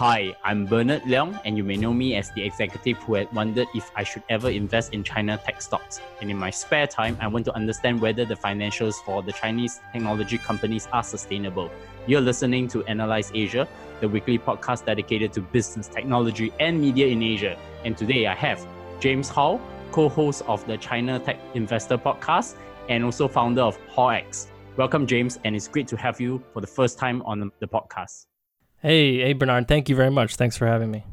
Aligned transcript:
Hi, 0.00 0.34
I'm 0.44 0.64
Bernard 0.64 1.02
Leong, 1.02 1.38
and 1.44 1.58
you 1.58 1.62
may 1.62 1.76
know 1.76 1.92
me 1.92 2.16
as 2.16 2.30
the 2.30 2.42
executive 2.42 2.96
who 3.02 3.16
had 3.16 3.30
wondered 3.34 3.68
if 3.74 3.90
I 3.94 4.02
should 4.02 4.22
ever 4.30 4.48
invest 4.48 4.94
in 4.94 5.04
China 5.04 5.36
tech 5.36 5.60
stocks. 5.60 6.00
And 6.22 6.30
in 6.30 6.38
my 6.38 6.48
spare 6.48 6.86
time, 6.86 7.18
I 7.20 7.26
want 7.26 7.44
to 7.44 7.54
understand 7.54 8.00
whether 8.00 8.24
the 8.24 8.34
financials 8.34 8.94
for 9.04 9.22
the 9.22 9.32
Chinese 9.32 9.78
technology 9.92 10.38
companies 10.38 10.88
are 10.90 11.02
sustainable. 11.02 11.70
You're 12.06 12.22
listening 12.22 12.66
to 12.68 12.82
Analyze 12.84 13.30
Asia, 13.34 13.68
the 14.00 14.08
weekly 14.08 14.38
podcast 14.38 14.86
dedicated 14.86 15.34
to 15.34 15.42
business, 15.42 15.86
technology, 15.86 16.50
and 16.58 16.80
media 16.80 17.08
in 17.08 17.22
Asia. 17.22 17.58
And 17.84 17.94
today 17.94 18.26
I 18.26 18.34
have 18.36 18.66
James 19.00 19.28
Hall, 19.28 19.60
co 19.92 20.08
host 20.08 20.44
of 20.46 20.66
the 20.66 20.78
China 20.78 21.18
Tech 21.18 21.38
Investor 21.52 21.98
podcast, 21.98 22.54
and 22.88 23.04
also 23.04 23.28
founder 23.28 23.60
of 23.60 23.78
HallX. 23.94 24.46
Welcome, 24.78 25.06
James, 25.06 25.38
and 25.44 25.54
it's 25.54 25.68
great 25.68 25.88
to 25.88 25.98
have 25.98 26.18
you 26.22 26.42
for 26.54 26.62
the 26.62 26.66
first 26.66 26.98
time 26.98 27.20
on 27.26 27.52
the 27.60 27.68
podcast. 27.68 28.29
Hey, 28.82 29.18
hey, 29.18 29.34
Bernard. 29.34 29.68
Thank 29.68 29.90
you 29.90 29.96
very 29.96 30.10
much. 30.10 30.36
Thanks 30.36 30.56
for 30.56 30.66
having 30.66 30.90
me. 30.90 31.04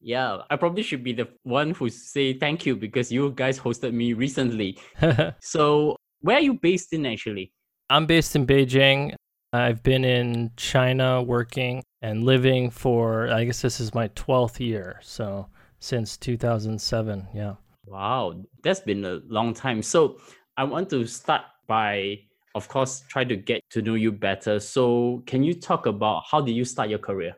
Yeah, 0.00 0.38
I 0.48 0.56
probably 0.56 0.82
should 0.82 1.04
be 1.04 1.12
the 1.12 1.28
one 1.42 1.72
who 1.72 1.90
say 1.90 2.32
thank 2.32 2.64
you 2.64 2.76
because 2.76 3.12
you 3.12 3.30
guys 3.32 3.58
hosted 3.58 3.92
me 3.92 4.14
recently. 4.14 4.78
so, 5.40 5.96
where 6.20 6.38
are 6.38 6.40
you 6.40 6.54
based 6.54 6.94
in 6.94 7.04
actually? 7.04 7.52
I'm 7.90 8.06
based 8.06 8.34
in 8.36 8.46
Beijing. 8.46 9.14
I've 9.52 9.82
been 9.82 10.02
in 10.02 10.52
China 10.56 11.22
working 11.22 11.82
and 12.00 12.24
living 12.24 12.70
for, 12.70 13.28
I 13.28 13.44
guess 13.44 13.60
this 13.60 13.80
is 13.80 13.94
my 13.94 14.08
12th 14.08 14.58
year. 14.58 14.98
So, 15.02 15.46
since 15.80 16.16
2007. 16.16 17.28
Yeah. 17.34 17.56
Wow, 17.84 18.42
that's 18.62 18.80
been 18.80 19.04
a 19.04 19.20
long 19.28 19.52
time. 19.52 19.82
So, 19.82 20.18
I 20.56 20.64
want 20.64 20.88
to 20.90 21.06
start 21.06 21.42
by 21.66 22.20
of 22.54 22.68
course, 22.68 23.02
try 23.08 23.24
to 23.24 23.36
get 23.36 23.62
to 23.70 23.82
know 23.82 23.94
you 23.94 24.12
better. 24.12 24.60
So, 24.60 25.22
can 25.26 25.42
you 25.42 25.54
talk 25.54 25.86
about 25.86 26.24
how 26.30 26.40
did 26.40 26.52
you 26.52 26.64
start 26.64 26.88
your 26.88 26.98
career? 26.98 27.36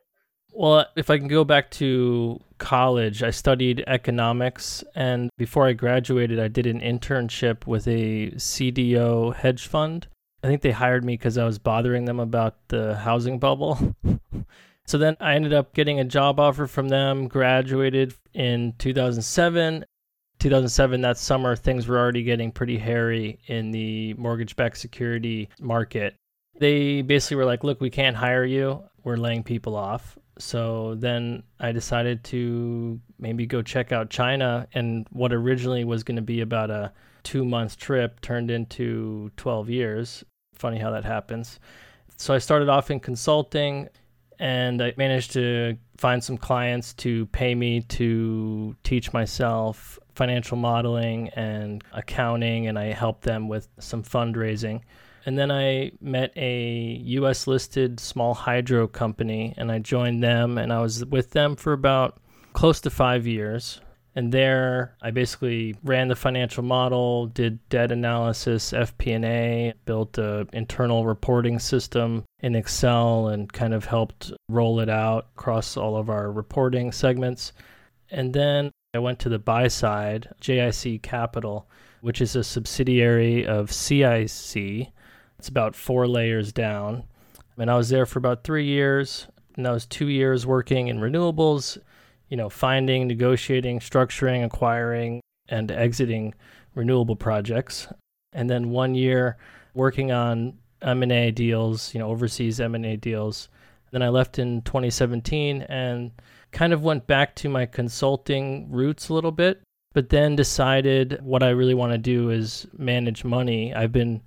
Well, 0.53 0.87
if 0.97 1.11
I 1.11 1.19
can 1.19 1.29
go 1.29 1.45
back 1.45 1.71
to 1.73 2.41
college, 2.59 3.23
I 3.23 3.31
studied 3.31 3.85
economics. 3.87 4.83
And 4.95 5.29
before 5.37 5.67
I 5.67 5.75
graduated, 5.75 6.41
I 6.41 6.49
did 6.49 6.67
an 6.67 6.81
internship 6.81 7.67
with 7.67 7.87
a 7.87 8.31
CDO 8.31 9.35
hedge 9.35 9.67
fund. 9.67 10.07
I 10.43 10.47
think 10.47 10.63
they 10.63 10.71
hired 10.71 11.05
me 11.05 11.15
because 11.15 11.37
I 11.37 11.45
was 11.45 11.59
bothering 11.59 12.07
them 12.07 12.21
about 12.21 12.69
the 12.69 12.97
housing 12.97 13.39
bubble. 13.39 13.97
so 14.87 14.97
then 14.97 15.17
I 15.21 15.35
ended 15.35 15.53
up 15.53 15.75
getting 15.75 16.01
a 16.01 16.05
job 16.05 16.41
offer 16.41 16.67
from 16.67 16.89
them, 16.89 17.29
graduated 17.29 18.15
in 18.33 18.75
2007, 18.79 19.85
2007, 20.47 21.01
that 21.01 21.19
summer, 21.19 21.57
things 21.57 21.89
were 21.89 21.99
already 21.99 22.23
getting 22.23 22.53
pretty 22.53 22.79
hairy 22.79 23.37
in 23.49 23.73
the 23.73 24.15
mortgage 24.15 24.55
backed 24.55 24.79
security 24.79 25.49
market. 25.59 26.15
They 26.61 27.03
basically 27.03 27.39
were 27.39 27.45
like, 27.45 27.65
look, 27.65 27.81
we 27.81 27.91
can't 27.91 28.15
hire 28.15 28.45
you. 28.45 28.85
We're 29.03 29.17
laying 29.17 29.43
people 29.43 29.75
off. 29.75 30.17
So 30.39 30.95
then 30.95 31.43
I 31.59 31.73
decided 31.73 32.23
to 32.25 33.01
maybe 33.19 33.45
go 33.45 33.61
check 33.61 33.91
out 33.91 34.09
China. 34.09 34.69
And 34.73 35.09
what 35.11 35.33
originally 35.33 35.83
was 35.83 36.05
going 36.05 36.15
to 36.15 36.23
be 36.23 36.43
about 36.43 36.71
a 36.71 36.93
two 37.25 37.45
month 37.45 37.77
trip 37.77 38.21
turned 38.21 38.49
into 38.49 39.33
12 39.37 39.69
years. 39.69 40.23
Funny 40.55 40.79
how 40.79 40.93
that 40.93 41.05
happens. 41.05 41.59
So 42.19 42.33
I 42.33 42.39
started 42.39 42.69
off 42.69 42.93
in 42.93 43.01
consulting 43.01 43.89
and 44.39 44.83
I 44.83 44.93
managed 44.97 45.33
to 45.33 45.77
find 45.97 46.23
some 46.23 46.37
clients 46.37 46.93
to 46.95 47.27
pay 47.27 47.55
me 47.55 47.81
to 47.81 48.77
teach 48.85 49.13
myself 49.13 49.99
financial 50.15 50.57
modeling 50.57 51.29
and 51.31 51.83
accounting, 51.93 52.67
and 52.67 52.79
I 52.79 52.93
helped 52.93 53.23
them 53.23 53.49
with 53.49 53.69
some 53.79 54.03
fundraising. 54.03 54.81
And 55.25 55.37
then 55.39 55.51
I 55.51 55.93
met 56.01 56.33
a 56.37 57.01
US 57.05 57.47
listed 57.47 57.99
small 57.99 58.35
hydro 58.35 58.87
company, 58.87 59.55
and 59.57 59.73
I 59.73 59.79
joined 59.79 60.23
them, 60.23 60.59
and 60.59 60.73
I 60.73 60.81
was 60.81 61.05
with 61.05 61.31
them 61.31 61.57
for 61.57 61.73
about 61.73 62.19
close 62.53 62.81
to 62.83 62.91
five 62.91 63.27
years. 63.27 63.81
And 64.17 64.33
there, 64.33 64.97
I 65.03 65.11
basically 65.11 65.77
ran 65.85 66.09
the 66.09 66.17
financial 66.17 66.63
model, 66.63 67.27
did 67.27 67.59
debt 67.69 67.93
analysis, 67.93 68.73
FP&A, 68.73 69.75
built 69.85 70.17
an 70.17 70.49
internal 70.55 71.05
reporting 71.05 71.59
system 71.59 72.25
in 72.41 72.55
Excel, 72.55 73.29
and 73.29 73.53
kind 73.53 73.75
of 73.75 73.85
helped 73.85 74.33
roll 74.49 74.81
it 74.81 74.89
out 74.89 75.27
across 75.37 75.77
all 75.77 75.99
of 75.99 76.09
our 76.09 76.33
reporting 76.33 76.93
segments. 76.93 77.53
And 78.11 78.33
then 78.33 78.71
I 78.95 79.01
went 79.01 79.19
to 79.21 79.29
the 79.29 79.39
buy 79.39 79.69
side, 79.69 80.29
JIC 80.41 81.03
Capital, 81.03 81.69
which 82.01 82.23
is 82.23 82.35
a 82.35 82.43
subsidiary 82.43 83.47
of 83.47 83.71
CIC. 83.71 84.89
It's 85.39 85.49
about 85.49 85.77
four 85.77 86.09
layers 86.09 86.55
down. 86.55 87.05
And 87.59 87.71
I 87.71 87.77
was 87.77 87.91
there 87.91 88.07
for 88.07 88.19
about 88.19 88.45
three 88.45 88.65
years. 88.65 89.27
And 89.57 89.69
I 89.69 89.73
was 89.73 89.85
two 89.85 90.09
years 90.09 90.47
working 90.47 90.89
in 90.89 91.01
renewables, 91.01 91.77
you 92.29 92.37
know, 92.37 92.49
finding, 92.49 93.07
negotiating, 93.07 93.81
structuring, 93.81 94.45
acquiring, 94.45 95.21
and 95.49 95.71
exiting 95.71 96.35
renewable 96.75 97.17
projects. 97.17 97.89
And 98.33 98.51
then 98.51 98.71
one 98.71 98.95
year 98.95 99.37
working 99.75 100.13
on 100.13 100.59
M&A 100.83 101.31
deals, 101.31 101.95
you 101.95 102.01
know, 102.01 102.09
overseas 102.09 102.61
M&A 102.61 102.97
deals. 102.97 103.49
Then 103.93 104.03
I 104.03 104.09
left 104.09 104.39
in 104.39 104.63
2017 104.63 105.63
and 105.63 106.11
kind 106.53 106.73
of 106.73 106.83
went 106.83 107.07
back 107.07 107.35
to 107.37 107.49
my 107.49 107.67
consulting 107.67 108.71
roots 108.71 109.09
a 109.09 109.15
little 109.15 109.33
bit, 109.33 109.63
but 109.95 110.09
then 110.09 110.37
decided 110.37 111.19
what 111.23 111.43
I 111.43 111.51
really 111.51 111.75
want 111.75 111.93
to 111.93 111.99
do 111.99 112.31
is 112.31 112.67
manage 112.77 113.25
money. 113.25 113.75
I've 113.75 113.93
been 113.93 114.21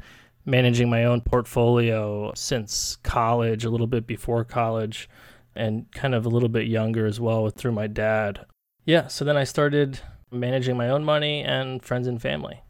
managing 0.46 0.90
my 0.90 1.06
own 1.06 1.22
portfolio 1.22 2.32
since 2.36 2.98
college, 3.04 3.66
a 3.66 3.70
little 3.70 3.88
bit 3.88 4.08
before 4.08 4.44
college, 4.44 5.10
and 5.56 5.92
kind 5.92 6.16
of 6.16 6.26
a 6.26 6.30
little 6.30 6.50
bit 6.50 6.68
younger 6.68 7.06
as 7.06 7.20
well 7.20 7.50
through 7.50 7.72
my 7.72 7.88
dad. 7.88 8.46
Yeah, 8.86 9.08
so 9.08 9.26
then 9.26 9.38
I 9.38 9.44
started 9.44 10.00
managing 10.32 10.78
my 10.78 10.90
own 10.90 11.04
money 11.04 11.44
and 11.44 11.84
friends 11.84 12.08
and 12.08 12.22
family. 12.22 12.62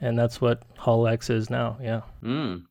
And 0.00 0.18
that's 0.18 0.40
what 0.40 0.62
HallX 0.78 1.30
is 1.30 1.48
now. 1.48 1.78
Yeah. 1.82 2.02
Mm. 2.22 2.64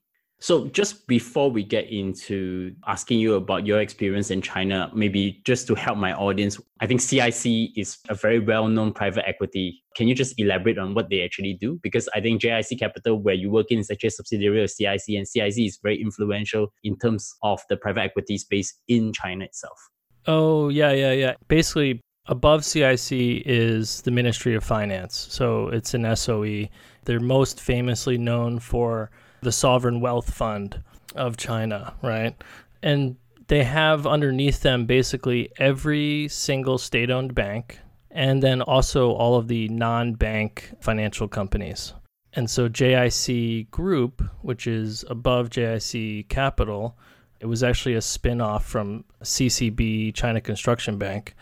So, 0.46 0.68
just 0.68 1.08
before 1.08 1.50
we 1.50 1.64
get 1.64 1.90
into 1.90 2.76
asking 2.86 3.18
you 3.18 3.34
about 3.34 3.66
your 3.66 3.82
experience 3.82 4.30
in 4.30 4.44
China, 4.44 4.92
maybe 4.94 5.42
just 5.44 5.66
to 5.66 5.74
help 5.74 5.98
my 5.98 6.14
audience, 6.14 6.62
I 6.80 6.86
think 6.86 7.02
CIC 7.02 7.76
is 7.76 7.98
a 8.10 8.14
very 8.14 8.38
well 8.38 8.68
known 8.68 8.94
private 8.94 9.28
equity. 9.28 9.84
Can 9.96 10.08
you 10.08 10.14
just 10.14 10.40
elaborate 10.40 10.78
on 10.78 10.94
what 10.94 11.10
they 11.10 11.24
actually 11.24 11.56
do? 11.60 11.80
Because 11.82 12.08
I 12.14 12.22
think 12.22 12.44
JIC 12.44 12.78
Capital, 12.78 13.20
where 13.20 13.34
you 13.34 13.50
work 13.50 13.72
in, 13.72 13.80
is 13.80 13.90
actually 13.90 14.10
a 14.10 14.12
subsidiary 14.12 14.64
of 14.64 14.70
CIC, 14.70 15.16
and 15.18 15.28
CIC 15.28 15.66
is 15.66 15.80
very 15.82 16.00
influential 16.00 16.72
in 16.84 16.96
terms 17.00 17.34
of 17.42 17.60
the 17.68 17.78
private 17.78 18.02
equity 18.02 18.38
space 18.38 18.72
in 18.88 19.14
China 19.14 19.46
itself. 19.46 19.80
Oh, 20.28 20.70
yeah, 20.70 20.92
yeah, 20.92 21.14
yeah. 21.14 21.34
Basically, 21.48 22.02
above 22.28 22.64
CIC 22.64 23.42
is 23.48 24.04
the 24.04 24.12
Ministry 24.12 24.54
of 24.54 24.64
Finance. 24.64 25.26
So, 25.28 25.70
it's 25.70 25.96
an 25.96 26.16
SOE. 26.16 26.68
They're 27.06 27.20
most 27.20 27.60
famously 27.60 28.20
known 28.20 28.60
for 28.60 29.10
the 29.46 29.52
sovereign 29.52 30.02
wealth 30.02 30.34
fund 30.34 30.84
of 31.16 31.38
China, 31.38 31.94
right? 32.02 32.36
And 32.84 33.16
they 33.48 33.64
have 33.64 34.06
underneath 34.06 34.62
them 34.62 34.86
basically 34.86 35.52
every 35.58 36.28
single 36.28 36.78
state 36.78 37.10
owned 37.10 37.34
bank 37.36 37.80
and 38.12 38.42
then 38.42 38.62
also 38.62 39.12
all 39.12 39.36
of 39.36 39.48
the 39.48 39.68
non 39.70 40.14
bank 40.14 40.72
financial 40.82 41.28
companies. 41.28 41.94
And 42.34 42.50
so 42.50 42.68
JIC 42.68 43.70
Group, 43.72 44.24
which 44.42 44.68
is 44.68 45.06
above 45.10 45.50
JIC 45.50 46.28
Capital, 46.28 46.98
it 47.40 47.46
was 47.46 47.64
actually 47.64 47.96
a 47.96 48.02
spin 48.02 48.42
off 48.42 48.66
from 48.66 49.06
CCB, 49.22 50.14
China 50.14 50.42
Construction 50.42 50.98
Bank. 50.98 51.36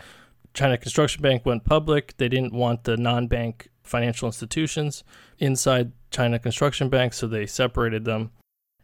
China 0.53 0.77
Construction 0.77 1.21
Bank 1.21 1.45
went 1.45 1.63
public. 1.63 2.15
They 2.17 2.29
didn't 2.29 2.53
want 2.53 2.83
the 2.83 2.97
non 2.97 3.27
bank 3.27 3.69
financial 3.83 4.27
institutions 4.27 5.03
inside 5.39 5.91
China 6.13 6.39
Construction 6.39 6.89
Bank, 6.89 7.13
so 7.13 7.27
they 7.27 7.45
separated 7.45 8.05
them. 8.05 8.31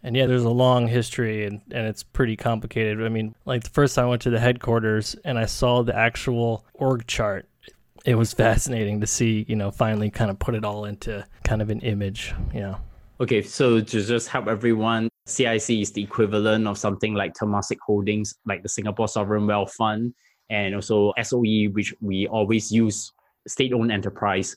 And 0.03 0.16
yeah, 0.16 0.25
there's 0.25 0.44
a 0.44 0.50
long 0.50 0.88
history 0.88 1.45
and, 1.45 1.62
and 1.72 1.85
it's 1.85 2.03
pretty 2.03 2.35
complicated. 2.35 3.03
I 3.03 3.09
mean, 3.09 3.35
like 3.45 3.63
the 3.63 3.69
first 3.69 3.95
time 3.95 4.06
I 4.06 4.09
went 4.09 4.22
to 4.23 4.29
the 4.29 4.40
headquarters 4.40 5.16
and 5.25 5.38
I 5.38 5.45
saw 5.45 5.84
the 5.84 5.95
actual 5.95 6.65
org 6.74 7.06
chart, 7.06 7.48
it 8.06 8.15
was 8.15 8.33
fascinating 8.45 9.01
to 9.01 9.07
see, 9.07 9.45
you 9.48 9.56
know, 9.56 9.71
finally 9.71 10.09
kind 10.09 10.31
of 10.31 10.39
put 10.39 10.56
it 10.56 10.63
all 10.63 10.86
into 10.86 11.25
kind 11.44 11.62
of 11.62 11.69
an 11.69 11.81
image. 11.81 12.33
Yeah. 12.53 12.75
Okay, 13.21 13.42
so 13.42 13.81
to 13.81 14.01
just 14.01 14.30
help 14.30 14.48
everyone, 14.48 15.09
CIC 15.25 15.69
is 15.69 15.92
the 15.92 16.01
equivalent 16.01 16.65
of 16.65 16.77
something 16.77 17.13
like 17.13 17.33
Temasek 17.33 17.77
Holdings, 17.86 18.36
like 18.45 18.63
the 18.63 18.69
Singapore 18.69 19.09
Sovereign 19.09 19.45
Wealth 19.45 19.74
Fund, 19.74 20.13
and 20.50 20.74
also 20.74 21.12
SOE, 21.21 21.65
which 21.74 21.94
we 22.00 22.27
always 22.27 22.71
use 22.71 23.12
state 23.45 23.74
owned 23.74 23.92
enterprise 23.92 24.56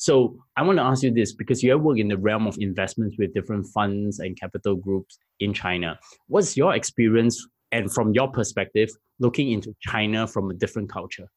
so 0.00 0.34
I 0.56 0.62
want 0.62 0.78
to 0.78 0.82
ask 0.82 1.02
you 1.02 1.12
this 1.12 1.34
because 1.34 1.62
you 1.62 1.72
have 1.72 1.82
worked 1.82 2.00
in 2.00 2.08
the 2.08 2.16
realm 2.16 2.46
of 2.46 2.56
investments 2.58 3.16
with 3.18 3.34
different 3.34 3.66
funds 3.66 4.18
and 4.18 4.34
capital 4.40 4.74
groups 4.74 5.18
in 5.40 5.52
China. 5.52 5.98
What's 6.26 6.56
your 6.56 6.74
experience 6.74 7.46
and 7.70 7.92
from 7.92 8.14
your 8.14 8.28
perspective 8.28 8.88
looking 9.18 9.50
into 9.50 9.76
China 9.80 10.26
from 10.26 10.50
a 10.50 10.54
different 10.54 10.88
culture? 10.90 11.28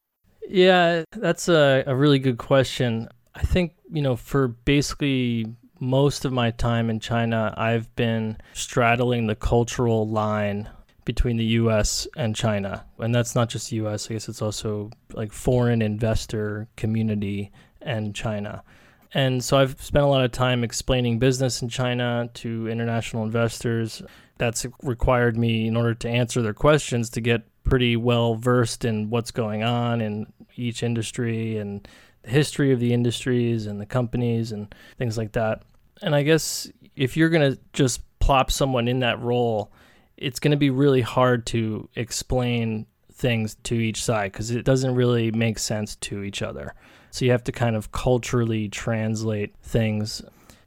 Yeah, 0.48 1.04
that's 1.12 1.46
a, 1.50 1.84
a 1.86 1.94
really 1.94 2.18
good 2.18 2.38
question. 2.38 3.06
I 3.34 3.42
think, 3.42 3.74
you 3.92 4.00
know, 4.00 4.16
for 4.16 4.48
basically 4.48 5.44
most 5.78 6.24
of 6.24 6.32
my 6.32 6.50
time 6.50 6.88
in 6.88 7.00
China, 7.00 7.52
I've 7.58 7.94
been 7.96 8.38
straddling 8.54 9.26
the 9.26 9.34
cultural 9.34 10.08
line 10.08 10.70
between 11.04 11.36
the 11.36 11.44
US 11.60 12.08
and 12.16 12.34
China. 12.34 12.86
And 12.98 13.14
that's 13.14 13.34
not 13.34 13.50
just 13.50 13.72
US, 13.72 14.10
I 14.10 14.14
guess 14.14 14.26
it's 14.26 14.40
also 14.40 14.90
like 15.12 15.32
foreign 15.32 15.82
investor 15.82 16.66
community 16.76 17.52
and 17.84 18.14
China. 18.14 18.64
And 19.12 19.44
so 19.44 19.56
I've 19.56 19.80
spent 19.80 20.04
a 20.04 20.08
lot 20.08 20.24
of 20.24 20.32
time 20.32 20.64
explaining 20.64 21.20
business 21.20 21.62
in 21.62 21.68
China 21.68 22.28
to 22.34 22.66
international 22.68 23.22
investors. 23.22 24.02
That's 24.38 24.66
required 24.82 25.36
me, 25.36 25.68
in 25.68 25.76
order 25.76 25.94
to 25.94 26.08
answer 26.08 26.42
their 26.42 26.54
questions, 26.54 27.10
to 27.10 27.20
get 27.20 27.42
pretty 27.62 27.96
well 27.96 28.34
versed 28.34 28.84
in 28.84 29.10
what's 29.10 29.30
going 29.30 29.62
on 29.62 30.00
in 30.00 30.26
each 30.56 30.82
industry 30.82 31.58
and 31.58 31.86
the 32.22 32.30
history 32.30 32.72
of 32.72 32.80
the 32.80 32.92
industries 32.92 33.66
and 33.66 33.80
the 33.80 33.86
companies 33.86 34.50
and 34.50 34.74
things 34.98 35.16
like 35.16 35.32
that. 35.32 35.62
And 36.02 36.14
I 36.14 36.22
guess 36.22 36.68
if 36.96 37.16
you're 37.16 37.28
going 37.28 37.52
to 37.52 37.58
just 37.72 38.02
plop 38.18 38.50
someone 38.50 38.88
in 38.88 39.00
that 39.00 39.20
role, 39.20 39.72
it's 40.16 40.40
going 40.40 40.50
to 40.50 40.56
be 40.56 40.70
really 40.70 41.02
hard 41.02 41.46
to 41.46 41.88
explain 41.94 42.86
things 43.12 43.56
to 43.64 43.74
each 43.74 44.02
side 44.02 44.32
because 44.32 44.50
it 44.50 44.64
doesn't 44.64 44.94
really 44.94 45.30
make 45.30 45.58
sense 45.58 45.96
to 45.96 46.22
each 46.22 46.42
other. 46.42 46.74
So 47.14 47.24
you 47.24 47.30
have 47.30 47.44
to 47.44 47.52
kind 47.52 47.76
of 47.76 47.92
culturally 47.92 48.68
translate 48.68 49.54
things. 49.62 50.20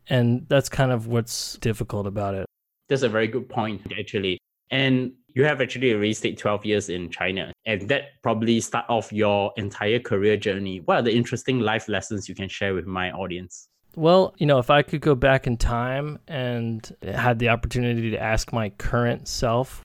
And 0.09 0.45
that's 0.47 0.69
kind 0.69 0.94
of 0.94 1.07
what's 1.07 1.57
difficult 1.57 2.07
about 2.07 2.35
it. 2.35 2.45
That's 2.88 3.01
a 3.01 3.09
very 3.09 3.27
good 3.27 3.49
point, 3.49 3.81
actually. 3.99 4.38
And 4.71 5.11
you 5.35 5.44
have 5.44 5.59
actually 5.59 5.91
already 5.91 6.13
stayed 6.13 6.38
12 6.38 6.65
years 6.65 6.88
in 6.88 7.09
China, 7.09 7.51
and 7.65 7.89
that 7.89 8.21
probably 8.23 8.61
start 8.61 8.85
off 8.88 9.11
your 9.11 9.51
entire 9.57 9.99
career 9.99 10.38
journey. 10.38 10.79
What 10.85 10.99
are 10.99 11.01
the 11.01 11.13
interesting 11.13 11.59
life 11.59 11.89
lessons 11.89 12.29
you 12.29 12.35
can 12.35 12.47
share 12.47 12.73
with 12.73 12.85
my 12.85 13.11
audience? 13.11 13.67
Well, 13.97 14.33
you 14.38 14.45
know, 14.45 14.57
if 14.57 14.69
I 14.69 14.83
could 14.83 15.01
go 15.01 15.15
back 15.15 15.47
in 15.47 15.57
time 15.57 16.17
and 16.29 16.89
had 17.03 17.39
the 17.39 17.50
opportunity 17.50 18.09
to 18.11 18.23
ask 18.23 18.53
my 18.53 18.69
current 18.69 19.27
self, 19.27 19.83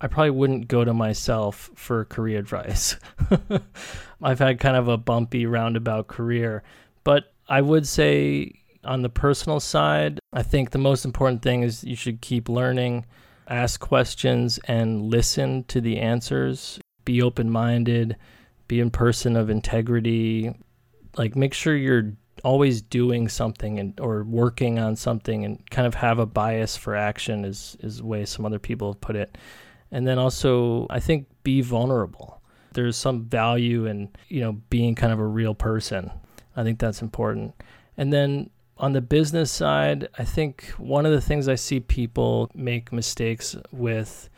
I 0.00 0.06
probably 0.06 0.30
wouldn't 0.30 0.68
go 0.68 0.84
to 0.84 0.94
myself 0.94 1.70
for 1.74 2.04
career 2.04 2.38
advice. 2.38 2.96
I've 4.22 4.38
had 4.38 4.60
kind 4.60 4.76
of 4.76 4.88
a 4.88 4.96
bumpy 4.96 5.46
roundabout 5.46 6.06
career, 6.06 6.62
but 7.04 7.32
I 7.48 7.60
would 7.60 7.86
say 7.86 8.60
on 8.84 9.02
the 9.02 9.08
personal 9.08 9.60
side, 9.60 10.20
I 10.32 10.42
think 10.42 10.70
the 10.70 10.78
most 10.78 11.04
important 11.04 11.42
thing 11.42 11.62
is 11.62 11.84
you 11.84 11.96
should 11.96 12.20
keep 12.20 12.48
learning, 12.48 13.06
ask 13.48 13.80
questions, 13.80 14.58
and 14.64 15.02
listen 15.02 15.64
to 15.64 15.80
the 15.80 15.98
answers. 15.98 16.78
Be 17.04 17.20
open 17.22 17.50
minded, 17.50 18.16
be 18.68 18.80
a 18.80 18.88
person 18.88 19.36
of 19.36 19.50
integrity. 19.50 20.54
Like, 21.16 21.34
make 21.34 21.52
sure 21.52 21.76
you're 21.76 22.12
always 22.44 22.80
doing 22.80 23.28
something 23.28 23.78
and 23.78 23.98
or 24.00 24.22
working 24.22 24.78
on 24.78 24.96
something 24.96 25.44
and 25.44 25.68
kind 25.70 25.86
of 25.86 25.94
have 25.94 26.18
a 26.18 26.24
bias 26.24 26.76
for 26.76 26.96
action 26.96 27.44
is 27.44 27.76
is 27.80 27.98
the 27.98 28.06
way 28.06 28.24
some 28.24 28.46
other 28.46 28.58
people 28.58 28.92
have 28.92 29.00
put 29.00 29.16
it. 29.16 29.36
And 29.92 30.06
then 30.06 30.18
also 30.18 30.86
I 30.90 31.00
think 31.00 31.26
be 31.42 31.60
vulnerable. 31.60 32.40
There's 32.72 32.96
some 32.96 33.24
value 33.24 33.86
in, 33.86 34.10
you 34.28 34.40
know, 34.40 34.52
being 34.70 34.94
kind 34.94 35.12
of 35.12 35.18
a 35.18 35.26
real 35.26 35.54
person. 35.54 36.10
I 36.56 36.62
think 36.62 36.78
that's 36.78 37.02
important. 37.02 37.54
And 37.96 38.12
then 38.12 38.50
on 38.78 38.92
the 38.92 39.00
business 39.00 39.50
side, 39.50 40.08
I 40.18 40.24
think 40.24 40.66
one 40.78 41.04
of 41.04 41.12
the 41.12 41.20
things 41.20 41.48
I 41.48 41.56
see 41.56 41.80
people 41.80 42.50
make 42.54 42.92
mistakes 42.92 43.56
with 43.72 44.30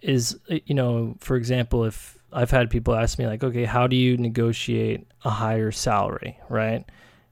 is, 0.00 0.38
eh, 0.48 0.60
you 0.66 0.74
know, 0.74 1.16
for 1.20 1.36
example, 1.36 1.84
if 1.84 2.18
I've 2.32 2.50
had 2.50 2.70
people 2.70 2.94
ask 2.94 3.18
me, 3.18 3.26
like, 3.26 3.44
okay, 3.44 3.64
how 3.64 3.86
do 3.86 3.96
you 3.96 4.16
negotiate 4.16 5.06
a 5.24 5.30
higher 5.30 5.70
salary, 5.70 6.38
right? 6.48 6.84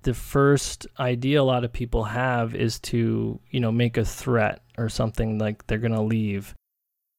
the 0.03 0.15
first 0.15 0.87
idea 0.99 1.41
a 1.41 1.45
lot 1.45 1.65
of 1.65 1.73
people 1.73 2.05
have 2.05 2.55
is 2.55 2.79
to, 2.81 3.39
you 3.51 3.61
know, 3.61 3.73
make 3.73 3.97
a 3.97 4.05
threat 4.05 4.63
or 4.79 4.89
something 4.89 5.39
like 5.39 5.67
they're 5.67 5.79
going 5.79 5.93
to 5.93 6.03
leave. 6.03 6.55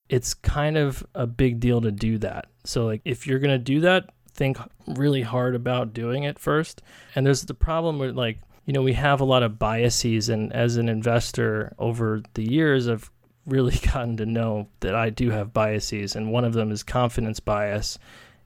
It's 0.10 0.34
kind 0.34 0.78
of 0.78 1.06
a 1.16 1.26
big 1.26 1.60
deal 1.60 1.82
to 1.82 1.92
do 1.92 2.18
that. 2.20 2.48
So, 2.66 2.86
like, 2.86 3.02
if 3.06 3.26
you're 3.26 3.40
going 3.40 3.58
to 3.58 3.64
do 3.64 3.82
that, 3.82 4.10
think 4.34 4.58
really 4.88 5.22
hard 5.22 5.56
about 5.56 5.94
doing 5.94 6.24
it 6.24 6.40
first. 6.40 6.82
And 7.16 7.26
there's 7.26 7.44
the 7.44 7.54
problem 7.54 8.00
with, 8.00 8.16
like, 8.16 8.40
you 8.66 8.74
know, 8.74 8.82
we 8.82 8.94
have 8.94 9.22
a 9.22 9.26
lot 9.26 9.44
of 9.44 9.60
biases. 9.60 10.30
And 10.30 10.54
as 10.54 10.78
an 10.78 10.90
investor 10.90 11.74
over 11.80 12.22
the 12.34 12.50
years, 12.50 12.88
I've 12.88 13.10
really 13.46 13.78
gotten 13.94 14.18
to 14.18 14.26
know 14.26 14.68
that 14.82 14.96
I 14.96 15.10
do 15.10 15.30
have 15.32 15.54
biases. 15.54 16.16
And 16.16 16.32
one 16.32 16.46
of 16.46 16.54
them 16.54 16.72
is 16.72 16.84
confidence 16.84 17.40
bias. 17.40 17.98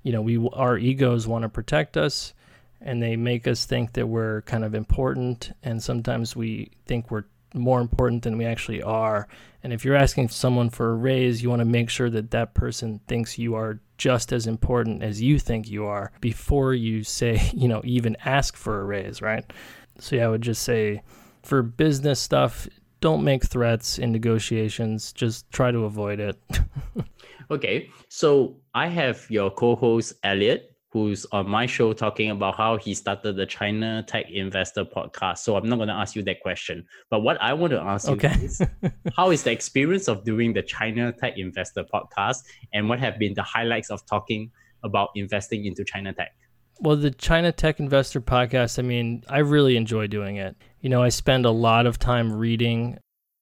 You 0.03 0.11
know, 0.11 0.21
we, 0.21 0.37
our 0.53 0.77
egos 0.77 1.27
want 1.27 1.43
to 1.43 1.49
protect 1.49 1.97
us 1.97 2.33
and 2.81 3.01
they 3.01 3.15
make 3.15 3.47
us 3.47 3.65
think 3.65 3.93
that 3.93 4.07
we're 4.07 4.41
kind 4.43 4.63
of 4.63 4.75
important 4.75 5.51
and 5.63 5.81
sometimes 5.81 6.35
we 6.35 6.71
think 6.85 7.09
we're 7.09 7.25
more 7.53 7.81
important 7.81 8.23
than 8.23 8.37
we 8.37 8.45
actually 8.45 8.81
are. 8.81 9.27
And 9.63 9.73
if 9.73 9.83
you're 9.83 9.95
asking 9.95 10.29
someone 10.29 10.69
for 10.69 10.91
a 10.91 10.95
raise 10.95 11.41
you 11.41 11.49
want 11.49 11.59
to 11.59 11.65
make 11.65 11.89
sure 11.89 12.09
that 12.09 12.31
that 12.31 12.53
person 12.53 12.99
thinks 13.07 13.37
you 13.37 13.55
are 13.55 13.79
just 13.97 14.31
as 14.31 14.47
important 14.47 15.01
as 15.03 15.21
you 15.21 15.39
think 15.39 15.67
you 15.67 15.85
are 15.85 16.11
before 16.21 16.73
you 16.73 17.03
say 17.03 17.41
you 17.53 17.67
know 17.67 17.81
even 17.83 18.15
ask 18.25 18.55
for 18.55 18.81
a 18.81 18.85
raise 18.85 19.21
right? 19.21 19.51
So 19.99 20.15
yeah 20.15 20.25
i 20.25 20.29
would 20.29 20.41
just 20.41 20.63
say 20.63 21.01
for 21.43 21.61
business 21.63 22.19
stuff 22.19 22.67
don't 22.99 23.23
make 23.23 23.45
threats 23.45 23.99
in 23.99 24.11
negotiations. 24.11 25.13
Just 25.13 25.51
try 25.51 25.69
to 25.71 25.85
avoid 25.85 26.19
it. 26.19 26.37
Okay 27.49 27.89
so 28.09 28.57
i 28.73 28.87
have 28.87 29.25
your 29.29 29.49
co-host 29.49 30.13
elliot 30.23 30.75
who's 30.97 31.25
on 31.31 31.47
my 31.47 31.65
show 31.65 31.93
talking 31.93 32.31
about 32.31 32.55
how 32.55 32.77
he 32.77 32.93
started 32.93 33.35
the 33.35 33.45
China 33.45 34.03
Tech 34.07 34.25
Investor 34.31 34.83
podcast. 34.83 35.39
So 35.39 35.55
I'm 35.55 35.69
not 35.69 35.75
going 35.77 35.89
to 35.89 35.93
ask 35.93 36.15
you 36.15 36.23
that 36.23 36.41
question. 36.41 36.85
But 37.09 37.19
what 37.19 37.39
I 37.41 37.53
want 37.53 37.71
to 37.71 37.79
ask 37.79 38.07
okay. 38.09 38.33
you 38.39 38.45
is 38.45 38.61
how 39.15 39.31
is 39.31 39.43
the 39.43 39.51
experience 39.51 40.07
of 40.07 40.23
doing 40.23 40.53
the 40.53 40.63
China 40.63 41.11
Tech 41.11 41.37
Investor 41.37 41.83
podcast 41.93 42.43
and 42.73 42.89
what 42.89 42.99
have 42.99 43.19
been 43.19 43.33
the 43.35 43.43
highlights 43.43 43.91
of 43.91 44.05
talking 44.05 44.51
about 44.83 45.09
investing 45.15 45.65
into 45.65 45.83
China 45.83 46.13
Tech? 46.13 46.33
Well, 46.79 46.95
the 46.95 47.11
China 47.11 47.51
Tech 47.51 47.79
Investor 47.79 48.21
podcast, 48.21 48.79
I 48.79 48.81
mean, 48.81 49.23
I 49.29 49.39
really 49.39 49.77
enjoy 49.77 50.07
doing 50.07 50.37
it. 50.37 50.55
You 50.81 50.89
know, 50.89 51.03
I 51.03 51.09
spend 51.09 51.45
a 51.45 51.51
lot 51.51 51.85
of 51.85 51.99
time 51.99 52.31
reading, 52.33 52.97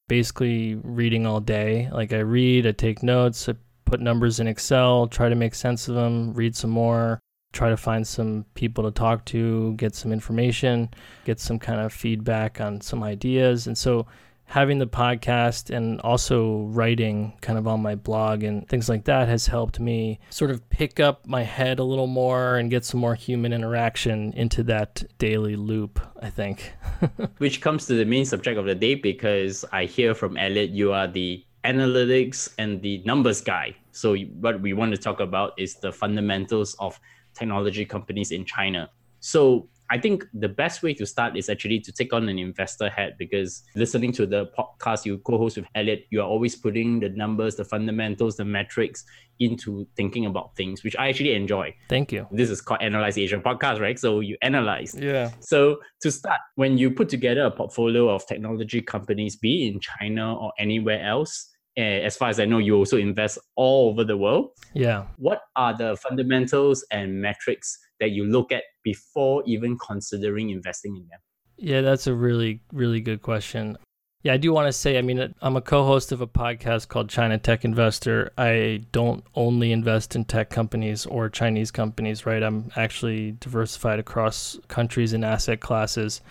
basically 0.08 0.76
reading 0.76 1.26
all 1.26 1.40
day. 1.40 1.90
Like 1.92 2.14
I 2.14 2.20
read, 2.20 2.68
I 2.68 2.72
take 2.72 3.04
notes, 3.04 3.48
I 3.50 3.56
put 3.86 4.02
numbers 4.02 4.40
in 4.40 4.48
Excel, 4.48 5.08
try 5.08 5.30
to 5.30 5.36
make 5.36 5.56
sense 5.56 5.88
of 5.88 5.96
them, 5.96 6.34
read 6.34 6.56
some 6.56 6.72
more 6.72 7.22
try 7.56 7.70
to 7.70 7.78
find 7.78 8.06
some 8.06 8.46
people 8.54 8.84
to 8.84 8.92
talk 8.92 9.26
to, 9.26 9.74
get 9.74 9.96
some 9.96 10.12
information, 10.12 10.90
get 11.24 11.40
some 11.40 11.58
kind 11.58 11.80
of 11.80 11.94
feedback 11.94 12.60
on 12.60 12.82
some 12.82 13.02
ideas. 13.02 13.66
And 13.66 13.78
so 13.78 14.06
having 14.48 14.78
the 14.78 14.86
podcast 14.86 15.76
and 15.76 16.00
also 16.02 16.64
writing 16.66 17.34
kind 17.42 17.58
of 17.58 17.68
on 17.68 17.82
my 17.82 17.96
blog 17.96 18.44
and 18.44 18.68
things 18.68 18.90
like 18.90 19.06
that 19.06 19.28
has 19.28 19.48
helped 19.48 19.80
me 19.80 20.20
sort 20.30 20.52
of 20.52 20.70
pick 20.70 21.00
up 21.00 21.26
my 21.26 21.44
head 21.44 21.80
a 21.80 21.84
little 21.84 22.08
more 22.08 22.58
and 22.58 22.70
get 22.70 22.86
some 22.86 23.00
more 23.00 23.16
human 23.16 23.54
interaction 23.54 24.34
into 24.34 24.62
that 24.62 25.04
daily 25.18 25.56
loop, 25.56 26.00
I 26.22 26.30
think. 26.30 26.74
Which 27.38 27.62
comes 27.62 27.86
to 27.88 27.94
the 27.94 28.06
main 28.06 28.26
subject 28.26 28.60
of 28.60 28.66
the 28.66 28.76
day 28.76 28.96
because 28.96 29.66
I 29.72 29.86
hear 29.86 30.14
from 30.14 30.38
Elliot 30.38 30.72
you 30.72 30.92
are 30.92 31.08
the 31.08 31.44
analytics 31.64 32.54
and 32.60 32.82
the 32.82 33.02
numbers 33.06 33.42
guy. 33.42 33.76
So 33.92 34.16
what 34.16 34.62
we 34.62 34.74
want 34.74 34.92
to 34.92 34.98
talk 34.98 35.20
about 35.20 35.54
is 35.58 35.76
the 35.76 35.92
fundamentals 35.92 36.76
of 36.76 37.00
technology 37.36 37.86
companies 37.86 38.32
in 38.32 38.46
China. 38.46 38.90
So 39.20 39.70
I 39.90 40.00
think 40.00 40.26
the 40.34 40.50
best 40.50 40.82
way 40.82 40.94
to 40.96 41.06
start 41.06 41.38
is 41.38 41.48
actually 41.48 41.80
to 41.82 41.92
take 41.92 42.12
on 42.12 42.28
an 42.28 42.40
investor 42.40 42.90
hat 42.90 43.18
because 43.20 43.64
listening 43.76 44.12
to 44.14 44.26
the 44.26 44.48
podcast 44.58 45.06
you 45.06 45.20
co-host 45.20 45.58
with 45.58 45.68
Elliot, 45.76 46.06
you 46.10 46.22
are 46.22 46.28
always 46.28 46.56
putting 46.56 47.00
the 47.00 47.10
numbers, 47.10 47.56
the 47.56 47.66
fundamentals, 47.66 48.36
the 48.36 48.46
metrics 48.46 49.06
into 49.40 49.88
thinking 49.96 50.26
about 50.26 50.56
things, 50.56 50.84
which 50.84 50.96
I 50.96 51.10
actually 51.10 51.34
enjoy. 51.34 51.76
Thank 51.88 52.12
you. 52.12 52.26
This 52.32 52.50
is 52.50 52.62
called 52.62 52.82
Analyze 52.82 53.18
Asian 53.18 53.42
podcast, 53.42 53.80
right? 53.80 54.00
So 54.00 54.22
you 54.22 54.38
analyze. 54.42 54.96
Yeah. 54.96 55.32
So 55.40 55.78
to 56.02 56.12
start, 56.12 56.40
when 56.56 56.78
you 56.78 56.90
put 56.90 57.10
together 57.10 57.42
a 57.42 57.52
portfolio 57.52 58.10
of 58.10 58.26
technology 58.26 58.82
companies, 58.82 59.36
be 59.36 59.68
in 59.68 59.80
China 59.80 60.36
or 60.36 60.52
anywhere 60.58 61.04
else, 61.06 61.52
as 61.78 62.16
far 62.16 62.30
as 62.30 62.40
I 62.40 62.46
know, 62.46 62.58
you 62.58 62.76
also 62.76 62.98
invest 62.98 63.38
all 63.56 63.90
over 63.90 64.04
the 64.04 64.18
world. 64.18 64.52
Yeah. 64.74 65.08
What 65.18 65.42
are 65.56 65.76
the 65.76 65.98
fundamentals 65.98 66.86
and 66.92 67.22
metrics 67.22 67.78
that 68.00 68.12
you 68.12 68.26
look 68.26 68.52
at 68.52 68.64
before 68.84 69.44
even 69.46 69.78
considering 69.78 70.50
investing 70.50 70.96
in 70.96 71.08
them? 71.08 71.20
Yeah, 71.58 71.82
that's 71.82 72.08
a 72.08 72.14
really, 72.14 72.62
really 72.72 73.02
good 73.02 73.22
question. 73.22 73.78
Yeah, 74.24 74.34
I 74.34 74.38
do 74.38 74.52
want 74.52 74.68
to 74.68 74.74
say, 74.74 74.98
I 74.98 75.04
mean, 75.04 75.36
I'm 75.42 75.56
a 75.56 75.62
co 75.62 75.86
host 75.86 76.12
of 76.12 76.20
a 76.20 76.28
podcast 76.28 76.88
called 76.88 77.10
China 77.10 77.38
Tech 77.38 77.64
Investor. 77.64 78.32
I 78.40 78.82
don't 78.92 79.24
only 79.36 79.72
invest 79.72 80.16
in 80.16 80.26
tech 80.26 80.50
companies 80.50 81.06
or 81.06 81.30
Chinese 81.30 81.70
companies, 81.70 82.26
right? 82.26 82.42
I'm 82.42 82.72
actually 82.76 83.34
diversified 83.34 84.00
across 84.00 84.58
countries 84.68 85.14
and 85.14 85.24
asset 85.24 85.60
classes. 85.60 86.22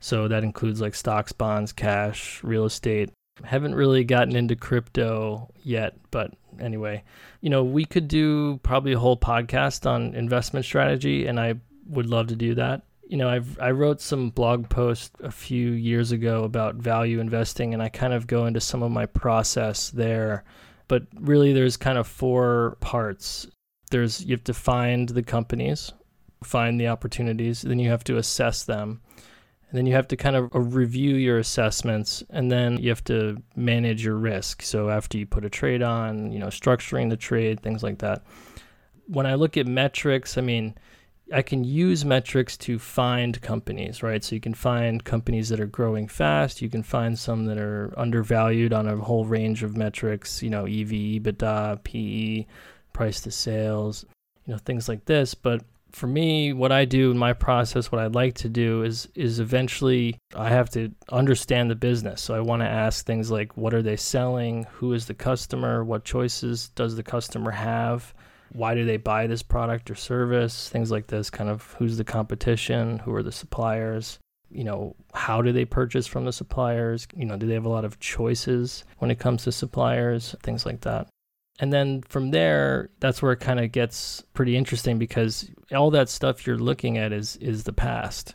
So 0.00 0.28
that 0.28 0.44
includes 0.44 0.80
like 0.80 0.94
stocks, 0.94 1.32
bonds, 1.32 1.72
cash, 1.72 2.42
real 2.42 2.64
estate, 2.64 3.10
haven't 3.44 3.74
really 3.74 4.04
gotten 4.04 4.36
into 4.36 4.56
crypto 4.56 5.50
yet, 5.62 5.94
but 6.10 6.32
anyway, 6.60 7.02
you 7.40 7.50
know, 7.50 7.64
we 7.64 7.84
could 7.84 8.08
do 8.08 8.58
probably 8.62 8.92
a 8.92 8.98
whole 8.98 9.16
podcast 9.16 9.88
on 9.88 10.14
investment 10.14 10.64
strategy, 10.64 11.26
and 11.26 11.40
I 11.40 11.54
would 11.86 12.06
love 12.06 12.28
to 12.28 12.36
do 12.36 12.54
that. 12.54 12.82
You 13.06 13.16
know, 13.18 13.28
I've 13.28 13.58
I 13.60 13.72
wrote 13.72 14.00
some 14.00 14.30
blog 14.30 14.68
posts 14.68 15.10
a 15.22 15.30
few 15.30 15.70
years 15.70 16.12
ago 16.12 16.44
about 16.44 16.76
value 16.76 17.20
investing, 17.20 17.74
and 17.74 17.82
I 17.82 17.88
kind 17.88 18.12
of 18.12 18.26
go 18.26 18.46
into 18.46 18.60
some 18.60 18.82
of 18.82 18.90
my 18.90 19.06
process 19.06 19.90
there. 19.90 20.44
But 20.88 21.02
really, 21.20 21.52
there's 21.52 21.76
kind 21.76 21.98
of 21.98 22.06
four 22.06 22.76
parts. 22.80 23.46
There's 23.90 24.24
you 24.24 24.34
have 24.34 24.44
to 24.44 24.54
find 24.54 25.08
the 25.08 25.22
companies, 25.22 25.92
find 26.42 26.80
the 26.80 26.88
opportunities, 26.88 27.62
then 27.62 27.78
you 27.78 27.90
have 27.90 28.04
to 28.04 28.16
assess 28.16 28.64
them. 28.64 29.00
And 29.72 29.78
then 29.78 29.86
you 29.86 29.94
have 29.94 30.08
to 30.08 30.18
kind 30.18 30.36
of 30.36 30.54
uh, 30.54 30.60
review 30.60 31.14
your 31.14 31.38
assessments 31.38 32.22
and 32.28 32.52
then 32.52 32.76
you 32.76 32.90
have 32.90 33.02
to 33.04 33.42
manage 33.56 34.04
your 34.04 34.16
risk. 34.16 34.60
So 34.60 34.90
after 34.90 35.16
you 35.16 35.24
put 35.24 35.46
a 35.46 35.50
trade 35.50 35.82
on, 35.82 36.30
you 36.30 36.38
know, 36.38 36.48
structuring 36.48 37.08
the 37.08 37.16
trade, 37.16 37.62
things 37.62 37.82
like 37.82 37.96
that. 38.00 38.22
When 39.06 39.24
I 39.24 39.34
look 39.34 39.56
at 39.56 39.66
metrics, 39.66 40.36
I 40.36 40.42
mean, 40.42 40.74
I 41.32 41.40
can 41.40 41.64
use 41.64 42.04
metrics 42.04 42.58
to 42.58 42.78
find 42.78 43.40
companies, 43.40 44.02
right? 44.02 44.22
So 44.22 44.34
you 44.34 44.42
can 44.42 44.52
find 44.52 45.02
companies 45.02 45.48
that 45.48 45.58
are 45.58 45.66
growing 45.66 46.06
fast. 46.06 46.60
You 46.60 46.68
can 46.68 46.82
find 46.82 47.18
some 47.18 47.46
that 47.46 47.56
are 47.56 47.94
undervalued 47.96 48.74
on 48.74 48.86
a 48.86 48.98
whole 48.98 49.24
range 49.24 49.62
of 49.62 49.74
metrics, 49.74 50.42
you 50.42 50.50
know, 50.50 50.66
EV, 50.66 50.90
EBITDA, 51.16 51.82
PE, 51.82 52.46
price 52.92 53.22
to 53.22 53.30
sales, 53.30 54.04
you 54.44 54.52
know, 54.52 54.58
things 54.58 54.86
like 54.86 55.06
this. 55.06 55.32
But 55.34 55.64
for 55.92 56.06
me, 56.06 56.52
what 56.52 56.72
I 56.72 56.84
do 56.84 57.10
in 57.10 57.18
my 57.18 57.32
process, 57.32 57.92
what 57.92 58.00
I'd 58.00 58.14
like 58.14 58.34
to 58.36 58.48
do 58.48 58.82
is 58.82 59.08
is 59.14 59.40
eventually 59.40 60.18
I 60.34 60.48
have 60.48 60.70
to 60.70 60.92
understand 61.10 61.70
the 61.70 61.74
business. 61.74 62.22
So 62.22 62.34
I 62.34 62.40
want 62.40 62.62
to 62.62 62.68
ask 62.68 63.04
things 63.04 63.30
like 63.30 63.56
what 63.56 63.74
are 63.74 63.82
they 63.82 63.96
selling? 63.96 64.66
Who 64.74 64.92
is 64.92 65.06
the 65.06 65.14
customer? 65.14 65.84
What 65.84 66.04
choices 66.04 66.70
does 66.70 66.96
the 66.96 67.02
customer 67.02 67.50
have? 67.50 68.14
why 68.52 68.74
do 68.74 68.84
they 68.84 68.96
buy 68.96 69.26
this 69.26 69.42
product 69.42 69.90
or 69.90 69.94
service, 69.94 70.68
things 70.68 70.90
like 70.90 71.06
this, 71.06 71.30
kind 71.30 71.48
of 71.48 71.74
who's 71.78 71.96
the 71.96 72.04
competition, 72.04 72.98
who 72.98 73.14
are 73.14 73.22
the 73.22 73.32
suppliers, 73.32 74.18
you 74.50 74.64
know, 74.64 74.94
how 75.14 75.40
do 75.40 75.52
they 75.52 75.64
purchase 75.64 76.06
from 76.06 76.24
the 76.24 76.32
suppliers, 76.32 77.06
you 77.16 77.24
know, 77.24 77.36
do 77.36 77.46
they 77.46 77.54
have 77.54 77.64
a 77.64 77.70
lot 77.70 77.84
of 77.84 77.98
choices 77.98 78.84
when 78.98 79.10
it 79.10 79.18
comes 79.18 79.44
to 79.44 79.52
suppliers, 79.52 80.34
things 80.42 80.66
like 80.66 80.82
that. 80.82 81.08
And 81.60 81.72
then 81.72 82.02
from 82.08 82.30
there, 82.30 82.90
that's 83.00 83.22
where 83.22 83.32
it 83.32 83.40
kind 83.40 83.60
of 83.60 83.72
gets 83.72 84.22
pretty 84.34 84.56
interesting 84.56 84.98
because 84.98 85.50
all 85.70 85.90
that 85.90 86.08
stuff 86.08 86.46
you're 86.46 86.58
looking 86.58 86.98
at 86.98 87.12
is 87.12 87.36
is 87.36 87.64
the 87.64 87.72
past. 87.72 88.34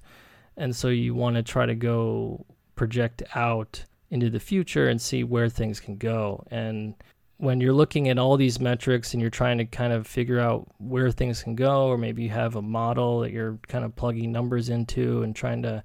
And 0.55 0.75
so 0.75 0.87
you 0.87 1.13
want 1.13 1.35
to 1.35 1.43
try 1.43 1.65
to 1.65 1.75
go 1.75 2.45
project 2.75 3.23
out 3.35 3.83
into 4.09 4.29
the 4.29 4.39
future 4.39 4.87
and 4.87 5.01
see 5.01 5.23
where 5.23 5.49
things 5.49 5.79
can 5.79 5.97
go. 5.97 6.43
And 6.49 6.95
when 7.37 7.61
you're 7.61 7.73
looking 7.73 8.09
at 8.09 8.17
all 8.17 8.37
these 8.37 8.59
metrics 8.59 9.13
and 9.13 9.21
you're 9.21 9.29
trying 9.29 9.59
to 9.59 9.65
kind 9.65 9.93
of 9.93 10.07
figure 10.07 10.39
out 10.39 10.67
where 10.79 11.11
things 11.11 11.43
can 11.43 11.55
go, 11.55 11.87
or 11.87 11.97
maybe 11.97 12.23
you 12.23 12.29
have 12.29 12.55
a 12.55 12.61
model 12.61 13.19
that 13.19 13.31
you're 13.31 13.59
kind 13.67 13.85
of 13.85 13.95
plugging 13.95 14.31
numbers 14.31 14.69
into 14.69 15.21
and 15.21 15.35
trying 15.35 15.61
to 15.61 15.83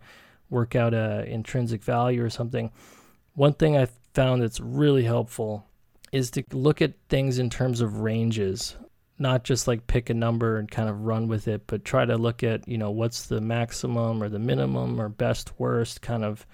work 0.48 0.74
out 0.74 0.94
a 0.94 1.24
intrinsic 1.26 1.82
value 1.82 2.24
or 2.24 2.30
something, 2.30 2.70
one 3.34 3.52
thing 3.54 3.76
I 3.76 3.88
found 4.14 4.42
that's 4.42 4.60
really 4.60 5.04
helpful 5.04 5.66
is 6.12 6.30
to 6.30 6.44
look 6.52 6.82
at 6.82 6.92
things 7.08 7.38
in 7.38 7.50
terms 7.50 7.80
of 7.80 8.00
ranges, 8.00 8.76
not 9.18 9.44
just 9.44 9.66
like 9.66 9.86
pick 9.86 10.10
a 10.10 10.14
number 10.14 10.58
and 10.58 10.70
kind 10.70 10.88
of 10.88 11.00
run 11.00 11.26
with 11.26 11.48
it, 11.48 11.66
but 11.66 11.84
try 11.84 12.04
to 12.04 12.16
look 12.16 12.42
at, 12.42 12.68
you 12.68 12.76
know, 12.76 12.90
what's 12.90 13.26
the 13.26 13.40
maximum 13.40 14.22
or 14.22 14.28
the 14.28 14.38
minimum 14.38 15.00
or 15.00 15.08
best 15.08 15.58
worst 15.58 16.02
kind 16.02 16.22
of 16.22 16.46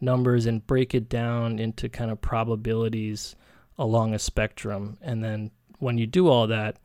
numbers 0.00 0.46
and 0.46 0.66
break 0.66 0.94
it 0.94 1.08
down 1.08 1.58
into 1.58 1.88
kind 1.88 2.10
of 2.10 2.20
probabilities 2.20 3.36
along 3.78 4.14
a 4.14 4.18
spectrum. 4.18 4.96
And 5.02 5.22
then 5.22 5.50
when 5.78 5.98
you 5.98 6.06
do 6.06 6.28
all 6.28 6.46
that, 6.48 6.78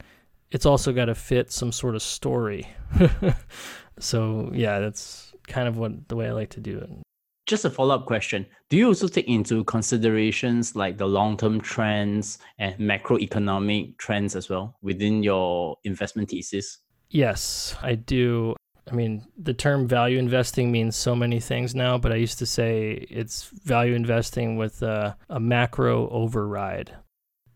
it's 0.52 0.66
also 0.66 0.94
got 0.94 1.06
to 1.06 1.16
fit 1.16 1.52
some 1.52 1.72
sort 1.72 1.96
of 1.96 2.02
story. 2.02 2.68
so 4.00 4.52
yeah, 4.54 4.80
that's 4.80 5.34
kind 5.48 5.68
of 5.68 5.78
what 5.78 6.08
the 6.10 6.16
way 6.16 6.28
I 6.28 6.32
like 6.32 6.50
to 6.52 6.60
do 6.60 6.78
it. 6.78 7.07
Just 7.48 7.64
a 7.64 7.70
follow 7.70 7.96
up 7.96 8.06
question. 8.06 8.46
Do 8.70 8.76
you 8.76 8.88
also 8.88 9.08
take 9.08 9.28
into 9.28 9.64
considerations 9.64 10.76
like 10.76 10.98
the 10.98 11.08
long 11.08 11.38
term 11.38 11.62
trends 11.62 12.40
and 12.60 12.76
macroeconomic 12.78 13.98
trends 13.98 14.36
as 14.36 14.50
well 14.50 14.76
within 14.82 15.24
your 15.24 15.78
investment 15.86 16.30
thesis? 16.30 16.80
Yes, 17.10 17.76
I 17.82 17.96
do. 17.96 18.56
I 18.90 18.96
mean, 18.96 19.26
the 19.38 19.54
term 19.54 19.88
value 19.88 20.20
investing 20.20 20.72
means 20.72 20.96
so 20.96 21.16
many 21.16 21.40
things 21.40 21.74
now, 21.74 21.98
but 21.98 22.12
I 22.12 22.16
used 22.16 22.40
to 22.40 22.46
say 22.46 23.06
it's 23.10 23.50
value 23.64 23.94
investing 23.94 24.58
with 24.58 24.82
a, 24.82 25.18
a 25.30 25.40
macro 25.40 26.10
override. 26.10 26.94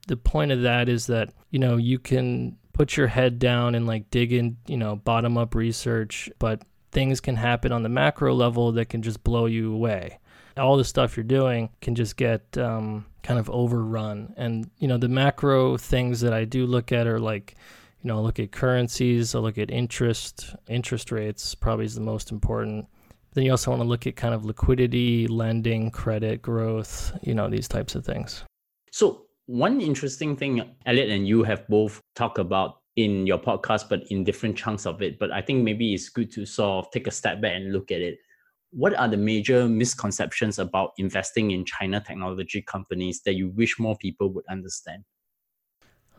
The 0.08 0.18
point 0.18 0.52
of 0.52 0.62
that 0.62 0.90
is 0.90 1.08
that, 1.08 1.34
you 1.50 1.60
know, 1.60 1.78
you 1.78 2.00
can 2.00 2.58
put 2.74 2.98
your 2.98 3.08
head 3.08 3.40
down 3.40 3.76
and 3.76 3.86
like 3.86 4.10
dig 4.10 4.34
in, 4.34 4.58
you 4.68 4.78
know, 4.78 4.96
bottom 4.96 5.38
up 5.38 5.54
research, 5.54 6.30
but 6.40 6.62
things 6.92 7.20
can 7.20 7.36
happen 7.36 7.72
on 7.72 7.84
the 7.84 7.90
macro 7.90 8.34
level 8.34 8.72
that 8.74 8.90
can 8.90 9.02
just 9.02 9.24
blow 9.24 9.46
you 9.46 9.74
away. 9.74 10.20
All 10.58 10.78
the 10.78 10.84
stuff 10.84 11.16
you're 11.16 11.24
doing 11.24 11.70
can 11.82 11.96
just 11.96 12.18
get 12.18 12.58
um, 12.58 13.06
kind 13.24 13.40
of 13.40 13.50
overrun. 13.50 14.34
And, 14.38 14.70
you 14.80 14.88
know, 14.88 14.98
the 14.98 15.08
macro 15.08 15.78
things 15.78 16.20
that 16.22 16.34
I 16.34 16.46
do 16.46 16.66
look 16.66 16.92
at 16.92 17.08
are 17.08 17.20
like, 17.20 17.56
you 18.02 18.08
know, 18.08 18.22
look 18.22 18.40
at 18.40 18.52
currencies, 18.52 19.34
I'll 19.34 19.42
look 19.42 19.58
at 19.58 19.72
interest. 19.72 20.56
Interest 20.68 21.12
rates 21.12 21.56
probably 21.56 21.86
is 21.86 21.96
the 21.96 22.02
most 22.02 22.32
important. 22.32 22.88
Then 23.34 23.46
you 23.46 23.52
also 23.52 23.72
want 23.72 23.82
to 23.82 23.88
look 23.88 24.08
at 24.08 24.16
kind 24.18 24.34
of 24.34 24.44
liquidity, 24.44 25.28
lending, 25.28 25.90
credit, 25.92 26.42
growth, 26.42 27.18
you 27.22 27.34
know, 27.34 27.50
these 27.50 27.68
types 27.68 27.96
of 27.96 28.06
things. 28.06 28.44
So, 28.92 29.28
one 29.46 29.82
interesting 29.82 30.36
thing, 30.36 30.76
Elliot 30.86 31.10
and 31.10 31.28
you 31.28 31.44
have 31.44 31.68
both 31.68 32.02
talked 32.16 32.40
about 32.40 32.81
in 32.96 33.26
your 33.26 33.38
podcast, 33.38 33.90
but 33.90 34.04
in 34.10 34.24
different 34.24 34.58
chunks 34.58 34.86
of 34.86 35.02
it. 35.02 35.20
But 35.20 35.32
I 35.32 35.42
think 35.42 35.64
maybe 35.64 35.94
it's 35.94 36.10
good 36.10 36.32
to 36.34 36.46
sort 36.46 36.86
of 36.86 36.92
take 36.92 37.08
a 37.08 37.12
step 37.12 37.42
back 37.42 37.56
and 37.56 37.72
look 37.72 37.92
at 37.92 38.02
it. 38.02 38.18
What 38.72 38.94
are 38.98 39.08
the 39.08 39.18
major 39.18 39.68
misconceptions 39.68 40.60
about 40.60 40.92
investing 40.98 41.52
in 41.52 41.66
China 41.66 42.02
technology 42.06 42.62
companies 42.62 43.22
that 43.26 43.36
you 43.36 43.50
wish 43.50 43.80
more 43.80 43.98
people 43.98 44.30
would 44.34 44.46
understand? 44.50 45.04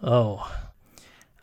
Oh, 0.02 0.50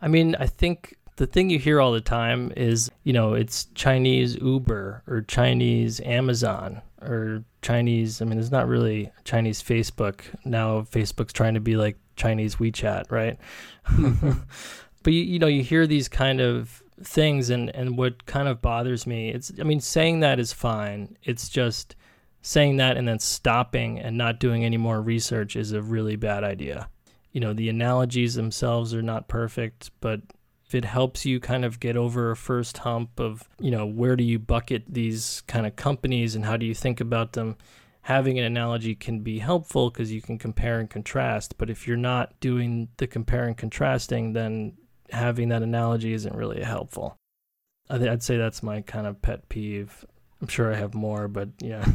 I 0.00 0.08
mean, 0.08 0.36
I 0.38 0.46
think 0.46 0.96
the 1.16 1.26
thing 1.26 1.50
you 1.50 1.58
hear 1.58 1.80
all 1.80 1.92
the 1.92 2.00
time 2.00 2.52
is, 2.56 2.90
you 3.04 3.12
know, 3.12 3.34
it's 3.34 3.66
Chinese 3.74 4.36
Uber 4.36 5.02
or 5.06 5.22
Chinese 5.22 6.00
Amazon 6.00 6.80
or 7.02 7.44
Chinese. 7.62 8.22
I 8.22 8.24
mean, 8.24 8.38
it's 8.38 8.50
not 8.50 8.68
really 8.68 9.10
Chinese 9.24 9.62
Facebook. 9.62 10.22
Now 10.44 10.82
Facebook's 10.82 11.32
trying 11.32 11.54
to 11.54 11.60
be 11.60 11.76
like 11.76 11.98
Chinese 12.16 12.56
WeChat, 12.56 13.10
right? 13.10 13.38
but 15.02 15.12
you, 15.12 15.22
you 15.22 15.38
know, 15.38 15.46
you 15.46 15.62
hear 15.62 15.86
these 15.86 16.08
kind 16.08 16.40
of 16.40 16.82
things, 17.02 17.50
and 17.50 17.74
and 17.74 17.96
what 17.96 18.26
kind 18.26 18.48
of 18.48 18.60
bothers 18.60 19.06
me, 19.06 19.30
it's, 19.30 19.52
I 19.60 19.64
mean, 19.64 19.80
saying 19.80 20.20
that 20.20 20.38
is 20.38 20.52
fine. 20.52 21.16
It's 21.22 21.48
just 21.48 21.96
saying 22.42 22.78
that 22.78 22.96
and 22.96 23.06
then 23.06 23.18
stopping 23.18 23.98
and 23.98 24.16
not 24.16 24.40
doing 24.40 24.64
any 24.64 24.78
more 24.78 25.02
research 25.02 25.56
is 25.56 25.72
a 25.72 25.82
really 25.82 26.16
bad 26.16 26.42
idea 26.42 26.88
you 27.32 27.40
know, 27.40 27.52
the 27.52 27.68
analogies 27.68 28.34
themselves 28.34 28.92
are 28.94 29.02
not 29.02 29.28
perfect, 29.28 29.90
but 30.00 30.20
if 30.66 30.74
it 30.74 30.84
helps 30.84 31.24
you 31.24 31.40
kind 31.40 31.64
of 31.64 31.80
get 31.80 31.96
over 31.96 32.30
a 32.30 32.36
first 32.36 32.78
hump 32.78 33.18
of, 33.20 33.48
you 33.58 33.70
know, 33.70 33.86
where 33.86 34.16
do 34.16 34.24
you 34.24 34.38
bucket 34.38 34.84
these 34.88 35.42
kind 35.46 35.66
of 35.66 35.76
companies 35.76 36.34
and 36.34 36.44
how 36.44 36.56
do 36.56 36.66
you 36.66 36.74
think 36.74 37.00
about 37.00 37.32
them, 37.32 37.56
having 38.02 38.38
an 38.38 38.44
analogy 38.44 38.94
can 38.94 39.20
be 39.20 39.38
helpful 39.38 39.90
because 39.90 40.12
you 40.12 40.20
can 40.20 40.38
compare 40.38 40.80
and 40.80 40.90
contrast. 40.90 41.56
But 41.58 41.70
if 41.70 41.86
you're 41.86 41.96
not 41.96 42.38
doing 42.40 42.88
the 42.96 43.06
compare 43.06 43.44
and 43.44 43.56
contrasting, 43.56 44.32
then 44.32 44.74
having 45.12 45.48
that 45.50 45.62
analogy 45.62 46.12
isn't 46.12 46.34
really 46.34 46.62
helpful. 46.62 47.16
I'd 47.88 48.22
say 48.22 48.36
that's 48.36 48.62
my 48.62 48.82
kind 48.82 49.06
of 49.06 49.20
pet 49.20 49.48
peeve. 49.48 50.04
I'm 50.40 50.48
sure 50.48 50.72
I 50.72 50.76
have 50.76 50.94
more, 50.94 51.28
but 51.28 51.48
yeah. 51.60 51.84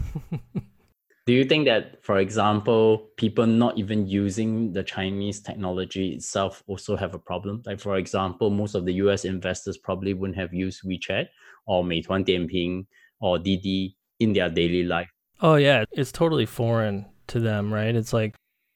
Do 1.26 1.34
you 1.34 1.44
think 1.44 1.66
that, 1.66 2.04
for 2.04 2.20
example, 2.20 3.10
people 3.18 3.48
not 3.48 3.80
even 3.80 4.06
using 4.06 4.74
the 4.74 4.84
Chinese 4.84 5.40
technology 5.42 6.14
itself 6.14 6.62
also 6.68 6.96
have 6.96 7.16
a 7.16 7.20
problem? 7.20 7.64
Like, 7.66 7.80
for 7.80 7.98
example, 7.98 8.52
most 8.52 8.76
of 8.76 8.86
the 8.86 8.94
US 9.06 9.26
investors 9.26 9.78
probably 9.78 10.14
wouldn't 10.14 10.38
have 10.38 10.54
used 10.54 10.84
WeChat 10.86 11.28
or 11.66 11.84
Meituan 11.84 12.28
Dianping 12.28 12.86
or 13.20 13.40
Didi 13.40 13.98
in 14.20 14.34
their 14.34 14.50
daily 14.50 14.84
life. 14.84 15.10
Oh, 15.42 15.56
yeah. 15.56 15.86
It's 15.94 16.12
totally 16.12 16.46
foreign 16.46 17.08
to 17.28 17.40
them, 17.40 17.74
right? 17.74 17.96
It's 17.96 18.14
like 18.14 18.36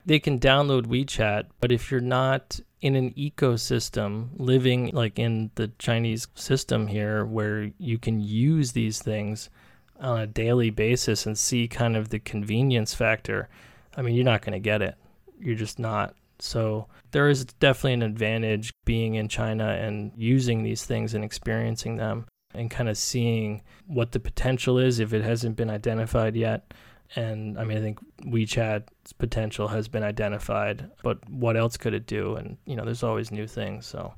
they 0.10 0.20
can 0.20 0.40
download 0.40 0.88
WeChat, 0.88 1.46
but 1.60 1.72
if 1.72 1.92
you're 1.92 2.02
not 2.02 2.60
in 2.82 2.96
an 2.96 3.12
ecosystem 3.12 4.30
living 4.38 4.90
like 4.92 5.20
in 5.20 5.52
the 5.54 5.68
Chinese 5.78 6.28
system 6.34 6.88
here 6.88 7.24
where 7.24 7.70
you 7.78 8.00
can 8.00 8.20
use 8.20 8.72
these 8.72 9.00
things, 9.04 9.52
on 10.00 10.20
a 10.20 10.26
daily 10.26 10.72
basis 10.72 11.28
and 11.28 11.38
see 11.38 11.68
kind 11.68 11.96
of 11.96 12.10
the 12.10 12.18
convenience 12.18 12.96
factor, 12.96 13.50
I 13.96 14.02
mean, 14.02 14.16
you're 14.16 14.26
not 14.26 14.42
going 14.42 14.54
to 14.54 14.60
get 14.60 14.82
it. 14.82 14.96
You're 15.40 15.54
just 15.54 15.78
not. 15.78 16.16
So 16.40 16.88
there 17.12 17.30
is 17.30 17.46
definitely 17.46 17.94
an 17.94 18.02
advantage 18.02 18.72
being 18.86 19.14
in 19.14 19.28
China 19.28 19.68
and 19.68 20.12
using 20.16 20.64
these 20.64 20.86
things 20.86 21.14
and 21.14 21.24
experiencing 21.24 21.98
them 21.98 22.26
and 22.56 22.72
kind 22.72 22.90
of 22.90 22.98
seeing 22.98 23.62
what 23.86 24.12
the 24.12 24.20
potential 24.20 24.80
is 24.80 25.00
if 25.00 25.14
it 25.14 25.24
hasn't 25.24 25.56
been 25.56 25.70
identified 25.70 26.36
yet. 26.36 26.74
And 27.16 27.58
I 27.58 27.64
mean, 27.64 27.78
I 27.78 27.82
think 27.82 28.00
WeChat's 28.24 29.14
potential 29.14 29.68
has 29.68 29.88
been 29.88 30.04
identified, 30.04 30.92
but 31.04 31.18
what 31.30 31.58
else 31.58 31.76
could 31.76 31.94
it 31.94 32.06
do? 32.06 32.36
And, 32.36 32.58
you 32.66 32.76
know, 32.76 32.86
there's 32.86 33.04
always 33.04 33.32
new 33.32 33.48
things. 33.48 33.88
So 33.88 34.14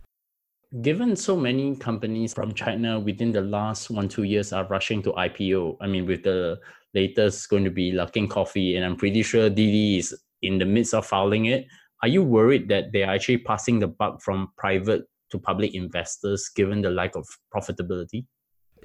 given 0.81 1.15
so 1.15 1.35
many 1.35 1.75
companies 1.75 2.33
from 2.33 2.53
China 2.53 2.99
within 2.99 3.31
the 3.31 3.41
last 3.41 3.89
one, 3.89 4.07
two 4.07 4.23
years 4.23 4.53
are 4.53 4.65
rushing 4.67 5.01
to 5.03 5.11
IPO, 5.13 5.77
I 5.81 5.87
mean, 5.87 6.05
with 6.05 6.23
the 6.23 6.59
latest 6.93 7.49
going 7.49 7.65
to 7.65 7.69
be 7.71 7.91
Luckin 7.91 8.29
Coffee, 8.29 8.75
and 8.75 8.85
I'm 8.85 8.95
pretty 8.95 9.23
sure 9.23 9.49
Didi 9.49 9.97
is 9.97 10.17
in 10.41 10.57
the 10.57 10.65
midst 10.65 10.93
of 10.93 11.05
filing 11.05 11.45
it. 11.45 11.67
Are 12.01 12.07
you 12.07 12.23
worried 12.23 12.69
that 12.69 12.91
they 12.93 13.03
are 13.03 13.13
actually 13.13 13.39
passing 13.39 13.79
the 13.79 13.87
buck 13.87 14.21
from 14.21 14.51
private 14.57 15.03
to 15.31 15.39
public 15.39 15.75
investors 15.75 16.49
given 16.55 16.81
the 16.81 16.89
lack 16.89 17.15
of 17.15 17.27
profitability? 17.53 18.25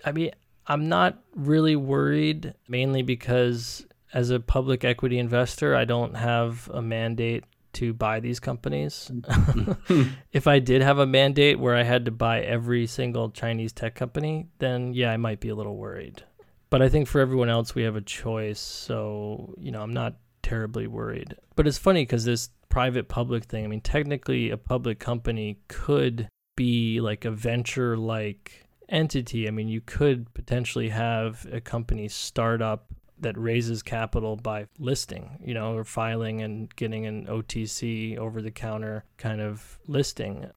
I 0.05 0.13
mean, 0.13 0.33
I'm 0.67 0.89
not 0.89 1.23
really 1.35 1.77
worried, 1.77 2.53
mainly 2.69 3.03
because 3.03 3.87
as 4.13 4.31
a 4.31 4.41
public 4.41 4.85
equity 4.85 5.19
investor, 5.19 5.75
I 5.75 5.85
don't 5.85 6.15
have 6.15 6.71
a 6.73 6.83
mandate 6.83 7.45
to 7.75 7.93
buy 7.93 8.21
these 8.21 8.41
companies. 8.41 9.11
Hmm. 9.29 10.03
if 10.33 10.47
I 10.47 10.59
did 10.61 10.81
have 10.83 10.99
a 10.99 11.07
mandate 11.07 11.59
where 11.59 11.77
I 11.77 11.83
had 11.83 12.07
to 12.07 12.11
buy 12.11 12.41
every 12.41 12.87
single 12.87 13.31
Chinese 13.31 13.73
tech 13.73 13.95
company, 13.95 14.49
then 14.59 14.95
yeah, 14.95 15.11
I 15.13 15.19
might 15.19 15.41
be 15.41 15.51
a 15.51 15.55
little 15.55 15.77
worried. 15.77 16.23
But 16.71 16.83
I 16.83 16.89
think 16.89 17.07
for 17.07 17.21
everyone 17.21 17.49
else, 17.49 17.75
we 17.75 17.83
have 17.83 17.97
a 17.97 18.01
choice. 18.01 18.61
So, 18.61 19.55
you 19.59 19.71
know, 19.71 19.83
I'm 19.83 19.93
not 19.93 20.17
terribly 20.43 20.87
worried. 20.87 21.37
But 21.55 21.67
it's 21.67 21.79
funny 21.79 22.03
because 22.03 22.25
this 22.25 22.49
private 22.69 23.09
public 23.09 23.45
thing, 23.45 23.65
I 23.65 23.69
mean, 23.69 23.83
technically, 23.83 24.51
a 24.51 24.57
public 24.57 24.99
company 24.99 25.59
could 25.69 26.29
be 26.57 27.01
like 27.01 27.25
a 27.25 27.31
venture 27.31 27.97
like 27.97 28.67
entity. 28.89 29.47
I 29.47 29.51
mean, 29.51 29.69
you 29.69 29.81
could 29.81 30.33
potentially 30.35 30.89
have 30.89 31.47
a 31.53 31.61
company 31.61 32.09
start 32.09 32.63
up 32.63 32.93
that 33.19 33.39
raises 33.39 33.83
capital 33.83 34.37
by 34.37 34.67
listing, 34.79 35.39
you 35.43 35.55
know, 35.55 35.75
or 35.75 35.85
filing 35.85 36.43
and 36.43 36.75
getting 36.77 37.07
an 37.07 37.27
OTC 37.27 38.19
over 38.19 38.43
the 38.43 38.51
counter 38.51 39.05
kind 39.17 39.41
of 39.41 39.79
listing. 39.87 40.51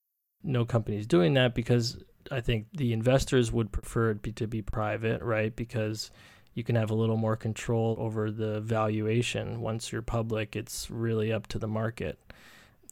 No 0.44 0.66
company's 0.66 1.08
doing 1.08 1.34
that 1.36 1.56
because 1.56 1.98
I 2.32 2.42
think 2.42 2.68
the 2.74 2.94
investors 2.94 3.51
would 3.51 3.72
prefer 3.72 4.12
it 4.12 4.22
be, 4.22 4.32
to 4.34 4.48
be 4.48 4.62
private, 4.62 5.22
right? 5.22 5.56
Because 5.56 6.12
you 6.54 6.63
can 6.63 6.75
have 6.75 6.92
a 6.92 6.96
little 6.96 7.18
more 7.18 7.36
control 7.36 7.96
over 8.00 8.32
the 8.32 8.60
valuation. 8.60 9.62
Once 9.62 9.92
you're 9.92 10.01
public, 10.01 10.56
it's 10.56 10.89
really 10.92 11.32
up 11.32 11.48
to 11.48 11.60
the 11.60 11.68
market, 11.68 12.20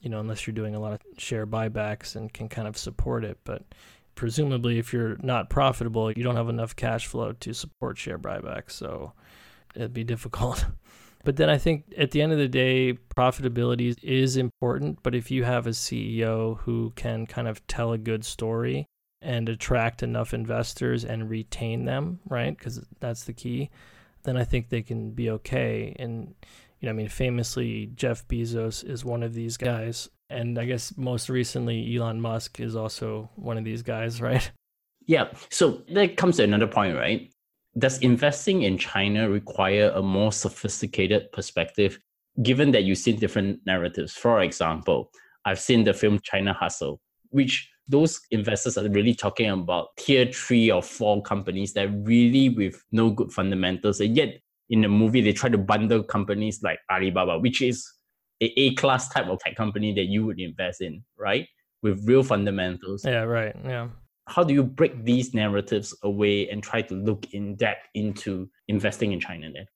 you 0.02 0.10
know, 0.10 0.20
unless 0.20 0.48
you're 0.48 0.54
doing 0.54 0.76
a 0.76 0.80
lot 0.80 0.94
of 0.94 1.02
share 1.18 1.46
buybacks 1.46 2.16
and 2.16 2.32
can 2.34 2.48
kind 2.48 2.68
of 2.68 2.78
support 2.78 3.26
it. 3.26 3.38
But 3.44 3.64
presumably, 4.16 4.80
if 4.80 4.94
you're 4.94 5.18
not 5.22 5.50
profitable, 5.50 6.12
you 6.12 6.24
don't 6.24 6.38
have 6.38 6.50
enough 6.50 6.76
cash 6.76 7.08
flow 7.08 7.34
to 7.34 7.54
support 7.54 7.98
share 7.98 8.20
buybacks. 8.20 8.72
So 8.72 9.14
it'd 9.76 9.94
be 9.94 10.04
difficult. 10.04 10.66
But 11.24 11.36
then 11.36 11.50
I 11.50 11.58
think 11.58 11.94
at 11.98 12.12
the 12.12 12.22
end 12.22 12.32
of 12.32 12.38
the 12.38 12.48
day, 12.48 12.98
profitability 13.18 13.98
is 14.02 14.38
important. 14.38 15.00
But 15.04 15.14
if 15.14 15.30
you 15.30 15.44
have 15.44 15.68
a 15.68 15.72
CEO 15.72 16.60
who 16.60 16.94
can 16.96 17.26
kind 17.26 17.50
of 17.50 17.68
tell 17.68 17.92
a 17.92 17.98
good 17.98 18.24
story 18.24 18.86
and 19.22 19.50
attract 19.50 20.04
enough 20.04 20.34
investors 20.34 21.04
and 21.04 21.30
retain 21.30 21.84
them, 21.84 22.22
right? 22.30 22.58
Because 22.58 22.82
that's 23.02 23.26
the 23.26 23.34
key. 23.34 23.70
Then 24.24 24.38
I 24.38 24.46
think 24.46 24.70
they 24.70 24.82
can 24.82 25.12
be 25.12 25.30
okay. 25.32 25.94
And 26.00 26.34
you 26.80 26.86
know, 26.86 26.92
I 26.92 26.94
mean, 26.94 27.10
famously, 27.10 27.88
Jeff 27.96 28.28
Bezos 28.28 28.88
is 28.88 29.04
one 29.04 29.24
of 29.24 29.34
these 29.34 29.58
guys, 29.58 30.10
and 30.30 30.60
I 30.60 30.66
guess 30.66 30.96
most 30.96 31.28
recently, 31.28 31.96
Elon 31.96 32.22
Musk 32.22 32.60
is 32.60 32.76
also 32.76 33.30
one 33.36 33.58
of 33.58 33.64
these 33.64 33.82
guys, 33.82 34.22
right? 34.30 34.50
Yeah. 35.08 35.30
So 35.50 35.82
that 35.90 36.18
comes 36.18 36.38
to 36.38 36.44
another 36.44 36.68
point, 36.68 36.96
right? 36.96 37.32
Does 37.78 38.00
investing 38.00 38.64
in 38.64 38.78
China 38.78 39.30
require 39.30 39.92
a 39.94 40.02
more 40.02 40.32
sophisticated 40.32 41.32
perspective, 41.32 42.00
given 42.42 42.72
that 42.72 42.84
you've 42.84 42.98
seen 42.98 43.20
different 43.20 43.60
narratives? 43.66 44.14
For 44.14 44.42
example, 44.42 45.12
I've 45.46 45.60
seen 45.60 45.84
the 45.84 45.94
film 45.94 46.20
China 46.24 46.54
Hustle, 46.54 47.00
which 47.30 47.70
those 47.88 48.20
investors 48.32 48.78
are 48.78 48.90
really 48.90 49.14
talking 49.14 49.50
about 49.50 49.96
tier 49.98 50.26
three 50.32 50.72
or 50.72 50.82
four 50.82 51.22
companies 51.22 51.74
that 51.74 51.90
really 52.06 52.50
with 52.50 52.84
no 52.92 53.12
good 53.12 53.32
fundamentals. 53.32 54.00
And 54.00 54.16
yet 54.16 54.40
in 54.70 54.82
the 54.82 54.90
movie, 54.90 55.22
they 55.22 55.34
try 55.34 55.50
to 55.50 55.58
bundle 55.58 56.04
companies 56.04 56.62
like 56.64 56.80
Alibaba, 56.92 57.40
which 57.40 57.62
is 57.62 57.88
a 58.42 58.46
A 58.58 58.76
class 58.76 59.08
type 59.10 59.28
of 59.28 59.40
tech 59.40 59.56
company 59.56 59.94
that 59.94 60.06
you 60.06 60.26
would 60.26 60.40
invest 60.40 60.82
in, 60.82 61.04
right? 61.18 61.48
With 61.82 62.06
real 62.08 62.24
fundamentals. 62.24 63.06
Yeah, 63.06 63.22
right. 63.22 63.56
Yeah. 63.64 63.90
How 64.28 64.44
do 64.44 64.54
you 64.54 64.64
break 64.64 65.04
these 65.04 65.34
narratives 65.34 65.96
away 66.04 66.50
and 66.50 66.62
try 66.62 66.82
to 66.84 66.94
look 66.94 67.34
in 67.34 67.56
depth 67.56 67.88
into 67.94 68.50
investing 68.68 69.14
in 69.14 69.20
China 69.20 69.52
then? 69.52 69.68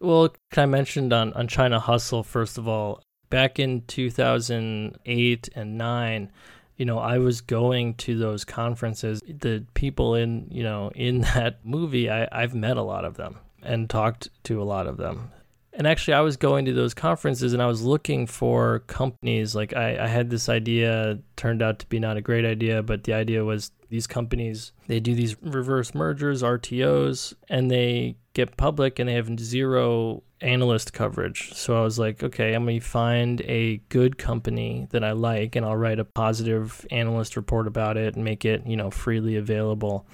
Well, 0.00 0.34
I 0.56 0.66
mentioned 0.66 1.12
on, 1.12 1.32
on 1.34 1.48
China 1.48 1.78
Hustle, 1.78 2.22
first 2.22 2.58
of 2.58 2.68
all, 2.68 3.02
back 3.30 3.58
in 3.58 3.82
2008 3.86 5.48
and 5.54 5.78
9, 5.78 6.32
you 6.76 6.84
know, 6.84 6.98
I 6.98 7.18
was 7.18 7.40
going 7.40 7.94
to 7.94 8.18
those 8.18 8.44
conferences. 8.44 9.20
The 9.26 9.64
people 9.74 10.14
in, 10.14 10.48
you 10.50 10.62
know, 10.62 10.90
in 10.94 11.20
that 11.34 11.64
movie, 11.64 12.10
I, 12.10 12.28
I've 12.32 12.54
met 12.54 12.76
a 12.76 12.82
lot 12.82 13.04
of 13.04 13.16
them 13.16 13.38
and 13.62 13.88
talked 13.88 14.28
to 14.44 14.60
a 14.60 14.64
lot 14.64 14.86
of 14.86 14.96
them. 14.96 15.30
And 15.72 15.88
actually, 15.88 16.14
I 16.14 16.20
was 16.20 16.36
going 16.36 16.66
to 16.66 16.72
those 16.72 16.94
conferences 16.94 17.52
and 17.52 17.60
I 17.60 17.66
was 17.66 17.82
looking 17.82 18.26
for 18.26 18.80
companies. 18.80 19.56
Like, 19.56 19.74
I, 19.74 20.04
I 20.04 20.06
had 20.06 20.30
this 20.30 20.48
idea, 20.48 21.18
turned 21.34 21.62
out 21.62 21.80
to 21.80 21.86
be 21.88 21.98
not 21.98 22.16
a 22.16 22.20
great 22.20 22.44
idea, 22.44 22.82
but 22.82 23.04
the 23.04 23.14
idea 23.14 23.44
was 23.44 23.72
these 23.94 24.08
companies, 24.08 24.72
they 24.88 24.98
do 24.98 25.14
these 25.14 25.40
reverse 25.40 25.94
mergers, 25.94 26.42
RTOs, 26.42 27.32
and 27.48 27.70
they 27.70 28.16
get 28.32 28.56
public 28.56 28.98
and 28.98 29.08
they 29.08 29.14
have 29.14 29.38
zero 29.38 30.24
analyst 30.40 30.92
coverage. 30.92 31.52
So 31.54 31.78
I 31.78 31.82
was 31.82 31.96
like, 31.96 32.20
okay, 32.20 32.54
I'm 32.54 32.64
going 32.64 32.80
to 32.80 32.84
find 32.84 33.40
a 33.42 33.76
good 33.90 34.18
company 34.18 34.88
that 34.90 35.04
I 35.04 35.12
like 35.12 35.54
and 35.54 35.64
I'll 35.64 35.76
write 35.76 36.00
a 36.00 36.04
positive 36.04 36.84
analyst 36.90 37.36
report 37.36 37.68
about 37.68 37.96
it 37.96 38.16
and 38.16 38.24
make 38.24 38.44
it, 38.44 38.66
you 38.66 38.76
know, 38.76 38.90
freely 38.90 39.36
available. 39.36 40.08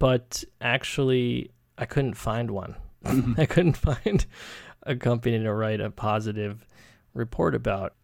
But 0.00 0.42
actually, 0.60 1.52
I 1.78 1.84
couldn't 1.84 2.14
find 2.14 2.50
one. 2.50 2.74
I 3.38 3.46
couldn't 3.46 3.76
find 3.76 4.26
a 4.82 4.96
company 4.96 5.38
to 5.38 5.54
write 5.54 5.80
a 5.80 5.92
positive 5.92 6.66
report 7.14 7.54
about. 7.54 7.94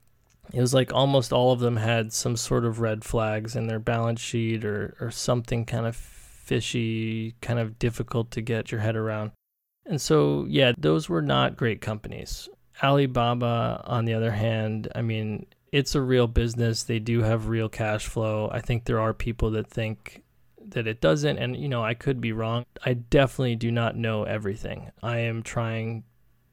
It 0.52 0.60
was 0.60 0.74
like 0.74 0.92
almost 0.92 1.32
all 1.32 1.52
of 1.52 1.60
them 1.60 1.76
had 1.76 2.12
some 2.12 2.36
sort 2.36 2.64
of 2.64 2.80
red 2.80 3.04
flags 3.04 3.54
in 3.54 3.66
their 3.66 3.78
balance 3.78 4.20
sheet 4.20 4.64
or, 4.64 4.96
or 5.00 5.10
something 5.10 5.64
kind 5.64 5.86
of 5.86 5.94
fishy, 5.96 7.34
kind 7.40 7.58
of 7.58 7.78
difficult 7.78 8.30
to 8.32 8.40
get 8.40 8.72
your 8.72 8.80
head 8.80 8.96
around. 8.96 9.32
And 9.84 10.00
so, 10.00 10.46
yeah, 10.48 10.72
those 10.78 11.08
were 11.08 11.22
not 11.22 11.56
great 11.56 11.80
companies. 11.80 12.48
Alibaba, 12.82 13.82
on 13.86 14.04
the 14.04 14.14
other 14.14 14.30
hand, 14.30 14.88
I 14.94 15.02
mean, 15.02 15.46
it's 15.72 15.94
a 15.94 16.00
real 16.00 16.26
business. 16.26 16.82
They 16.82 16.98
do 16.98 17.22
have 17.22 17.48
real 17.48 17.68
cash 17.68 18.06
flow. 18.06 18.48
I 18.52 18.60
think 18.60 18.84
there 18.84 19.00
are 19.00 19.12
people 19.12 19.50
that 19.52 19.68
think 19.68 20.22
that 20.68 20.86
it 20.86 21.00
doesn't. 21.00 21.38
And, 21.38 21.56
you 21.56 21.68
know, 21.68 21.82
I 21.82 21.94
could 21.94 22.20
be 22.20 22.32
wrong. 22.32 22.64
I 22.84 22.94
definitely 22.94 23.56
do 23.56 23.70
not 23.70 23.96
know 23.96 24.24
everything. 24.24 24.90
I 25.02 25.18
am 25.18 25.42
trying, 25.42 26.04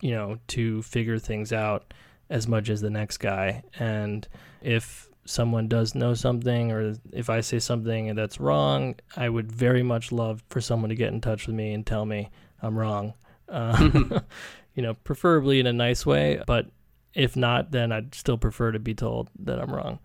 you 0.02 0.12
know, 0.12 0.40
to 0.48 0.82
figure 0.82 1.20
things 1.20 1.54
out 1.54 1.94
as 2.30 2.48
much 2.48 2.70
as 2.70 2.82
the 2.82 2.90
next 2.90 3.18
guy. 3.18 3.64
And 3.80 4.28
if 4.62 5.10
someone 5.26 5.68
does 5.68 5.96
know 5.96 6.14
something 6.14 6.72
or 6.72 6.94
if 7.12 7.30
I 7.30 7.42
say 7.42 7.60
something 7.60 8.14
that's 8.16 8.40
wrong, 8.40 8.96
I 9.18 9.30
would 9.30 9.52
very 9.52 9.84
much 9.84 10.12
love 10.12 10.44
for 10.50 10.62
someone 10.62 10.90
to 10.90 10.96
get 10.96 11.14
in 11.14 11.22
touch 11.22 11.48
with 11.48 11.56
me 11.56 11.74
and 11.74 11.86
tell 11.86 12.06
me 12.06 12.30
I'm 12.62 12.78
wrong. 12.78 13.14
Uh, 13.50 13.90
you 14.76 14.84
know, 14.84 14.94
preferably 14.94 15.60
in 15.60 15.68
a 15.68 15.74
nice 15.74 16.06
way, 16.06 16.42
but 16.46 16.68
if 17.14 17.36
not, 17.36 17.72
then 17.72 17.92
I'd 17.92 18.14
still 18.14 18.38
prefer 18.38 18.72
to 18.72 18.80
be 18.80 18.94
told 18.94 19.30
that 19.40 19.60
I'm 19.60 19.74
wrong. 19.74 20.00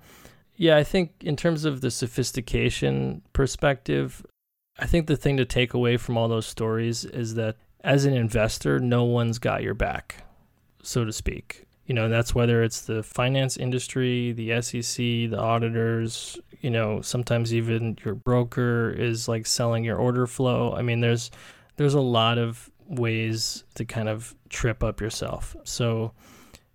Yeah, 0.56 0.76
I 0.76 0.84
think 0.84 1.12
in 1.22 1.36
terms 1.36 1.64
of 1.64 1.80
the 1.80 1.90
sophistication 1.90 3.22
perspective, 3.32 4.24
I 4.78 4.86
think 4.86 5.06
the 5.06 5.16
thing 5.16 5.36
to 5.38 5.44
take 5.44 5.74
away 5.74 5.96
from 5.96 6.16
all 6.16 6.28
those 6.28 6.46
stories 6.46 7.04
is 7.04 7.34
that 7.34 7.56
as 7.82 8.04
an 8.04 8.14
investor, 8.14 8.78
no 8.78 9.04
one's 9.04 9.38
got 9.38 9.62
your 9.62 9.74
back, 9.74 10.24
so 10.82 11.04
to 11.04 11.12
speak. 11.12 11.66
You 11.90 11.94
know, 11.94 12.08
that's 12.08 12.36
whether 12.36 12.62
it's 12.62 12.82
the 12.82 13.02
finance 13.02 13.56
industry, 13.56 14.30
the 14.30 14.62
SEC, 14.62 14.96
the 14.96 15.36
auditors, 15.36 16.38
you 16.60 16.70
know, 16.70 17.00
sometimes 17.00 17.52
even 17.52 17.98
your 18.04 18.14
broker 18.14 18.90
is 18.90 19.26
like 19.26 19.44
selling 19.44 19.82
your 19.82 19.96
order 19.96 20.28
flow. 20.28 20.72
I 20.72 20.82
mean, 20.82 21.00
there's 21.00 21.32
there's 21.78 21.94
a 21.94 22.00
lot 22.00 22.38
of 22.38 22.70
ways 22.86 23.64
to 23.74 23.84
kind 23.84 24.08
of 24.08 24.36
trip 24.50 24.84
up 24.84 25.00
yourself. 25.00 25.56
So 25.64 26.12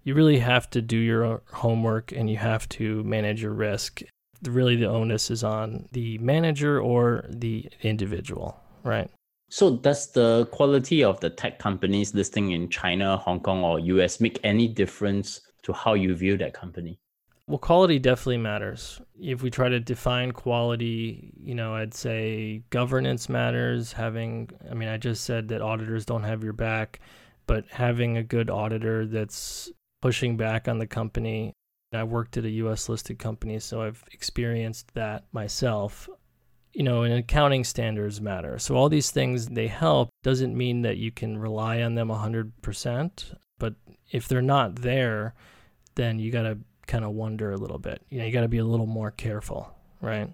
you 0.04 0.16
really 0.16 0.40
have 0.40 0.70
to 0.72 0.82
do 0.82 0.98
your 0.98 1.44
homework 1.54 2.12
and 2.12 2.30
you 2.30 2.36
have 2.36 2.68
to 2.70 3.02
manage 3.06 3.42
your 3.42 3.54
risk. 3.54 4.02
Really, 4.44 4.76
the 4.76 4.90
onus 4.90 5.32
is 5.32 5.46
on 5.46 5.88
the 5.94 6.18
manager 6.18 6.78
or 6.78 7.24
the 7.30 7.70
individual, 7.84 8.60
right? 8.84 9.10
So, 9.50 9.78
does 9.78 10.12
the 10.12 10.48
quality 10.52 11.04
of 11.04 11.20
the 11.20 11.30
tech 11.30 11.60
companies 11.60 12.14
listing 12.14 12.52
in 12.52 12.70
China, 12.70 13.18
Hong 13.18 13.40
Kong, 13.40 13.64
or 13.64 13.80
US 13.80 14.20
make 14.20 14.40
any 14.44 14.68
difference 14.68 15.42
to 15.64 15.74
how 15.74 15.94
you 15.94 16.16
view 16.16 16.38
that 16.38 16.54
company? 16.54 17.00
Well, 17.48 17.60
quality 17.60 18.00
definitely 18.00 18.38
matters. 18.38 19.00
If 19.22 19.44
we 19.44 19.52
try 19.52 19.70
to 19.70 19.80
define 19.80 20.32
quality, 20.32 21.32
you 21.40 21.54
know, 21.54 21.76
I'd 21.76 21.94
say 21.94 22.64
governance 22.72 23.30
matters. 23.30 23.94
Having, 23.94 24.50
I 24.70 24.74
mean, 24.74 24.90
I 24.90 24.98
just 24.98 25.24
said 25.26 25.50
that 25.50 25.62
auditors 25.62 26.06
don't 26.06 26.24
have 26.24 26.44
your 26.44 26.54
back, 26.54 27.00
but 27.46 27.66
having 27.70 28.18
a 28.18 28.24
good 28.24 28.50
auditor 28.50 29.06
that's 29.06 29.72
pushing 30.02 30.38
back 30.38 30.68
on 30.68 30.80
the 30.80 30.88
company. 30.88 31.54
I 31.94 32.04
worked 32.04 32.36
at 32.38 32.46
a 32.46 32.50
US 32.50 32.90
listed 32.90 33.20
company, 33.20 33.60
so 33.60 33.84
I've 33.84 34.04
experienced 34.12 34.94
that 34.96 35.26
myself. 35.32 36.10
You 36.76 36.84
know, 36.84 37.04
and 37.04 37.14
accounting 37.14 37.64
standards 37.64 38.20
matter. 38.20 38.60
So 38.60 38.76
all 38.76 38.90
these 38.90 39.10
things 39.10 39.48
they 39.48 39.68
help 39.68 40.10
doesn't 40.24 40.58
mean 40.58 40.82
that 40.82 40.98
you 40.98 41.10
can 41.10 41.38
rely 41.38 41.82
on 41.82 41.96
them 41.96 42.10
100%, 42.10 43.34
but 43.58 43.76
if 44.12 44.28
they're 44.28 44.42
not 44.42 44.76
there, 44.76 45.36
then 45.96 46.20
you 46.20 46.32
got 46.32 46.44
to 46.44 46.58
kind 46.86 47.06
of 47.06 47.12
wonder 47.12 47.54
a 47.54 47.58
little 47.58 47.80
bit. 47.80 48.02
You 48.10 48.20
know, 48.20 48.26
you 48.26 48.34
got 48.34 48.42
to 48.42 48.50
be 48.50 48.58
a 48.58 48.66
little 48.66 48.88
more 48.88 49.12
careful, 49.12 49.74
right? 50.02 50.30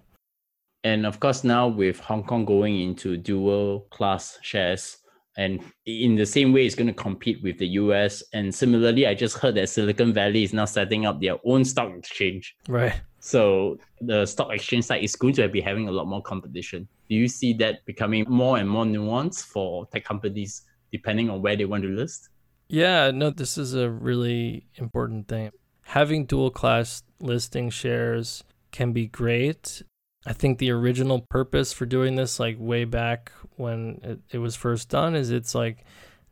And 0.82 1.06
of 1.06 1.20
course, 1.20 1.44
now 1.44 1.68
with 1.68 2.00
Hong 2.00 2.24
Kong 2.24 2.44
going 2.44 2.80
into 2.80 3.16
dual 3.16 3.86
class 3.90 4.40
shares, 4.42 4.98
and 5.36 5.62
in 5.86 6.16
the 6.16 6.26
same 6.26 6.52
way, 6.52 6.66
it's 6.66 6.74
going 6.74 6.88
to 6.88 6.92
compete 6.92 7.42
with 7.42 7.56
the 7.58 7.68
US. 7.68 8.22
And 8.34 8.54
similarly, 8.54 9.06
I 9.06 9.14
just 9.14 9.38
heard 9.38 9.54
that 9.54 9.68
Silicon 9.68 10.12
Valley 10.12 10.42
is 10.42 10.52
now 10.52 10.64
setting 10.64 11.06
up 11.06 11.20
their 11.20 11.36
own 11.44 11.64
stock 11.64 11.92
exchange. 11.96 12.56
Right. 12.68 13.00
So 13.24 13.78
the 14.00 14.26
stock 14.26 14.52
exchange 14.52 14.86
side 14.86 15.04
is 15.04 15.14
going 15.14 15.34
to 15.34 15.48
be 15.48 15.60
having 15.60 15.86
a 15.86 15.92
lot 15.92 16.08
more 16.08 16.20
competition. 16.20 16.88
Do 17.08 17.14
you 17.14 17.28
see 17.28 17.52
that 17.54 17.86
becoming 17.86 18.26
more 18.28 18.58
and 18.58 18.68
more 18.68 18.84
nuanced 18.84 19.44
for 19.44 19.86
tech 19.86 20.04
companies 20.04 20.62
depending 20.90 21.30
on 21.30 21.40
where 21.40 21.54
they 21.54 21.64
want 21.64 21.84
to 21.84 21.88
list? 21.88 22.30
Yeah, 22.66 23.12
no, 23.12 23.30
this 23.30 23.56
is 23.56 23.74
a 23.74 23.88
really 23.88 24.66
important 24.74 25.28
thing. 25.28 25.52
Having 25.82 26.26
dual 26.26 26.50
class 26.50 27.04
listing 27.20 27.70
shares 27.70 28.42
can 28.72 28.92
be 28.92 29.06
great. 29.06 29.82
I 30.26 30.32
think 30.32 30.58
the 30.58 30.72
original 30.72 31.20
purpose 31.20 31.72
for 31.72 31.86
doing 31.86 32.16
this, 32.16 32.40
like 32.40 32.56
way 32.58 32.84
back 32.84 33.30
when 33.54 34.00
it, 34.02 34.20
it 34.32 34.38
was 34.38 34.56
first 34.56 34.88
done, 34.88 35.14
is 35.14 35.30
it's 35.30 35.54
like 35.54 35.84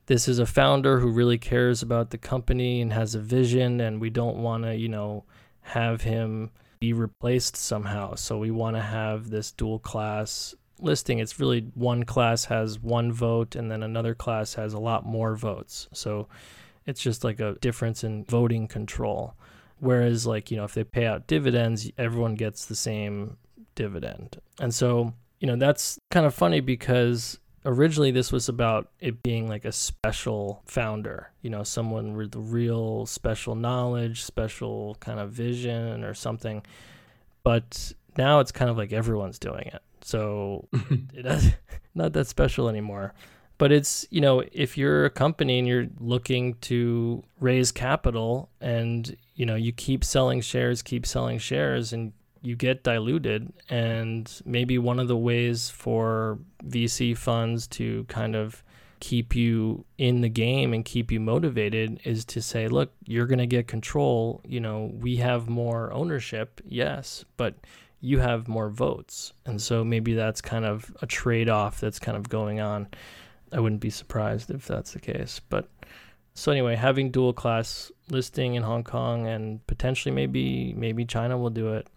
this 0.07 0.27
is 0.27 0.41
a 0.41 0.47
founder 0.47 0.99
who 0.99 1.13
really 1.13 1.39
cares 1.39 1.83
about 1.83 2.11
the 2.11 2.19
company 2.19 2.81
and 2.81 2.93
has 2.93 3.15
a 3.15 3.21
vision, 3.21 3.81
and 3.81 4.01
we 4.01 4.11
don't 4.11 4.39
want 4.39 4.65
to, 4.65 4.75
you 4.75 4.89
know, 4.89 5.25
have 5.61 6.03
him 6.03 6.51
be 6.81 6.93
replaced 6.93 7.57
somehow. 7.57 8.15
So 8.15 8.39
we 8.39 8.51
want 8.51 8.77
to 8.77 8.83
have 8.83 9.31
this 9.31 9.53
dual 9.53 9.79
class 9.79 10.55
listing, 10.83 11.19
it's 11.19 11.39
really 11.39 11.71
one 11.75 12.05
class 12.05 12.47
has 12.47 12.79
one 12.79 13.13
vote 13.13 13.55
and 13.55 13.71
then 13.71 13.83
another 13.83 14.15
class 14.15 14.55
has 14.55 14.73
a 14.73 14.79
lot 14.79 15.05
more 15.05 15.37
votes. 15.37 15.89
So 15.93 16.29
it's 16.87 17.03
just 17.03 17.23
like 17.23 17.41
a 17.41 17.57
difference 17.61 18.03
in 18.03 18.25
voting 18.25 18.67
control. 18.67 19.35
Whereas, 19.79 20.27
like, 20.27 20.51
you 20.51 20.57
know, 20.57 20.65
if 20.65 20.75
they 20.75 20.85
pay 20.85 21.07
out 21.07 21.27
dividends, 21.27 21.91
everyone 21.97 22.35
gets 22.35 22.67
the 22.67 22.75
same 22.75 23.39
dividend. 23.75 24.39
And 24.59 24.75
so, 24.75 25.15
you 25.39 25.47
know, 25.47 25.57
that's 25.57 25.99
kind 26.11 26.27
of 26.27 26.35
funny 26.35 26.61
because 26.61 27.39
originally 27.65 28.11
this 28.11 28.33
was 28.33 28.49
about 28.49 28.89
it 29.01 29.23
being 29.23 29.49
like 29.49 29.65
a 29.65 29.73
special 29.73 30.63
founder, 30.67 31.31
you 31.43 31.51
know, 31.51 31.63
someone 31.63 32.17
with 32.17 32.35
real 32.35 33.07
special 33.07 33.55
knowledge, 33.55 34.23
special 34.23 34.97
kind 35.01 35.21
of 35.21 35.31
vision 35.31 36.05
or 36.05 36.15
something. 36.15 36.63
But 37.43 37.93
now 38.17 38.41
it's 38.41 38.53
kind 38.53 38.71
of 38.71 38.77
like 38.77 38.93
everyone's 38.93 39.39
doing 39.39 39.67
it. 39.67 39.83
So 40.03 40.69
it 41.15 41.23
does 41.23 41.51
not 41.95 42.13
that 42.15 42.27
special 42.27 42.69
anymore. 42.69 43.15
But 43.59 43.73
it's, 43.73 44.07
you 44.09 44.23
know, 44.23 44.43
if 44.53 44.79
you're 44.79 45.05
a 45.05 45.11
company 45.11 45.59
and 45.59 45.69
you're 45.69 45.89
looking 45.99 46.55
to 46.63 47.23
raise 47.41 47.71
capital 47.71 48.49
and, 48.59 49.15
you 49.35 49.45
know, 49.45 49.55
you 49.55 49.71
keep 49.71 50.03
selling 50.03 50.41
shares, 50.41 50.81
keep 50.81 51.05
selling 51.05 51.39
shares 51.39 51.93
and 51.93 52.15
you 52.43 52.57
get 52.57 52.83
diluted 52.83 53.53
and 53.69 54.41
maybe 54.45 54.79
one 54.79 54.99
of 54.99 55.09
the 55.09 55.17
ways 55.17 55.71
for 55.71 56.39
VC 56.65 57.17
funds 57.17 57.67
to 57.67 58.05
kind 58.05 58.35
of 58.35 58.63
keep 59.01 59.35
you 59.35 59.85
in 59.99 60.21
the 60.21 60.29
game 60.29 60.75
and 60.75 60.85
keep 60.85 61.11
you 61.11 61.19
motivated 61.19 62.01
is 62.05 62.25
to 62.27 62.43
say, 62.43 62.69
look, 62.69 62.93
you're 63.07 63.27
going 63.27 63.39
to 63.39 63.47
get 63.47 63.67
control. 63.67 64.43
You 64.47 64.61
know, 64.61 64.91
we 64.95 65.17
have 65.17 65.49
more 65.49 65.93
ownership, 65.93 66.61
yes, 66.67 67.25
but 67.37 67.55
you 68.01 68.19
have 68.19 68.49
more 68.49 68.69
votes. 68.69 69.33
And 69.47 69.61
so 69.61 69.85
maybe 69.85 70.15
that's 70.15 70.41
kind 70.41 70.65
of 70.65 70.95
a 71.03 71.07
trade 71.07 71.49
off 71.49 71.81
that's 71.81 71.99
kind 71.99 72.17
of 72.17 72.29
going 72.29 72.61
on. 72.61 72.89
I 73.53 73.61
wouldn't 73.61 73.81
be 73.81 73.91
surprised 73.91 74.51
if 74.51 74.67
that's 74.67 74.93
the 74.93 75.01
case. 75.01 75.41
But 75.49 75.69
so 76.35 76.53
anyway, 76.53 76.77
having 76.77 77.11
dual 77.11 77.33
class 77.33 77.91
listing 78.11 78.55
in 78.55 78.63
Hong 78.63 78.85
Kong 78.85 79.27
and 79.27 79.67
potentially 79.67 80.15
maybe 80.15 80.73
maybe 80.75 81.05
China 81.05 81.37
will 81.37 81.51
do 81.51 81.75
it. 81.75 81.89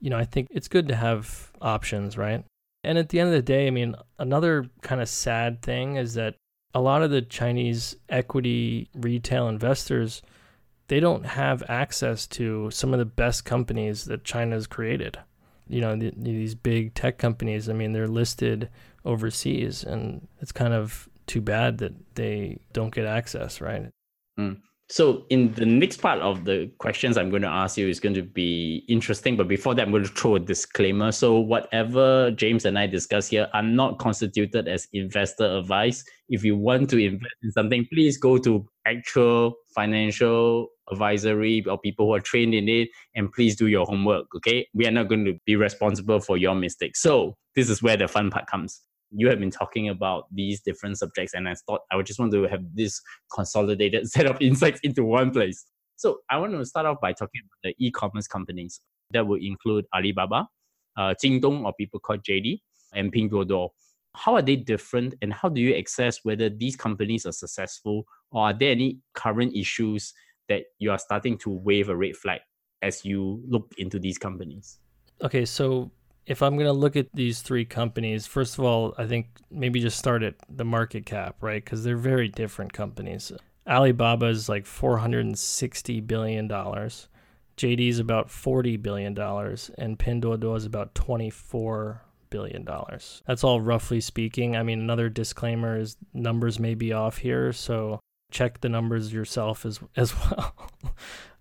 You 0.00 0.10
know, 0.10 0.18
I 0.18 0.24
think 0.24 0.48
it's 0.50 0.68
good 0.68 0.88
to 0.88 0.96
have 0.96 1.52
options, 1.60 2.16
right? 2.16 2.44
And 2.84 2.98
at 2.98 3.08
the 3.08 3.20
end 3.20 3.28
of 3.28 3.34
the 3.34 3.42
day, 3.42 3.66
I 3.66 3.70
mean, 3.70 3.96
another 4.18 4.68
kind 4.82 5.00
of 5.00 5.08
sad 5.08 5.62
thing 5.62 5.96
is 5.96 6.14
that 6.14 6.36
a 6.74 6.80
lot 6.80 7.02
of 7.02 7.10
the 7.10 7.22
Chinese 7.22 7.96
equity 8.08 8.88
retail 8.94 9.48
investors 9.48 10.22
they 10.86 11.00
don't 11.00 11.26
have 11.26 11.62
access 11.68 12.26
to 12.26 12.70
some 12.70 12.94
of 12.94 12.98
the 12.98 13.04
best 13.04 13.44
companies 13.44 14.06
that 14.06 14.24
China's 14.24 14.66
created 14.66 15.18
you 15.68 15.80
know 15.80 15.94
the, 15.96 16.12
these 16.16 16.54
big 16.54 16.94
tech 16.94 17.18
companies 17.18 17.68
i 17.68 17.72
mean 17.72 17.92
they're 17.92 18.08
listed 18.08 18.68
overseas 19.04 19.84
and 19.84 20.26
it's 20.40 20.52
kind 20.52 20.72
of 20.72 21.08
too 21.26 21.40
bad 21.40 21.78
that 21.78 21.92
they 22.14 22.58
don't 22.72 22.94
get 22.94 23.04
access 23.04 23.60
right 23.60 23.90
mm. 24.38 24.58
So 24.90 25.26
in 25.28 25.52
the 25.52 25.66
next 25.66 25.98
part 25.98 26.18
of 26.20 26.44
the 26.44 26.70
questions 26.78 27.18
i'm 27.18 27.28
going 27.28 27.42
to 27.42 27.48
ask 27.48 27.76
you 27.76 27.88
is 27.88 28.00
going 28.00 28.14
to 28.14 28.22
be 28.22 28.84
interesting 28.88 29.36
but 29.36 29.46
before 29.46 29.74
that 29.74 29.82
i'm 29.82 29.90
going 29.90 30.02
to 30.02 30.08
throw 30.08 30.36
a 30.36 30.40
disclaimer. 30.40 31.12
So 31.12 31.38
whatever 31.38 32.30
james 32.30 32.64
and 32.64 32.78
i 32.78 32.86
discuss 32.86 33.28
here 33.28 33.48
are 33.52 33.62
not 33.62 33.98
constituted 33.98 34.66
as 34.68 34.88
investor 34.92 35.58
advice. 35.58 36.04
If 36.28 36.44
you 36.44 36.56
want 36.56 36.90
to 36.90 36.98
invest 36.98 37.34
in 37.42 37.52
something 37.52 37.86
please 37.92 38.16
go 38.16 38.38
to 38.38 38.66
actual 38.86 39.54
financial 39.74 40.68
advisory 40.90 41.62
or 41.68 41.78
people 41.78 42.06
who 42.06 42.14
are 42.14 42.20
trained 42.20 42.54
in 42.54 42.68
it 42.68 42.88
and 43.14 43.30
please 43.32 43.56
do 43.56 43.66
your 43.66 43.84
homework 43.84 44.26
okay? 44.36 44.66
We 44.72 44.86
are 44.86 44.90
not 44.90 45.08
going 45.08 45.26
to 45.26 45.34
be 45.44 45.56
responsible 45.56 46.20
for 46.20 46.38
your 46.38 46.54
mistakes. 46.54 47.02
So 47.02 47.36
this 47.54 47.68
is 47.68 47.82
where 47.82 47.96
the 47.96 48.08
fun 48.08 48.30
part 48.30 48.46
comes 48.46 48.80
you 49.10 49.28
have 49.28 49.38
been 49.38 49.50
talking 49.50 49.88
about 49.88 50.26
these 50.34 50.60
different 50.60 50.98
subjects 50.98 51.34
and 51.34 51.48
i 51.48 51.54
thought 51.66 51.80
i 51.90 51.96
would 51.96 52.06
just 52.06 52.18
want 52.18 52.32
to 52.32 52.42
have 52.44 52.60
this 52.74 53.00
consolidated 53.32 54.08
set 54.10 54.26
of 54.26 54.40
insights 54.40 54.80
into 54.82 55.04
one 55.04 55.30
place 55.30 55.66
so 55.96 56.18
i 56.30 56.36
want 56.36 56.52
to 56.52 56.64
start 56.64 56.86
off 56.86 57.00
by 57.00 57.12
talking 57.12 57.40
about 57.44 57.58
the 57.62 57.74
e-commerce 57.84 58.26
companies 58.26 58.80
that 59.10 59.26
will 59.26 59.40
include 59.40 59.84
alibaba 59.94 60.46
uh, 60.96 61.14
jingdong 61.22 61.64
or 61.64 61.72
people 61.74 62.00
called 62.00 62.22
jd 62.22 62.60
and 62.94 63.12
pinduoduo 63.12 63.68
how 64.14 64.34
are 64.34 64.42
they 64.42 64.56
different 64.56 65.14
and 65.22 65.32
how 65.32 65.48
do 65.48 65.60
you 65.60 65.74
assess 65.76 66.24
whether 66.24 66.48
these 66.48 66.74
companies 66.74 67.24
are 67.24 67.32
successful 67.32 68.04
or 68.32 68.46
are 68.46 68.52
there 68.52 68.72
any 68.72 68.98
current 69.14 69.54
issues 69.54 70.12
that 70.48 70.64
you 70.78 70.90
are 70.90 70.98
starting 70.98 71.38
to 71.38 71.50
wave 71.50 71.88
a 71.88 71.96
red 71.96 72.16
flag 72.16 72.40
as 72.82 73.04
you 73.04 73.42
look 73.46 73.74
into 73.78 73.98
these 73.98 74.18
companies? 74.18 74.78
Okay, 75.22 75.44
so 75.44 75.90
if 76.28 76.42
I'm 76.42 76.56
going 76.56 76.66
to 76.66 76.72
look 76.72 76.94
at 76.94 77.08
these 77.14 77.40
three 77.40 77.64
companies, 77.64 78.26
first 78.26 78.58
of 78.58 78.64
all, 78.64 78.94
I 78.98 79.06
think 79.06 79.28
maybe 79.50 79.80
just 79.80 79.98
start 79.98 80.22
at 80.22 80.34
the 80.54 80.64
market 80.64 81.06
cap, 81.06 81.36
right? 81.40 81.64
Because 81.64 81.84
they're 81.84 81.96
very 81.96 82.28
different 82.28 82.74
companies. 82.74 83.32
Alibaba 83.66 84.26
is 84.26 84.46
like 84.46 84.66
$460 84.66 86.06
billion. 86.06 86.46
JD 86.46 87.88
is 87.88 87.98
about 87.98 88.28
$40 88.28 88.80
billion. 88.80 89.18
And 89.18 89.98
Pinduoduo 89.98 90.54
is 90.54 90.66
about 90.66 90.94
$24 90.94 92.00
billion. 92.28 92.68
That's 93.26 93.42
all 93.42 93.62
roughly 93.62 94.02
speaking. 94.02 94.54
I 94.54 94.62
mean, 94.62 94.80
another 94.80 95.08
disclaimer 95.08 95.78
is 95.78 95.96
numbers 96.12 96.58
may 96.58 96.74
be 96.74 96.92
off 96.92 97.16
here. 97.16 97.54
So 97.54 98.00
check 98.30 98.60
the 98.60 98.68
numbers 98.68 99.14
yourself 99.14 99.64
as 99.64 99.80
as 99.96 100.14
well. 100.14 100.54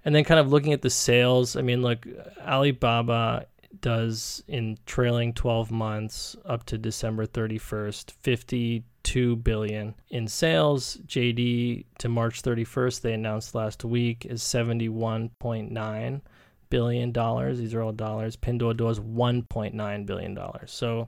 and 0.05 0.15
then 0.15 0.23
kind 0.23 0.39
of 0.39 0.49
looking 0.49 0.71
at 0.71 0.81
the 0.81 0.89
sales, 0.89 1.57
I 1.57 1.61
mean, 1.61 1.81
look, 1.81 2.07
Alibaba 2.39 3.47
does 3.81 4.43
in 4.47 4.77
trailing 4.85 5.33
12 5.33 5.71
months 5.71 6.35
up 6.45 6.65
to 6.65 6.77
December 6.77 7.25
31st, 7.25 8.11
52 8.11 9.35
billion 9.37 9.95
in 10.09 10.27
sales. 10.27 10.97
JD 11.05 11.85
to 11.99 12.09
March 12.09 12.41
31st, 12.41 13.01
they 13.01 13.13
announced 13.13 13.55
last 13.55 13.83
week 13.83 14.25
is 14.25 14.41
71.9 14.41 16.21
billion 16.69 17.11
dollars. 17.11 17.59
These 17.59 17.73
are 17.73 17.81
all 17.81 17.93
dollars. 17.93 18.35
Pinduoduo 18.35 18.91
is 18.91 18.99
1.9 18.99 20.05
billion 20.05 20.33
dollars. 20.33 20.71
So 20.71 21.07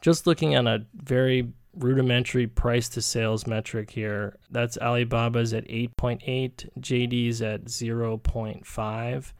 just 0.00 0.26
looking 0.26 0.54
at 0.54 0.66
a 0.66 0.86
very 0.94 1.52
rudimentary 1.78 2.46
price 2.46 2.88
to 2.90 3.02
sales 3.02 3.46
metric 3.46 3.90
here. 3.90 4.36
That's 4.50 4.76
Alibaba's 4.78 5.52
at 5.52 5.66
8.8, 5.68 6.68
JD's 6.80 7.42
at 7.42 7.64
0.5, 7.64 9.32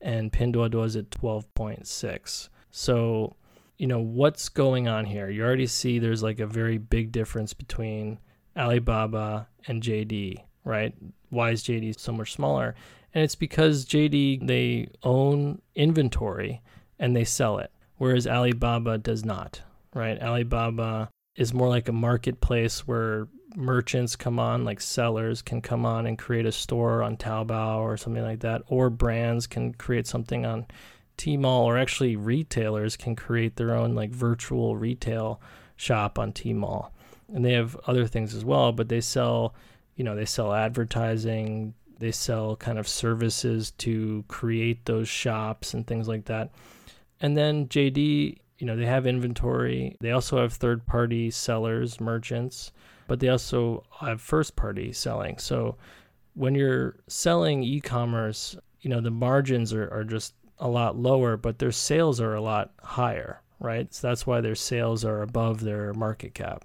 and 0.00 0.32
Pinduoduo's 0.32 0.96
at 0.96 1.10
12.6. 1.10 2.48
So, 2.70 3.36
you 3.76 3.86
know, 3.86 4.00
what's 4.00 4.48
going 4.48 4.88
on 4.88 5.04
here? 5.04 5.28
You 5.28 5.44
already 5.44 5.66
see 5.66 5.98
there's 5.98 6.22
like 6.22 6.40
a 6.40 6.46
very 6.46 6.78
big 6.78 7.12
difference 7.12 7.54
between 7.54 8.18
Alibaba 8.56 9.48
and 9.66 9.82
JD, 9.82 10.42
right? 10.64 10.94
Why 11.30 11.50
is 11.50 11.62
JD 11.62 11.98
so 11.98 12.12
much 12.12 12.32
smaller? 12.32 12.74
And 13.14 13.24
it's 13.24 13.34
because 13.34 13.86
JD, 13.86 14.46
they 14.46 14.88
own 15.02 15.60
inventory 15.74 16.62
and 16.98 17.14
they 17.16 17.24
sell 17.24 17.58
it, 17.58 17.70
whereas 17.96 18.26
Alibaba 18.26 18.98
does 18.98 19.24
not, 19.24 19.62
right? 19.94 20.20
Alibaba 20.20 21.08
is 21.36 21.54
more 21.54 21.68
like 21.68 21.88
a 21.88 21.92
marketplace 21.92 22.86
where 22.86 23.28
merchants 23.56 24.16
come 24.16 24.38
on, 24.38 24.64
like 24.64 24.80
sellers 24.80 25.42
can 25.42 25.60
come 25.60 25.86
on 25.86 26.06
and 26.06 26.18
create 26.18 26.46
a 26.46 26.52
store 26.52 27.02
on 27.02 27.16
Taobao 27.16 27.78
or 27.78 27.96
something 27.96 28.22
like 28.22 28.40
that, 28.40 28.62
or 28.68 28.90
brands 28.90 29.46
can 29.46 29.72
create 29.74 30.06
something 30.06 30.44
on 30.44 30.66
Tmall, 31.16 31.62
or 31.62 31.76
actually 31.78 32.16
retailers 32.16 32.96
can 32.96 33.16
create 33.16 33.56
their 33.56 33.74
own 33.74 33.94
like 33.94 34.10
virtual 34.10 34.76
retail 34.76 35.40
shop 35.76 36.18
on 36.18 36.32
Tmall. 36.32 36.90
And 37.32 37.44
they 37.44 37.52
have 37.52 37.76
other 37.86 38.06
things 38.06 38.34
as 38.34 38.44
well, 38.44 38.72
but 38.72 38.88
they 38.88 39.00
sell, 39.00 39.54
you 39.96 40.04
know, 40.04 40.14
they 40.14 40.24
sell 40.24 40.52
advertising, 40.52 41.74
They 41.98 42.12
sell 42.12 42.54
kind 42.56 42.78
of 42.78 42.86
services 42.86 43.72
to 43.78 44.24
create 44.28 44.84
those 44.84 45.08
shops 45.08 45.74
and 45.74 45.86
things 45.86 46.06
like 46.06 46.26
that. 46.26 46.50
And 47.20 47.36
then 47.36 47.66
JD, 47.66 48.38
you 48.58 48.66
know, 48.66 48.76
they 48.76 48.86
have 48.86 49.06
inventory. 49.06 49.96
They 50.00 50.12
also 50.12 50.40
have 50.40 50.52
third 50.52 50.86
party 50.86 51.30
sellers, 51.30 52.00
merchants, 52.00 52.72
but 53.08 53.18
they 53.18 53.28
also 53.28 53.82
have 54.00 54.20
first 54.20 54.54
party 54.54 54.92
selling. 54.92 55.38
So 55.38 55.76
when 56.34 56.54
you're 56.54 56.94
selling 57.08 57.64
e 57.64 57.80
commerce, 57.80 58.56
you 58.80 58.90
know, 58.90 59.00
the 59.00 59.10
margins 59.10 59.72
are, 59.72 59.92
are 59.92 60.04
just 60.04 60.34
a 60.60 60.68
lot 60.68 60.96
lower, 60.96 61.36
but 61.36 61.58
their 61.58 61.72
sales 61.72 62.20
are 62.20 62.34
a 62.34 62.40
lot 62.40 62.70
higher, 62.80 63.40
right? 63.58 63.92
So 63.92 64.06
that's 64.06 64.26
why 64.26 64.40
their 64.40 64.54
sales 64.54 65.04
are 65.04 65.22
above 65.22 65.60
their 65.60 65.92
market 65.94 66.34
cap. 66.34 66.64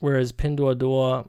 Whereas 0.00 0.32
Pinduoduo, 0.32 1.28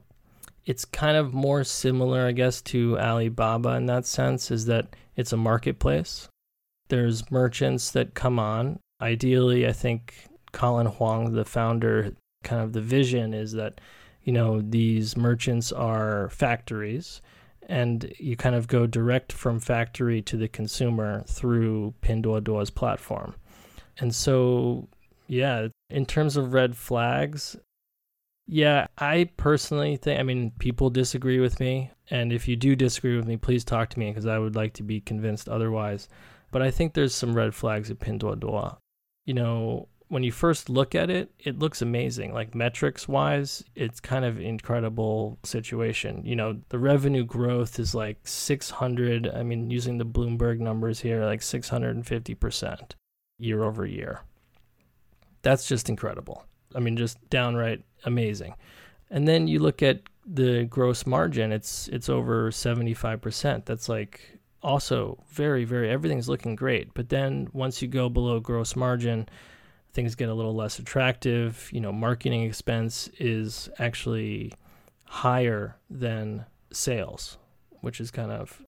it's 0.66 0.84
kind 0.84 1.16
of 1.16 1.32
more 1.32 1.64
similar, 1.64 2.26
I 2.26 2.32
guess, 2.32 2.60
to 2.62 2.98
Alibaba 2.98 3.70
in 3.76 3.86
that 3.86 4.04
sense, 4.04 4.50
is 4.50 4.66
that 4.66 4.94
it's 5.16 5.32
a 5.32 5.38
marketplace. 5.38 6.28
There's 6.88 7.30
merchants 7.30 7.90
that 7.92 8.14
come 8.14 8.38
on. 8.38 8.80
Ideally, 9.00 9.66
I 9.66 9.72
think 9.72 10.14
Colin 10.52 10.86
Huang, 10.86 11.32
the 11.32 11.44
founder, 11.44 12.12
kind 12.44 12.62
of 12.62 12.72
the 12.72 12.80
vision 12.82 13.32
is 13.32 13.52
that, 13.52 13.80
you 14.28 14.32
know, 14.32 14.60
these 14.60 15.16
merchants 15.16 15.72
are 15.72 16.28
factories 16.28 17.22
and 17.66 18.12
you 18.18 18.36
kind 18.36 18.54
of 18.54 18.68
go 18.68 18.86
direct 18.86 19.32
from 19.32 19.58
factory 19.58 20.20
to 20.20 20.36
the 20.36 20.48
consumer 20.48 21.24
through 21.26 21.94
Pinduoduo's 22.02 22.68
platform. 22.68 23.34
And 23.96 24.14
so, 24.14 24.86
yeah, 25.28 25.68
in 25.88 26.04
terms 26.04 26.36
of 26.36 26.52
red 26.52 26.76
flags, 26.76 27.56
yeah, 28.46 28.88
I 28.98 29.30
personally 29.38 29.96
think, 29.96 30.20
I 30.20 30.24
mean, 30.24 30.52
people 30.58 30.90
disagree 30.90 31.40
with 31.40 31.58
me. 31.58 31.90
And 32.10 32.30
if 32.30 32.46
you 32.46 32.54
do 32.54 32.76
disagree 32.76 33.16
with 33.16 33.26
me, 33.26 33.38
please 33.38 33.64
talk 33.64 33.88
to 33.88 33.98
me 33.98 34.10
because 34.10 34.26
I 34.26 34.38
would 34.38 34.56
like 34.56 34.74
to 34.74 34.82
be 34.82 35.00
convinced 35.00 35.48
otherwise. 35.48 36.06
But 36.50 36.60
I 36.60 36.70
think 36.70 36.92
there's 36.92 37.14
some 37.14 37.32
red 37.32 37.54
flags 37.54 37.90
at 37.90 37.98
Pinduoduo. 37.98 38.76
You 39.24 39.32
know, 39.32 39.88
when 40.08 40.22
you 40.22 40.32
first 40.32 40.70
look 40.70 40.94
at 40.94 41.10
it, 41.10 41.30
it 41.38 41.58
looks 41.58 41.82
amazing. 41.82 42.32
Like 42.32 42.54
metrics 42.54 43.06
wise, 43.06 43.62
it's 43.74 44.00
kind 44.00 44.24
of 44.24 44.40
incredible 44.40 45.38
situation. 45.44 46.24
You 46.24 46.34
know, 46.34 46.60
the 46.70 46.78
revenue 46.78 47.24
growth 47.24 47.78
is 47.78 47.94
like 47.94 48.18
600, 48.26 49.28
I 49.28 49.42
mean, 49.42 49.70
using 49.70 49.98
the 49.98 50.06
Bloomberg 50.06 50.60
numbers 50.60 51.00
here, 51.00 51.24
like 51.24 51.40
650% 51.40 52.92
year 53.38 53.62
over 53.62 53.84
year. 53.84 54.22
That's 55.42 55.68
just 55.68 55.88
incredible. 55.90 56.44
I 56.74 56.80
mean, 56.80 56.96
just 56.96 57.18
downright 57.28 57.84
amazing. 58.04 58.54
And 59.10 59.28
then 59.28 59.46
you 59.46 59.58
look 59.58 59.82
at 59.82 60.02
the 60.26 60.64
gross 60.64 61.06
margin, 61.06 61.52
it's 61.52 61.88
it's 61.88 62.08
over 62.08 62.50
75%. 62.50 63.64
That's 63.64 63.88
like 63.88 64.38
also 64.62 65.22
very 65.30 65.64
very 65.64 65.90
everything's 65.90 66.28
looking 66.28 66.56
great. 66.56 66.92
But 66.92 67.08
then 67.08 67.48
once 67.52 67.80
you 67.80 67.88
go 67.88 68.08
below 68.08 68.40
gross 68.40 68.76
margin, 68.76 69.28
things 69.92 70.14
get 70.14 70.28
a 70.28 70.34
little 70.34 70.54
less 70.54 70.78
attractive. 70.78 71.68
You 71.72 71.80
know, 71.80 71.92
marketing 71.92 72.42
expense 72.42 73.08
is 73.18 73.68
actually 73.78 74.52
higher 75.04 75.76
than 75.88 76.44
sales, 76.72 77.38
which 77.80 78.00
is 78.00 78.10
kind 78.10 78.30
of 78.30 78.62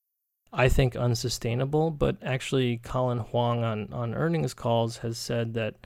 I 0.53 0.69
think 0.69 0.97
unsustainable, 0.97 1.91
but 1.93 2.17
actually 2.23 2.79
Colin 2.79 3.19
Huang 3.19 3.63
on 3.65 3.93
on 3.93 4.15
earnings 4.15 4.55
calls 4.55 4.99
has 4.99 5.19
said 5.19 5.55
that 5.55 5.77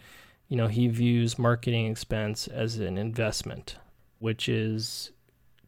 you 0.48 0.56
know, 0.56 0.68
he 0.68 0.88
views 0.88 1.38
marketing 1.38 1.86
expense 1.86 2.48
as 2.48 2.78
an 2.78 2.98
investment, 2.98 3.76
which 4.18 4.48
is 4.48 5.10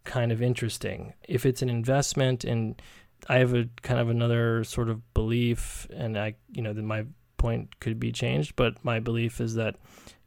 kind 0.05 0.31
of 0.31 0.43
interesting. 0.43 1.15
If 1.27 1.47
it's 1.47 1.63
an 1.63 1.71
investment 1.71 2.45
and 2.45 2.81
I 3.29 3.39
have 3.39 3.55
a 3.55 3.69
kind 3.83 3.99
of 3.99 4.09
another 4.09 4.65
sort 4.65 4.89
of 4.89 5.15
belief 5.15 5.87
and 5.93 6.19
I, 6.19 6.35
you 6.53 6.63
know, 6.63 6.73
my 6.75 7.07
point 7.47 7.81
could 7.81 7.99
be 8.01 8.13
changed, 8.13 8.57
but 8.57 8.85
my 8.85 8.99
belief 9.01 9.41
is 9.41 9.55
that 9.55 9.77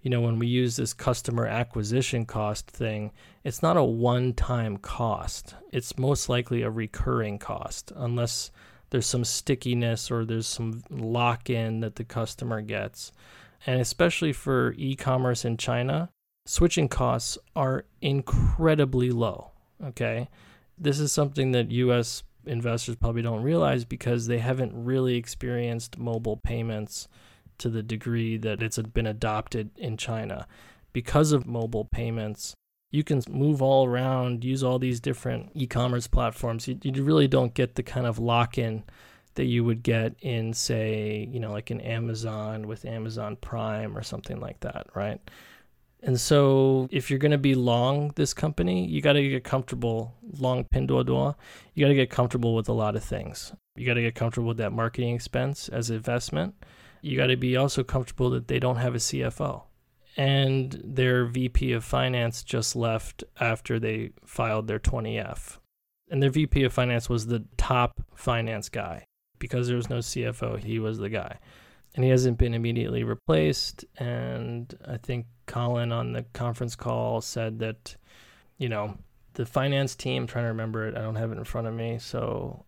you 0.02 0.10
know, 0.10 0.22
when 0.22 0.40
we 0.40 0.48
use 0.48 0.78
this 0.78 0.94
customer 0.94 1.46
acquisition 1.46 2.26
cost 2.26 2.72
thing, 2.72 3.12
it's 3.44 3.62
not 3.62 3.76
a 3.76 3.84
one 3.84 4.32
time 4.34 4.78
cost. 4.78 5.56
It's 5.74 5.98
most 5.98 6.30
likely 6.30 6.62
a 6.62 6.70
recurring 6.70 7.38
cost, 7.38 7.92
unless 7.96 8.50
there's 8.92 9.06
some 9.06 9.26
stickiness 9.26 10.10
or 10.10 10.24
there's 10.24 10.48
some 10.48 10.84
lock 10.90 11.50
in 11.50 11.82
that 11.82 11.96
the 11.96 12.06
customer 12.06 12.62
gets 12.62 13.12
and 13.66 13.82
especially 13.82 14.34
for 14.34 14.74
e 14.78 14.96
commerce 14.96 15.46
in 15.46 15.58
China, 15.58 16.10
switching 16.46 16.88
costs 16.88 17.38
are 17.56 17.86
incredibly 18.02 19.12
low. 19.12 19.52
Okay. 19.84 20.30
This 20.78 21.00
is 21.00 21.12
something 21.12 21.52
that 21.52 21.72
US 21.72 22.24
investors 22.50 22.96
probably 22.96 23.22
don't 23.22 23.44
realize 23.44 23.86
because 23.86 24.28
they 24.28 24.40
haven't 24.40 24.74
really 24.74 25.16
experienced 25.16 25.98
mobile 25.98 26.38
payments 26.38 27.08
to 27.60 27.70
the 27.70 27.84
degree 27.84 28.38
that 28.38 28.62
it's 28.64 28.78
been 28.80 29.08
adopted 29.08 29.70
in 29.78 29.98
China. 29.98 30.48
Because 30.92 31.32
of 31.32 31.46
mobile 31.46 31.86
payments, 31.86 32.56
you 32.92 33.04
can 33.04 33.22
move 33.30 33.62
all 33.62 33.86
around, 33.86 34.44
use 34.44 34.64
all 34.64 34.80
these 34.80 35.00
different 35.00 35.52
e 35.54 35.68
commerce 35.68 36.08
platforms. 36.08 36.68
You, 36.68 36.80
you 36.82 37.04
really 37.04 37.28
don't 37.28 37.54
get 37.54 37.76
the 37.76 37.84
kind 37.84 38.08
of 38.08 38.18
lock 38.18 38.58
in 38.58 38.84
that 39.36 39.46
you 39.46 39.64
would 39.64 39.84
get 39.84 40.16
in, 40.22 40.54
say, 40.54 41.30
you 41.32 41.40
know, 41.40 41.52
like 41.52 41.70
in 41.70 41.80
Amazon 41.82 42.68
with 42.68 42.86
Amazon 42.86 43.36
Prime 43.36 43.96
or 43.96 44.02
something 44.02 44.40
like 44.40 44.60
that, 44.62 44.88
right? 44.96 45.22
And 46.02 46.20
so, 46.20 46.88
if 46.92 47.10
you're 47.10 47.20
going 47.20 47.32
to 47.32 47.38
be 47.38 47.56
long 47.56 48.14
this 48.16 48.34
company, 48.34 48.88
you 48.88 49.02
got 49.02 49.14
to 49.14 49.30
get 49.30 49.44
comfortable 49.44 50.16
long 50.38 50.64
Pinduoduo. 50.64 51.36
You 51.74 51.84
got 51.84 51.90
to 51.90 51.96
get 51.96 52.10
comfortable 52.10 52.56
with 52.56 52.70
a 52.70 52.74
lot 52.74 52.96
of 52.96 53.04
things. 53.04 53.54
You 53.76 53.86
got 53.86 53.96
to 53.96 54.02
get 54.02 54.16
comfortable 54.16 54.48
with 54.48 54.58
that 54.58 54.72
marketing 54.72 55.14
expense 55.14 55.68
as 55.68 55.90
investment. 55.90 56.56
You 57.02 57.18
got 57.18 57.28
to 57.28 57.38
be 57.38 57.58
also 57.58 57.84
comfortable 57.84 58.30
that 58.32 58.48
they 58.48 58.60
don't 58.60 58.78
have 58.78 58.96
a 58.96 59.00
CFO. 59.00 59.64
And 60.18 60.82
their 60.84 61.26
VP 61.26 61.74
of 61.74 61.84
finance 61.84 62.44
just 62.44 62.76
left 62.76 63.24
after 63.40 63.80
they 63.80 64.12
filed 64.26 64.68
their 64.68 64.80
20F. 64.80 65.60
And 66.10 66.22
their 66.22 66.32
VP 66.32 66.64
of 66.64 66.74
finance 66.74 67.10
was 67.10 67.28
the 67.28 67.46
top 67.58 68.02
finance 68.16 68.70
guy 68.70 69.06
because 69.38 69.68
there 69.68 69.78
was 69.78 69.90
no 69.90 70.00
CFO, 70.00 70.62
he 70.62 70.80
was 70.80 70.98
the 70.98 71.10
guy. 71.10 71.40
And 71.96 72.04
he 72.04 72.10
hasn't 72.12 72.38
been 72.38 72.54
immediately 72.54 73.04
replaced. 73.04 73.86
And 73.98 74.74
I 74.86 74.98
think 74.98 75.26
Colin 75.50 75.92
on 75.92 76.14
the 76.14 76.24
conference 76.34 76.76
call 76.76 77.20
said 77.22 77.60
that, 77.60 77.96
you 78.58 78.70
know, 78.70 78.98
the 79.34 79.46
finance 79.46 79.96
team, 79.96 80.28
trying 80.28 80.46
to 80.46 80.50
remember 80.50 80.88
it, 80.88 80.96
I 80.96 81.02
don't 81.02 81.16
have 81.16 81.32
it 81.32 81.38
in 81.38 81.44
front 81.44 81.68
of 81.68 81.74
me. 81.74 81.98
So 82.00 82.64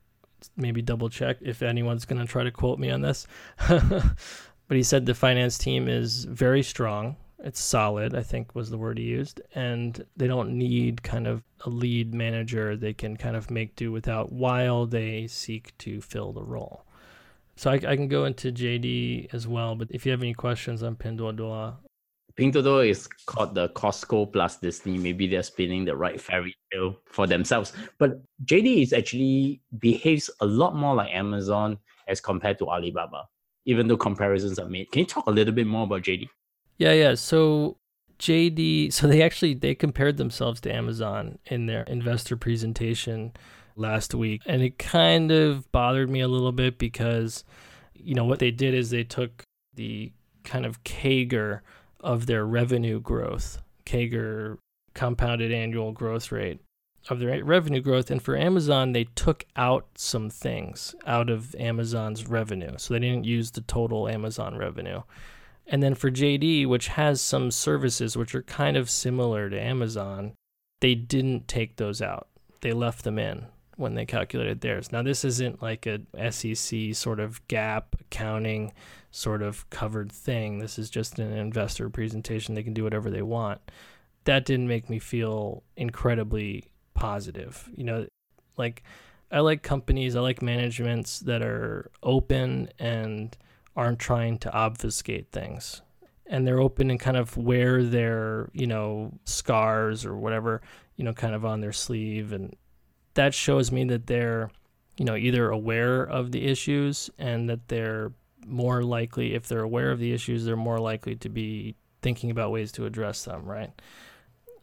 maybe 0.57 0.81
double 0.81 1.09
check 1.09 1.37
if 1.41 1.61
anyone's 1.61 2.05
going 2.05 2.21
to 2.21 2.27
try 2.27 2.43
to 2.43 2.51
quote 2.51 2.79
me 2.79 2.91
on 2.91 3.01
this. 3.01 3.27
but 3.67 4.77
he 4.77 4.83
said 4.83 5.05
the 5.05 5.15
finance 5.15 5.57
team 5.57 5.87
is 5.87 6.25
very 6.25 6.63
strong 6.63 7.15
it's 7.43 7.59
solid, 7.59 8.13
I 8.15 8.23
think 8.23 8.53
was 8.53 8.69
the 8.69 8.77
word 8.77 8.97
he 8.97 9.05
used. 9.05 9.41
And 9.55 10.05
they 10.15 10.27
don't 10.27 10.57
need 10.57 11.03
kind 11.03 11.27
of 11.27 11.43
a 11.65 11.69
lead 11.69 12.13
manager. 12.13 12.75
They 12.75 12.93
can 12.93 13.17
kind 13.17 13.35
of 13.35 13.49
make 13.49 13.75
do 13.75 13.91
without 13.91 14.31
while 14.31 14.85
they 14.85 15.27
seek 15.27 15.77
to 15.79 16.01
fill 16.01 16.33
the 16.33 16.43
role. 16.43 16.85
So 17.55 17.71
I, 17.71 17.75
I 17.75 17.95
can 17.95 18.07
go 18.07 18.25
into 18.25 18.51
JD 18.51 19.33
as 19.33 19.47
well, 19.47 19.75
but 19.75 19.89
if 19.91 20.05
you 20.05 20.11
have 20.11 20.21
any 20.21 20.33
questions 20.33 20.83
on 20.83 20.95
Pinduoduo. 20.95 21.75
Pinduoduo 22.41 22.89
is 22.89 23.07
called 23.27 23.53
the 23.53 23.69
Costco 23.69 24.33
plus 24.33 24.57
Disney. 24.57 24.97
Maybe 24.97 25.27
they're 25.27 25.43
spinning 25.43 25.85
the 25.85 25.95
right 25.95 26.19
fairy 26.19 26.55
tale 26.73 26.97
for 27.05 27.27
themselves. 27.27 27.71
But 27.99 28.19
JD 28.45 28.81
is 28.81 28.93
actually 28.93 29.61
behaves 29.77 30.27
a 30.39 30.45
lot 30.47 30.75
more 30.75 30.95
like 30.95 31.11
Amazon 31.13 31.77
as 32.07 32.19
compared 32.19 32.57
to 32.57 32.67
Alibaba, 32.67 33.25
even 33.65 33.87
though 33.87 33.95
comparisons 33.95 34.57
are 34.57 34.67
made. 34.67 34.91
Can 34.91 35.01
you 35.01 35.05
talk 35.05 35.27
a 35.27 35.31
little 35.31 35.53
bit 35.53 35.67
more 35.67 35.83
about 35.83 36.01
JD? 36.01 36.29
Yeah, 36.79 36.93
yeah. 36.93 37.13
So 37.13 37.77
JD, 38.17 38.91
so 38.91 39.05
they 39.05 39.21
actually 39.21 39.53
they 39.53 39.75
compared 39.75 40.17
themselves 40.17 40.59
to 40.61 40.73
Amazon 40.73 41.37
in 41.45 41.67
their 41.67 41.83
investor 41.83 42.37
presentation 42.37 43.33
last 43.75 44.15
week, 44.15 44.41
and 44.47 44.63
it 44.63 44.79
kind 44.79 45.29
of 45.29 45.71
bothered 45.71 46.09
me 46.09 46.21
a 46.21 46.27
little 46.27 46.51
bit 46.51 46.79
because 46.79 47.43
you 47.93 48.15
know 48.15 48.25
what 48.25 48.39
they 48.39 48.49
did 48.49 48.73
is 48.73 48.89
they 48.89 49.03
took 49.03 49.43
the 49.75 50.11
kind 50.43 50.65
of 50.65 50.83
CAGR 50.83 51.61
of 52.01 52.25
their 52.25 52.45
revenue 52.45 52.99
growth, 52.99 53.61
CAGR 53.85 54.57
compounded 54.93 55.51
annual 55.51 55.91
growth 55.91 56.31
rate 56.31 56.59
of 57.09 57.19
their 57.19 57.43
revenue 57.43 57.81
growth. 57.81 58.11
And 58.11 58.21
for 58.21 58.35
Amazon, 58.35 58.91
they 58.91 59.05
took 59.15 59.45
out 59.55 59.87
some 59.95 60.29
things 60.29 60.95
out 61.05 61.29
of 61.29 61.55
Amazon's 61.55 62.27
revenue. 62.27 62.73
So 62.77 62.93
they 62.93 62.99
didn't 62.99 63.23
use 63.23 63.51
the 63.51 63.61
total 63.61 64.07
Amazon 64.07 64.57
revenue. 64.57 65.01
And 65.67 65.81
then 65.81 65.95
for 65.95 66.11
JD, 66.11 66.67
which 66.67 66.89
has 66.89 67.21
some 67.21 67.49
services 67.49 68.17
which 68.17 68.35
are 68.35 68.43
kind 68.43 68.77
of 68.77 68.89
similar 68.89 69.49
to 69.49 69.59
Amazon, 69.59 70.33
they 70.81 70.95
didn't 70.95 71.47
take 71.47 71.77
those 71.77 72.01
out. 72.01 72.27
They 72.61 72.73
left 72.73 73.03
them 73.03 73.17
in 73.17 73.45
when 73.77 73.95
they 73.95 74.05
calculated 74.05 74.61
theirs. 74.61 74.91
Now, 74.91 75.01
this 75.01 75.23
isn't 75.25 75.61
like 75.61 75.87
a 75.87 76.01
SEC 76.31 76.93
sort 76.93 77.19
of 77.19 77.47
GAAP 77.47 77.83
accounting 77.99 78.73
sort 79.11 79.41
of 79.41 79.69
covered 79.69 80.11
thing. 80.11 80.59
This 80.59 80.79
is 80.79 80.89
just 80.89 81.19
an 81.19 81.31
investor 81.33 81.89
presentation. 81.89 82.55
They 82.55 82.63
can 82.63 82.73
do 82.73 82.83
whatever 82.83 83.09
they 83.09 83.21
want. 83.21 83.61
That 84.23 84.45
didn't 84.45 84.67
make 84.67 84.89
me 84.89 84.99
feel 84.99 85.63
incredibly 85.75 86.71
positive. 86.93 87.69
You 87.75 87.83
know, 87.83 88.07
like 88.57 88.83
I 89.31 89.39
like 89.39 89.63
companies, 89.63 90.15
I 90.15 90.21
like 90.21 90.41
managements 90.41 91.19
that 91.21 91.41
are 91.41 91.91
open 92.03 92.69
and 92.79 93.35
aren't 93.75 93.99
trying 93.99 94.37
to 94.39 94.53
obfuscate 94.53 95.31
things. 95.31 95.81
And 96.25 96.47
they're 96.47 96.61
open 96.61 96.89
and 96.89 96.99
kind 96.99 97.17
of 97.17 97.35
wear 97.35 97.83
their, 97.83 98.49
you 98.53 98.67
know, 98.67 99.11
scars 99.25 100.05
or 100.05 100.15
whatever, 100.15 100.61
you 100.95 101.03
know, 101.03 101.13
kind 101.13 101.35
of 101.35 101.43
on 101.43 101.59
their 101.59 101.73
sleeve. 101.73 102.31
And 102.31 102.55
that 103.15 103.33
shows 103.33 103.71
me 103.71 103.83
that 103.85 104.07
they're, 104.07 104.49
you 104.97 105.03
know, 105.03 105.15
either 105.15 105.49
aware 105.49 106.03
of 106.03 106.31
the 106.31 106.45
issues 106.45 107.09
and 107.17 107.49
that 107.49 107.67
they're 107.67 108.13
more 108.45 108.83
likely, 108.83 109.33
if 109.33 109.47
they're 109.47 109.61
aware 109.61 109.91
of 109.91 109.99
the 109.99 110.13
issues, 110.13 110.45
they're 110.45 110.55
more 110.55 110.79
likely 110.79 111.15
to 111.17 111.29
be 111.29 111.75
thinking 112.01 112.31
about 112.31 112.51
ways 112.51 112.71
to 112.73 112.85
address 112.85 113.25
them, 113.25 113.45
right? 113.45 113.71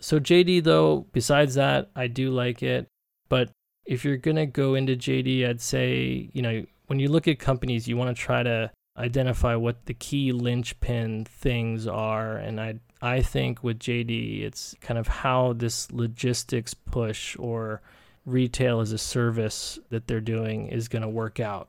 So 0.01 0.21
JD 0.21 0.65
though, 0.65 1.07
besides 1.13 1.55
that, 1.55 1.91
I 1.95 2.07
do 2.07 2.31
like 2.31 2.63
it, 2.63 2.87
but 3.29 3.51
if 3.85 4.05
you're 4.05 4.17
going 4.17 4.37
to 4.37 4.47
go 4.47 4.75
into 4.75 4.97
JD, 4.97 5.49
I'd 5.49 5.61
say, 5.61 6.31
you 6.33 6.43
know, 6.43 6.65
when 6.87 6.99
you 6.99 7.09
look 7.09 7.27
at 7.27 7.39
companies, 7.39 7.89
you 7.89 7.97
want 7.97 8.15
to 8.15 8.21
try 8.21 8.43
to 8.43 8.71
identify 8.97 9.55
what 9.55 9.87
the 9.87 9.95
key 9.95 10.33
linchpin 10.33 11.25
things 11.25 11.87
are 11.87 12.37
and 12.37 12.61
I 12.61 12.81
I 13.01 13.23
think 13.23 13.63
with 13.63 13.79
JD 13.79 14.43
it's 14.43 14.75
kind 14.81 14.99
of 14.99 15.07
how 15.07 15.53
this 15.53 15.91
logistics 15.93 16.75
push 16.75 17.37
or 17.39 17.81
retail 18.27 18.81
as 18.81 18.93
a 18.93 18.99
service 18.99 19.79
that 19.91 20.07
they're 20.07 20.21
doing 20.21 20.67
is 20.67 20.89
going 20.89 21.03
to 21.03 21.09
work 21.09 21.41
out. 21.41 21.69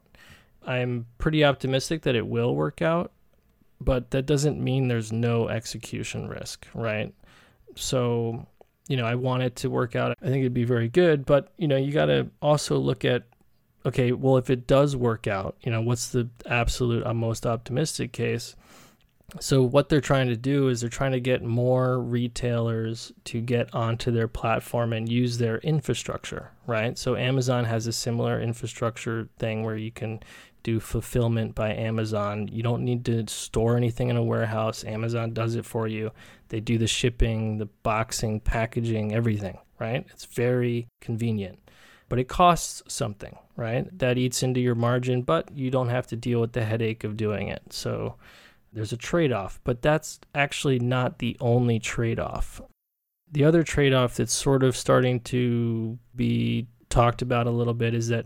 I'm 0.66 1.06
pretty 1.18 1.44
optimistic 1.44 2.04
that 2.04 2.16
it 2.16 2.28
will 2.28 2.56
work 2.56 2.82
out, 2.82 3.12
but 3.82 4.12
that 4.12 4.26
doesn't 4.26 4.62
mean 4.62 4.88
there's 4.88 5.12
no 5.12 5.48
execution 5.48 6.28
risk, 6.28 6.68
right? 6.74 7.14
So, 7.76 8.46
you 8.88 8.98
know, 8.98 9.06
I 9.06 9.16
want 9.16 9.44
it 9.44 9.56
to 9.58 9.70
work 9.70 9.96
out. 9.96 10.18
I 10.22 10.26
think 10.26 10.42
it'd 10.42 10.54
be 10.54 10.66
very 10.66 10.90
good, 10.90 11.26
but, 11.26 11.54
you 11.58 11.68
know, 11.68 11.78
you 11.78 11.92
got 11.92 12.08
to 12.08 12.30
also 12.42 12.78
look 12.78 13.06
at 13.06 13.24
okay, 13.86 14.12
well, 14.12 14.38
if 14.38 14.50
it 14.50 14.68
does 14.68 14.96
work 14.96 15.28
out, 15.28 15.56
you 15.62 15.72
know, 15.72 15.82
what's 15.82 16.10
the 16.10 16.30
absolute 16.46 17.06
uh, 17.06 17.14
most 17.14 17.46
optimistic 17.46 18.12
case? 18.12 18.56
So, 19.40 19.62
what 19.62 19.90
they're 19.90 20.02
trying 20.02 20.28
to 20.30 20.36
do 20.36 20.70
is 20.70 20.82
they're 20.82 20.90
trying 20.90 21.12
to 21.12 21.20
get 21.20 21.44
more 21.44 22.00
retailers 22.00 23.12
to 23.26 23.42
get 23.42 23.74
onto 23.76 24.12
their 24.12 24.28
platform 24.28 24.92
and 24.92 25.08
use 25.08 25.38
their 25.38 25.60
infrastructure, 25.60 26.52
right? 26.66 26.98
So, 26.98 27.16
Amazon 27.16 27.66
has 27.66 27.86
a 27.86 27.94
similar 27.94 28.42
infrastructure 28.42 29.30
thing 29.38 29.64
where 29.64 29.78
you 29.78 29.92
can 29.92 30.22
do 30.64 30.80
fulfillment 30.80 31.56
by 31.56 31.74
Amazon. 31.74 32.48
You 32.52 32.64
don't 32.64 32.84
need 32.84 33.06
to 33.06 33.28
store 33.28 33.78
anything 33.78 34.10
in 34.10 34.18
a 34.18 34.24
warehouse. 34.24 34.84
Amazon 34.84 35.34
does 35.34 35.56
it 35.56 35.66
for 35.66 35.88
you. 35.88 36.12
They 36.50 36.60
do 36.60 36.78
the 36.78 36.88
shipping, 36.88 37.58
the 37.58 37.68
boxing, 37.84 38.40
packaging, 38.40 39.14
everything, 39.14 39.58
right? 39.80 40.06
It's 40.12 40.26
very 40.26 40.88
convenient. 41.02 41.60
But 42.10 42.20
it 42.20 42.28
costs 42.28 42.82
something, 42.88 43.38
right? 43.56 43.88
That 43.98 44.18
eats 44.18 44.42
into 44.42 44.60
your 44.60 44.76
margin, 44.76 45.22
but 45.22 45.56
you 45.56 45.70
don't 45.70 45.90
have 45.90 46.08
to 46.08 46.16
deal 46.16 46.42
with 46.42 46.54
the 46.54 46.66
headache 46.66 47.04
of 47.04 47.18
doing 47.18 47.48
it. 47.50 47.62
So 47.72 48.16
there's 48.74 48.92
a 48.92 48.98
trade 48.98 49.32
off, 49.32 49.60
but 49.64 49.82
that's 49.82 50.20
actually 50.34 50.80
not 50.80 51.20
the 51.20 51.38
only 51.40 51.80
trade 51.80 52.20
off. 52.20 52.62
The 53.32 53.44
other 53.44 53.62
trade 53.62 53.94
off 53.94 54.16
that's 54.16 54.34
sort 54.34 54.64
of 54.64 54.76
starting 54.76 55.20
to 55.22 56.00
be 56.16 56.68
talked 56.90 57.22
about 57.22 57.46
a 57.46 57.52
little 57.52 57.76
bit 57.76 57.94
is 57.94 58.08
that 58.08 58.26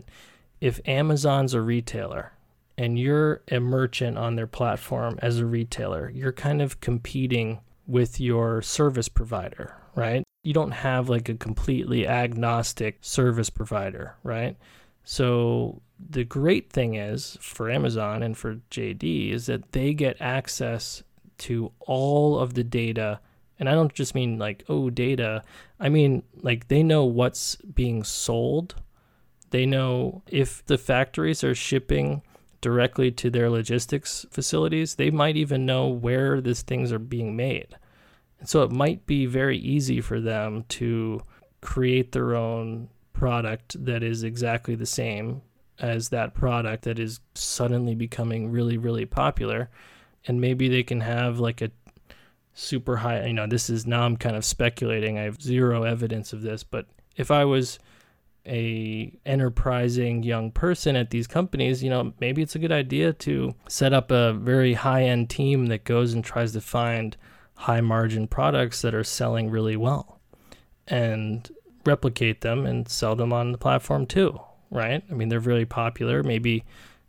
if 0.64 0.80
Amazon's 0.86 1.52
a 1.52 1.60
retailer 1.60 2.32
and 2.78 2.98
you're 2.98 3.42
a 3.50 3.60
merchant 3.60 4.16
on 4.16 4.34
their 4.34 4.46
platform 4.46 5.18
as 5.20 5.38
a 5.38 5.44
retailer, 5.44 6.08
you're 6.08 6.32
kind 6.32 6.62
of 6.62 6.80
competing 6.80 7.60
with 7.86 8.18
your 8.18 8.62
service 8.62 9.10
provider, 9.10 9.76
right? 9.94 10.24
You 10.42 10.54
don't 10.54 10.70
have 10.70 11.10
like 11.10 11.28
a 11.28 11.34
completely 11.34 12.08
agnostic 12.08 12.96
service 13.02 13.50
provider, 13.50 14.16
right? 14.22 14.56
So 15.04 15.82
the 16.00 16.24
great 16.24 16.70
thing 16.72 16.94
is 16.94 17.36
for 17.42 17.70
Amazon 17.70 18.22
and 18.22 18.34
for 18.34 18.54
JD 18.70 19.32
is 19.32 19.44
that 19.44 19.72
they 19.72 19.92
get 19.92 20.16
access 20.18 21.02
to 21.40 21.72
all 21.80 22.38
of 22.38 22.54
the 22.54 22.64
data 22.64 23.20
and 23.58 23.68
I 23.68 23.72
don't 23.72 23.92
just 23.92 24.14
mean 24.14 24.38
like 24.38 24.64
oh 24.70 24.88
data 24.88 25.42
I 25.78 25.90
mean 25.90 26.22
like 26.40 26.68
they 26.68 26.82
know 26.82 27.04
what's 27.04 27.56
being 27.56 28.02
sold 28.02 28.76
they 29.50 29.66
know 29.66 30.22
if 30.26 30.64
the 30.66 30.78
factories 30.78 31.44
are 31.44 31.54
shipping 31.54 32.22
directly 32.60 33.10
to 33.10 33.30
their 33.30 33.50
logistics 33.50 34.24
facilities, 34.30 34.94
they 34.94 35.10
might 35.10 35.36
even 35.36 35.66
know 35.66 35.86
where 35.86 36.40
these 36.40 36.62
things 36.62 36.92
are 36.92 36.98
being 36.98 37.36
made. 37.36 37.76
And 38.40 38.48
so 38.48 38.62
it 38.62 38.70
might 38.70 39.06
be 39.06 39.26
very 39.26 39.58
easy 39.58 40.00
for 40.00 40.20
them 40.20 40.64
to 40.70 41.20
create 41.60 42.12
their 42.12 42.34
own 42.34 42.88
product 43.12 43.82
that 43.84 44.02
is 44.02 44.22
exactly 44.22 44.74
the 44.74 44.86
same 44.86 45.42
as 45.78 46.08
that 46.10 46.34
product 46.34 46.84
that 46.84 46.98
is 46.98 47.20
suddenly 47.34 47.94
becoming 47.94 48.50
really, 48.50 48.78
really 48.78 49.06
popular. 49.06 49.70
And 50.26 50.40
maybe 50.40 50.68
they 50.68 50.82
can 50.82 51.00
have 51.00 51.38
like 51.38 51.60
a 51.60 51.70
super 52.54 52.96
high, 52.96 53.26
you 53.26 53.32
know, 53.32 53.46
this 53.46 53.68
is 53.68 53.86
now 53.86 54.02
I'm 54.02 54.16
kind 54.16 54.36
of 54.36 54.44
speculating. 54.44 55.18
I 55.18 55.22
have 55.22 55.42
zero 55.42 55.82
evidence 55.82 56.32
of 56.32 56.42
this, 56.42 56.62
but 56.62 56.86
if 57.16 57.30
I 57.30 57.44
was 57.44 57.78
a 58.46 59.18
enterprising 59.24 60.22
young 60.22 60.50
person 60.50 60.96
at 60.96 61.10
these 61.10 61.26
companies, 61.26 61.82
you 61.82 61.90
know, 61.90 62.12
maybe 62.20 62.42
it's 62.42 62.54
a 62.54 62.58
good 62.58 62.72
idea 62.72 63.12
to 63.12 63.54
set 63.68 63.92
up 63.92 64.10
a 64.10 64.34
very 64.34 64.74
high-end 64.74 65.30
team 65.30 65.66
that 65.66 65.84
goes 65.84 66.12
and 66.12 66.24
tries 66.24 66.52
to 66.52 66.60
find 66.60 67.16
high 67.56 67.80
margin 67.80 68.26
products 68.26 68.82
that 68.82 68.94
are 68.94 69.04
selling 69.04 69.50
really 69.50 69.76
well 69.76 70.20
and 70.88 71.50
replicate 71.86 72.40
them 72.40 72.66
and 72.66 72.88
sell 72.88 73.16
them 73.16 73.32
on 73.32 73.52
the 73.52 73.58
platform 73.58 74.06
too, 74.06 74.38
right? 74.70 75.02
I 75.10 75.14
mean, 75.14 75.28
they're 75.28 75.40
very 75.40 75.66
popular. 75.66 76.22
Maybe, 76.22 76.64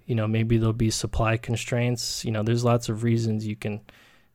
you 0.05 0.15
know, 0.15 0.27
maybe 0.27 0.57
there'll 0.57 0.73
be 0.73 0.91
supply 0.91 1.37
constraints. 1.37 2.23
You 2.23 2.31
know, 2.31 2.43
there's 2.43 2.63
lots 2.63 2.89
of 2.89 3.03
reasons 3.03 3.47
you 3.47 3.55
can 3.55 3.81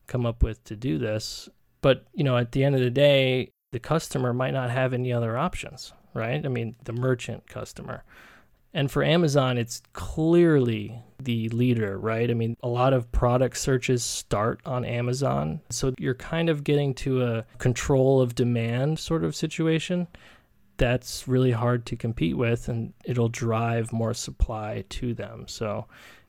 come 0.06 0.26
up 0.26 0.42
with 0.42 0.62
to 0.64 0.76
do 0.76 0.98
this. 0.98 1.48
But, 1.80 2.06
you 2.12 2.24
know, 2.24 2.36
at 2.36 2.52
the 2.52 2.64
end 2.64 2.74
of 2.74 2.80
the 2.80 2.90
day, 2.90 3.52
the 3.72 3.78
customer 3.78 4.32
might 4.34 4.52
not 4.52 4.70
have 4.70 4.92
any 4.92 5.12
other 5.12 5.38
options, 5.38 5.92
right? 6.14 6.44
I 6.44 6.48
mean, 6.48 6.76
the 6.84 6.92
merchant 6.92 7.46
customer. 7.46 8.04
And 8.72 8.90
for 8.90 9.02
Amazon, 9.02 9.58
it's 9.58 9.82
clearly 9.94 11.02
the 11.18 11.48
leader, 11.48 11.98
right? 11.98 12.30
I 12.30 12.34
mean, 12.34 12.56
a 12.62 12.68
lot 12.68 12.92
of 12.92 13.10
product 13.10 13.56
searches 13.58 14.04
start 14.04 14.60
on 14.64 14.84
Amazon. 14.84 15.60
So 15.70 15.92
you're 15.98 16.14
kind 16.14 16.48
of 16.48 16.62
getting 16.62 16.94
to 16.94 17.24
a 17.24 17.44
control 17.58 18.20
of 18.20 18.34
demand 18.34 18.98
sort 18.98 19.24
of 19.24 19.34
situation 19.34 20.06
that's 20.76 21.28
really 21.28 21.50
hard 21.50 21.84
to 21.86 21.96
compete 21.96 22.36
with, 22.36 22.68
and 22.68 22.94
it'll 23.04 23.28
drive 23.28 23.92
more 23.92 24.14
supply 24.14 24.84
to 24.88 25.14
them. 25.14 25.44
So 25.46 25.86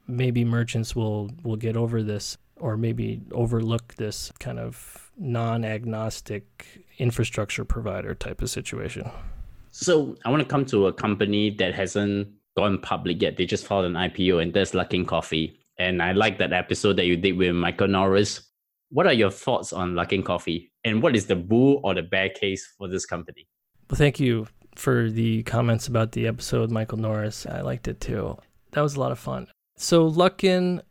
maybe 0.07 0.43
merchants 0.43 0.95
will, 0.95 1.31
will 1.43 1.55
get 1.55 1.77
over 1.77 2.03
this 2.03 2.37
or 2.59 2.75
maybe 2.75 3.21
overlook 3.31 3.95
this 3.95 4.31
kind 4.39 4.59
of 4.59 5.11
non 5.17 5.63
agnostic 5.63 6.83
infrastructure 6.97 7.65
provider 7.65 8.13
type 8.13 8.41
of 8.41 8.49
situation. 8.49 9.09
So 9.71 10.15
I 10.25 10.29
want 10.29 10.43
to 10.43 10.47
come 10.47 10.65
to 10.65 10.87
a 10.87 10.93
company 10.93 11.49
that 11.51 11.73
hasn't 11.73 12.27
gone 12.57 12.77
public 12.79 13.21
yet. 13.21 13.37
They 13.37 13.45
just 13.45 13.65
filed 13.65 13.85
an 13.85 13.93
IPO, 13.93 14.41
and 14.41 14.53
that's 14.53 14.71
Luckin 14.71 15.07
Coffee. 15.07 15.57
And 15.77 16.01
I 16.01 16.11
like 16.11 16.37
that 16.39 16.53
episode 16.53 16.97
that 16.97 17.05
you 17.05 17.15
did 17.15 17.37
with 17.37 17.55
Michael 17.55 17.87
Norris. 17.87 18.41
What 18.89 19.07
are 19.07 19.13
your 19.13 19.31
thoughts 19.31 19.71
on 19.71 19.93
Luckin 19.93 20.23
Coffee, 20.23 20.71
and 20.83 21.01
what 21.01 21.15
is 21.15 21.25
the 21.25 21.35
bull 21.35 21.79
or 21.83 21.93
the 21.93 22.01
bear 22.01 22.29
case 22.29 22.73
for 22.77 22.89
this 22.89 23.05
company? 23.05 23.47
Well, 23.89 23.97
thank 23.97 24.19
you 24.19 24.47
for 24.75 25.09
the 25.09 25.43
comments 25.43 25.87
about 25.87 26.11
the 26.11 26.27
episode, 26.27 26.69
Michael 26.69 26.97
Norris. 26.97 27.45
I 27.45 27.61
liked 27.61 27.87
it 27.87 28.01
too. 28.01 28.37
That 28.71 28.81
was 28.81 28.95
a 28.95 28.99
lot 28.99 29.11
of 29.11 29.19
fun. 29.19 29.47
So 29.77 30.09
Luckin, 30.09 30.81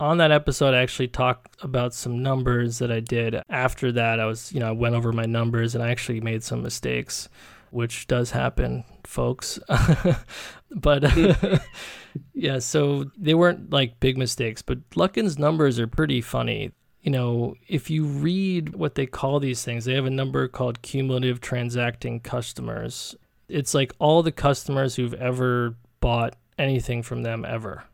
on 0.00 0.18
that 0.18 0.32
episode, 0.32 0.74
I 0.74 0.82
actually 0.82 1.08
talked 1.08 1.62
about 1.62 1.94
some 1.94 2.22
numbers 2.22 2.78
that 2.78 2.90
I 2.90 3.00
did. 3.00 3.40
After 3.48 3.92
that, 3.92 4.18
I 4.20 4.26
was, 4.26 4.52
you 4.52 4.60
know, 4.60 4.68
I 4.68 4.72
went 4.72 4.94
over 4.94 5.12
my 5.12 5.26
numbers 5.26 5.74
and 5.74 5.84
I 5.84 5.90
actually 5.90 6.20
made 6.20 6.42
some 6.42 6.62
mistakes 6.62 7.28
which 7.72 8.06
does 8.06 8.30
happen, 8.30 8.84
folks. 9.04 9.58
but 10.70 11.02
hmm. 11.04 11.54
yeah, 12.34 12.58
so 12.58 13.10
they 13.16 13.34
weren't 13.34 13.70
like 13.70 13.98
big 13.98 14.18
mistakes, 14.18 14.60
but 14.60 14.78
Luckin's 14.94 15.38
numbers 15.38 15.80
are 15.80 15.86
pretty 15.86 16.20
funny. 16.20 16.72
You 17.00 17.10
know, 17.10 17.54
if 17.66 17.88
you 17.88 18.04
read 18.04 18.74
what 18.74 18.94
they 18.94 19.06
call 19.06 19.40
these 19.40 19.64
things, 19.64 19.86
they 19.86 19.94
have 19.94 20.04
a 20.04 20.10
number 20.10 20.46
called 20.48 20.82
cumulative 20.82 21.40
transacting 21.40 22.20
customers. 22.20 23.16
It's 23.48 23.74
like 23.74 23.94
all 23.98 24.22
the 24.22 24.32
customers 24.32 24.94
who've 24.94 25.14
ever 25.14 25.74
bought 26.00 26.36
anything 26.58 27.02
from 27.02 27.22
them 27.22 27.44
ever. 27.44 27.84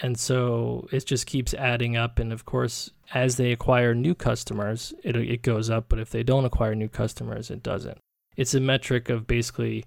And 0.00 0.18
so 0.18 0.88
it 0.90 1.04
just 1.04 1.26
keeps 1.26 1.52
adding 1.52 1.98
up. 1.98 2.18
And 2.18 2.32
of 2.32 2.46
course, 2.46 2.90
as 3.12 3.36
they 3.36 3.52
acquire 3.52 3.94
new 3.94 4.14
customers, 4.14 4.94
it, 5.04 5.16
it 5.16 5.42
goes 5.42 5.68
up. 5.68 5.84
But 5.90 5.98
if 5.98 6.10
they 6.10 6.22
don't 6.22 6.46
acquire 6.46 6.74
new 6.74 6.88
customers, 6.88 7.50
it 7.50 7.62
doesn't 7.62 8.01
it's 8.36 8.54
a 8.54 8.60
metric 8.60 9.08
of 9.08 9.26
basically 9.26 9.84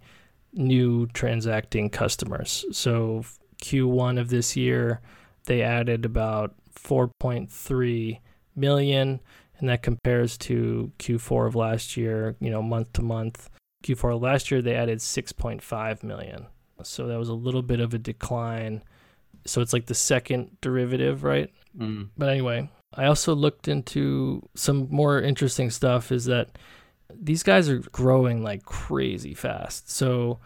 new 0.53 1.07
transacting 1.07 1.89
customers. 1.89 2.65
So 2.71 3.25
Q1 3.61 4.19
of 4.19 4.29
this 4.29 4.55
year, 4.55 5.01
they 5.45 5.61
added 5.61 6.05
about 6.05 6.55
4.3 6.75 8.19
million, 8.55 9.21
and 9.57 9.69
that 9.69 9.83
compares 9.83 10.37
to 10.39 10.91
Q4 10.99 11.47
of 11.47 11.55
last 11.55 11.97
year, 11.97 12.35
you 12.39 12.49
know, 12.49 12.61
month 12.61 12.93
to 12.93 13.01
month. 13.01 13.49
Q4 13.83 14.15
of 14.15 14.21
last 14.21 14.51
year, 14.51 14.61
they 14.61 14.75
added 14.75 14.99
6.5 14.99 16.03
million. 16.03 16.47
So 16.83 17.07
that 17.07 17.19
was 17.19 17.29
a 17.29 17.33
little 17.33 17.61
bit 17.61 17.79
of 17.79 17.93
a 17.93 17.97
decline. 17.97 18.83
So 19.45 19.61
it's 19.61 19.73
like 19.73 19.85
the 19.85 19.95
second 19.95 20.57
derivative, 20.61 21.23
right? 21.23 21.51
Mm. 21.77 22.09
But 22.17 22.29
anyway, 22.29 22.69
I 22.93 23.05
also 23.05 23.35
looked 23.35 23.67
into 23.67 24.47
some 24.55 24.87
more 24.89 25.21
interesting 25.21 25.69
stuff 25.69 26.11
is 26.11 26.25
that 26.25 26.57
these 27.13 27.43
guys 27.43 27.69
are 27.69 27.79
growing 27.91 28.43
like 28.43 28.65
crazy 28.65 29.33
fast. 29.33 29.89
So 29.89 30.39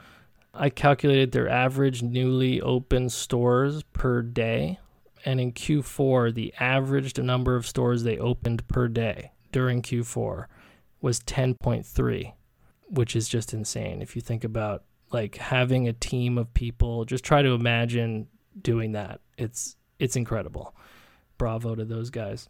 I 0.54 0.70
calculated 0.70 1.32
their 1.32 1.50
average 1.50 2.02
newly 2.02 2.62
opened 2.62 3.12
stores 3.12 3.84
per 3.94 4.22
day. 4.22 4.80
And 5.26 5.40
in 5.40 5.52
Q4, 5.52 6.34
the 6.34 6.54
average 6.60 7.18
number 7.18 7.56
of 7.56 7.68
stores 7.68 8.04
they 8.04 8.18
opened 8.18 8.68
per 8.68 8.88
day 8.88 9.32
during 9.52 9.82
Q4 9.82 10.46
was 11.02 11.20
10.3, 11.22 12.34
which 12.88 13.16
is 13.16 13.28
just 13.28 13.54
insane. 13.54 14.02
If 14.02 14.16
you 14.16 14.22
think 14.22 14.44
about 14.44 14.84
like 15.12 15.36
having 15.36 15.88
a 15.88 15.94
team 15.94 16.38
of 16.38 16.54
people, 16.54 17.04
just 17.06 17.24
try 17.24 17.42
to 17.42 17.50
imagine 17.50 18.28
doing 18.62 18.94
that. 18.94 19.22
It's 19.38 19.76
it's 20.00 20.16
incredible. 20.16 20.74
Bravo 21.38 21.76
to 21.76 21.86
those 21.86 22.10
guys. 22.10 22.48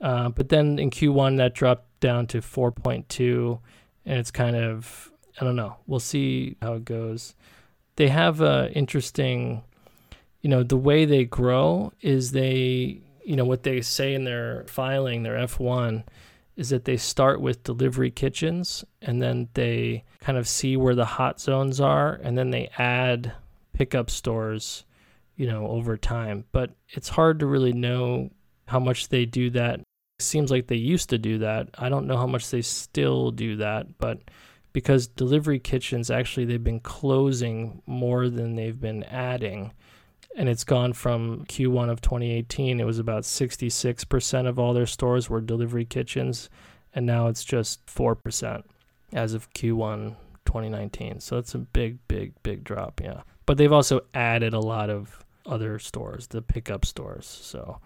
Uh, 0.00 0.28
but 0.28 0.48
then 0.48 0.78
in 0.78 0.90
Q1 0.90 1.38
that 1.38 1.54
dropped 1.54 2.00
down 2.00 2.26
to 2.28 2.40
4.2, 2.40 3.58
and 4.04 4.18
it's 4.18 4.30
kind 4.30 4.56
of 4.56 5.10
I 5.40 5.44
don't 5.44 5.56
know. 5.56 5.76
We'll 5.86 6.00
see 6.00 6.56
how 6.62 6.74
it 6.74 6.84
goes. 6.84 7.34
They 7.96 8.08
have 8.08 8.40
a 8.40 8.72
interesting, 8.72 9.62
you 10.40 10.50
know, 10.50 10.62
the 10.62 10.76
way 10.76 11.04
they 11.04 11.24
grow 11.24 11.92
is 12.00 12.32
they, 12.32 13.00
you 13.24 13.36
know, 13.36 13.44
what 13.44 13.62
they 13.62 13.80
say 13.82 14.14
in 14.14 14.24
their 14.24 14.64
filing, 14.66 15.22
their 15.22 15.36
F1, 15.36 16.04
is 16.56 16.70
that 16.70 16.86
they 16.86 16.96
start 16.96 17.40
with 17.40 17.64
delivery 17.64 18.10
kitchens 18.10 18.84
and 19.02 19.20
then 19.20 19.48
they 19.54 20.04
kind 20.20 20.38
of 20.38 20.48
see 20.48 20.76
where 20.76 20.94
the 20.94 21.04
hot 21.04 21.38
zones 21.38 21.80
are 21.80 22.18
and 22.22 22.38
then 22.38 22.50
they 22.50 22.70
add 22.78 23.32
pickup 23.74 24.10
stores, 24.10 24.84
you 25.36 25.46
know, 25.46 25.66
over 25.68 25.98
time. 25.98 26.44
But 26.52 26.70
it's 26.88 27.10
hard 27.10 27.40
to 27.40 27.46
really 27.46 27.74
know 27.74 28.30
how 28.66 28.80
much 28.80 29.08
they 29.08 29.24
do 29.24 29.50
that. 29.50 29.80
It 29.80 30.22
seems 30.22 30.50
like 30.50 30.66
they 30.66 30.76
used 30.76 31.10
to 31.10 31.18
do 31.18 31.38
that. 31.38 31.68
I 31.78 31.88
don't 31.88 32.06
know 32.06 32.16
how 32.16 32.26
much 32.26 32.50
they 32.50 32.62
still 32.62 33.30
do 33.30 33.56
that, 33.56 33.98
but 33.98 34.20
because 34.76 35.06
delivery 35.06 35.58
kitchens 35.58 36.10
actually 36.10 36.44
they've 36.44 36.62
been 36.62 36.80
closing 36.80 37.80
more 37.86 38.28
than 38.28 38.56
they've 38.56 38.78
been 38.78 39.02
adding 39.04 39.72
and 40.36 40.50
it's 40.50 40.64
gone 40.64 40.92
from 40.92 41.46
Q1 41.46 41.88
of 41.88 42.02
2018 42.02 42.78
it 42.78 42.84
was 42.84 42.98
about 42.98 43.22
66% 43.22 44.46
of 44.46 44.58
all 44.58 44.74
their 44.74 44.84
stores 44.84 45.30
were 45.30 45.40
delivery 45.40 45.86
kitchens 45.86 46.50
and 46.94 47.06
now 47.06 47.28
it's 47.28 47.42
just 47.42 47.86
4% 47.86 48.64
as 49.14 49.32
of 49.32 49.50
Q1 49.54 50.16
2019 50.44 51.20
so 51.20 51.38
it's 51.38 51.54
a 51.54 51.58
big 51.58 51.96
big 52.06 52.34
big 52.42 52.62
drop 52.62 53.00
yeah 53.02 53.22
but 53.46 53.56
they've 53.56 53.72
also 53.72 54.02
added 54.12 54.52
a 54.52 54.60
lot 54.60 54.90
of 54.90 55.24
other 55.46 55.78
stores 55.78 56.26
the 56.26 56.42
pickup 56.42 56.84
stores 56.84 57.24
so 57.26 57.80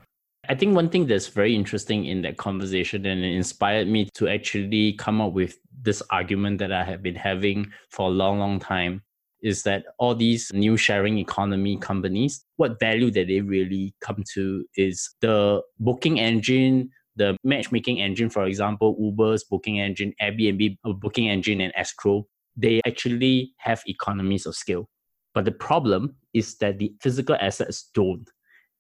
I 0.51 0.55
think 0.57 0.75
one 0.75 0.89
thing 0.89 1.07
that's 1.07 1.29
very 1.29 1.55
interesting 1.55 2.07
in 2.07 2.23
that 2.23 2.37
conversation 2.37 3.07
and 3.07 3.25
it 3.25 3.37
inspired 3.37 3.87
me 3.87 4.09
to 4.15 4.27
actually 4.27 4.95
come 4.95 5.21
up 5.21 5.33
with 5.33 5.57
this 5.83 6.03
argument 6.11 6.59
that 6.59 6.73
I 6.73 6.83
have 6.83 7.05
been 7.05 7.15
having 7.15 7.71
for 7.89 8.09
a 8.09 8.13
long, 8.13 8.41
long 8.41 8.59
time 8.59 9.05
is 9.45 9.63
that 9.63 9.85
all 10.01 10.13
these 10.13 10.53
new 10.53 10.77
sharing 10.77 11.19
economy 11.19 11.77
companies, 11.77 12.45
what 12.57 12.81
value 12.81 13.13
that 13.13 13.29
they 13.29 13.41
really 13.41 13.95
come 14.01 14.25
to 14.35 14.65
is 14.75 15.15
the 15.21 15.63
booking 15.79 16.19
engine, 16.19 16.91
the 17.15 17.37
matchmaking 17.45 18.01
engine, 18.01 18.29
for 18.29 18.47
example, 18.47 18.97
Uber's 18.99 19.45
booking 19.45 19.79
engine, 19.79 20.13
Airbnb 20.21 20.79
uh, 20.85 20.93
booking 20.95 21.29
engine, 21.29 21.61
and 21.61 21.73
Escrow, 21.77 22.27
they 22.57 22.81
actually 22.85 23.53
have 23.59 23.85
economies 23.87 24.47
of 24.47 24.57
scale. 24.57 24.89
But 25.33 25.45
the 25.45 25.53
problem 25.53 26.17
is 26.35 26.57
that 26.57 26.79
the 26.81 26.93
physical 27.01 27.37
assets 27.41 27.89
don't. 27.95 28.29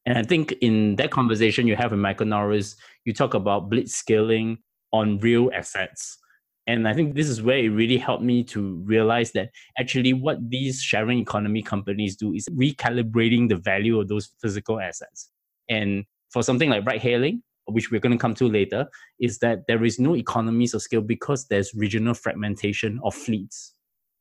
And 0.06 0.16
I 0.16 0.22
think 0.22 0.52
in 0.60 0.96
that 0.96 1.10
conversation 1.10 1.66
you 1.66 1.76
have 1.76 1.90
with 1.90 2.00
Michael 2.00 2.26
Norris, 2.26 2.76
you 3.04 3.12
talk 3.12 3.34
about 3.34 3.68
blitz 3.70 3.94
scaling 3.94 4.58
on 4.92 5.18
real 5.18 5.50
assets. 5.54 6.18
And 6.66 6.86
I 6.86 6.94
think 6.94 7.14
this 7.14 7.28
is 7.28 7.42
where 7.42 7.58
it 7.58 7.68
really 7.68 7.98
helped 7.98 8.22
me 8.22 8.44
to 8.44 8.76
realize 8.84 9.32
that 9.32 9.50
actually 9.78 10.12
what 10.12 10.38
these 10.50 10.80
sharing 10.80 11.18
economy 11.18 11.62
companies 11.62 12.16
do 12.16 12.32
is 12.32 12.46
recalibrating 12.48 13.48
the 13.48 13.56
value 13.56 13.98
of 13.98 14.08
those 14.08 14.30
physical 14.40 14.80
assets. 14.80 15.30
And 15.68 16.04
for 16.30 16.42
something 16.42 16.70
like 16.70 16.86
ride 16.86 17.00
hailing, 17.00 17.42
which 17.66 17.90
we're 17.90 18.00
going 18.00 18.12
to 18.12 18.18
come 18.18 18.34
to 18.34 18.48
later, 18.48 18.86
is 19.20 19.38
that 19.38 19.66
there 19.68 19.84
is 19.84 19.98
no 19.98 20.14
economies 20.16 20.74
of 20.74 20.82
scale 20.82 21.00
because 21.00 21.46
there's 21.48 21.74
regional 21.74 22.14
fragmentation 22.14 23.00
of 23.02 23.14
fleets. 23.14 23.74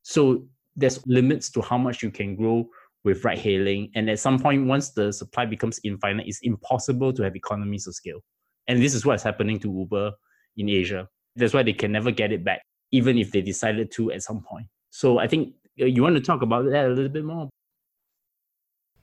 So 0.04 0.48
there's 0.76 1.06
limits 1.06 1.50
to 1.52 1.62
how 1.62 1.78
much 1.78 2.02
you 2.02 2.10
can 2.10 2.36
grow 2.36 2.68
with 3.04 3.24
ride 3.24 3.39
hailing. 3.39 3.91
And 3.95 4.10
at 4.10 4.20
some 4.20 4.39
point, 4.39 4.68
once 4.68 4.91
the 4.91 5.12
supply 5.12 5.45
becomes 5.45 5.80
infinite, 5.84 6.28
it's 6.28 6.39
impossible 6.43 7.14
to 7.14 7.24
have 7.24 7.36
economies 7.36 7.88
of 7.88 7.95
scale. 7.95 8.20
And 8.68 8.82
this 8.82 8.93
is 8.93 9.06
what's 9.06 9.24
happening 9.24 9.60
to 9.60 9.72
Uber 9.72 10.12
in 10.58 10.70
Asia. 10.70 11.08
That's 11.36 11.54
why 11.54 11.64
they 11.64 11.74
can 11.74 11.91
never 11.91 12.12
get 12.12 12.32
it 12.32 12.43
back, 12.43 12.62
even 12.91 13.18
if 13.18 13.32
they 13.32 13.41
decided 13.41 13.91
to 13.93 14.12
at 14.12 14.22
some 14.22 14.41
point. 14.41 14.68
So 14.89 15.20
I 15.20 15.28
think 15.28 15.54
uh, 15.82 15.86
you 15.86 16.04
want 16.04 16.16
to 16.16 16.22
talk 16.22 16.41
about 16.41 16.66
that 16.70 16.86
a 16.86 16.89
little 16.89 17.10
bit 17.10 17.24
more. 17.24 17.50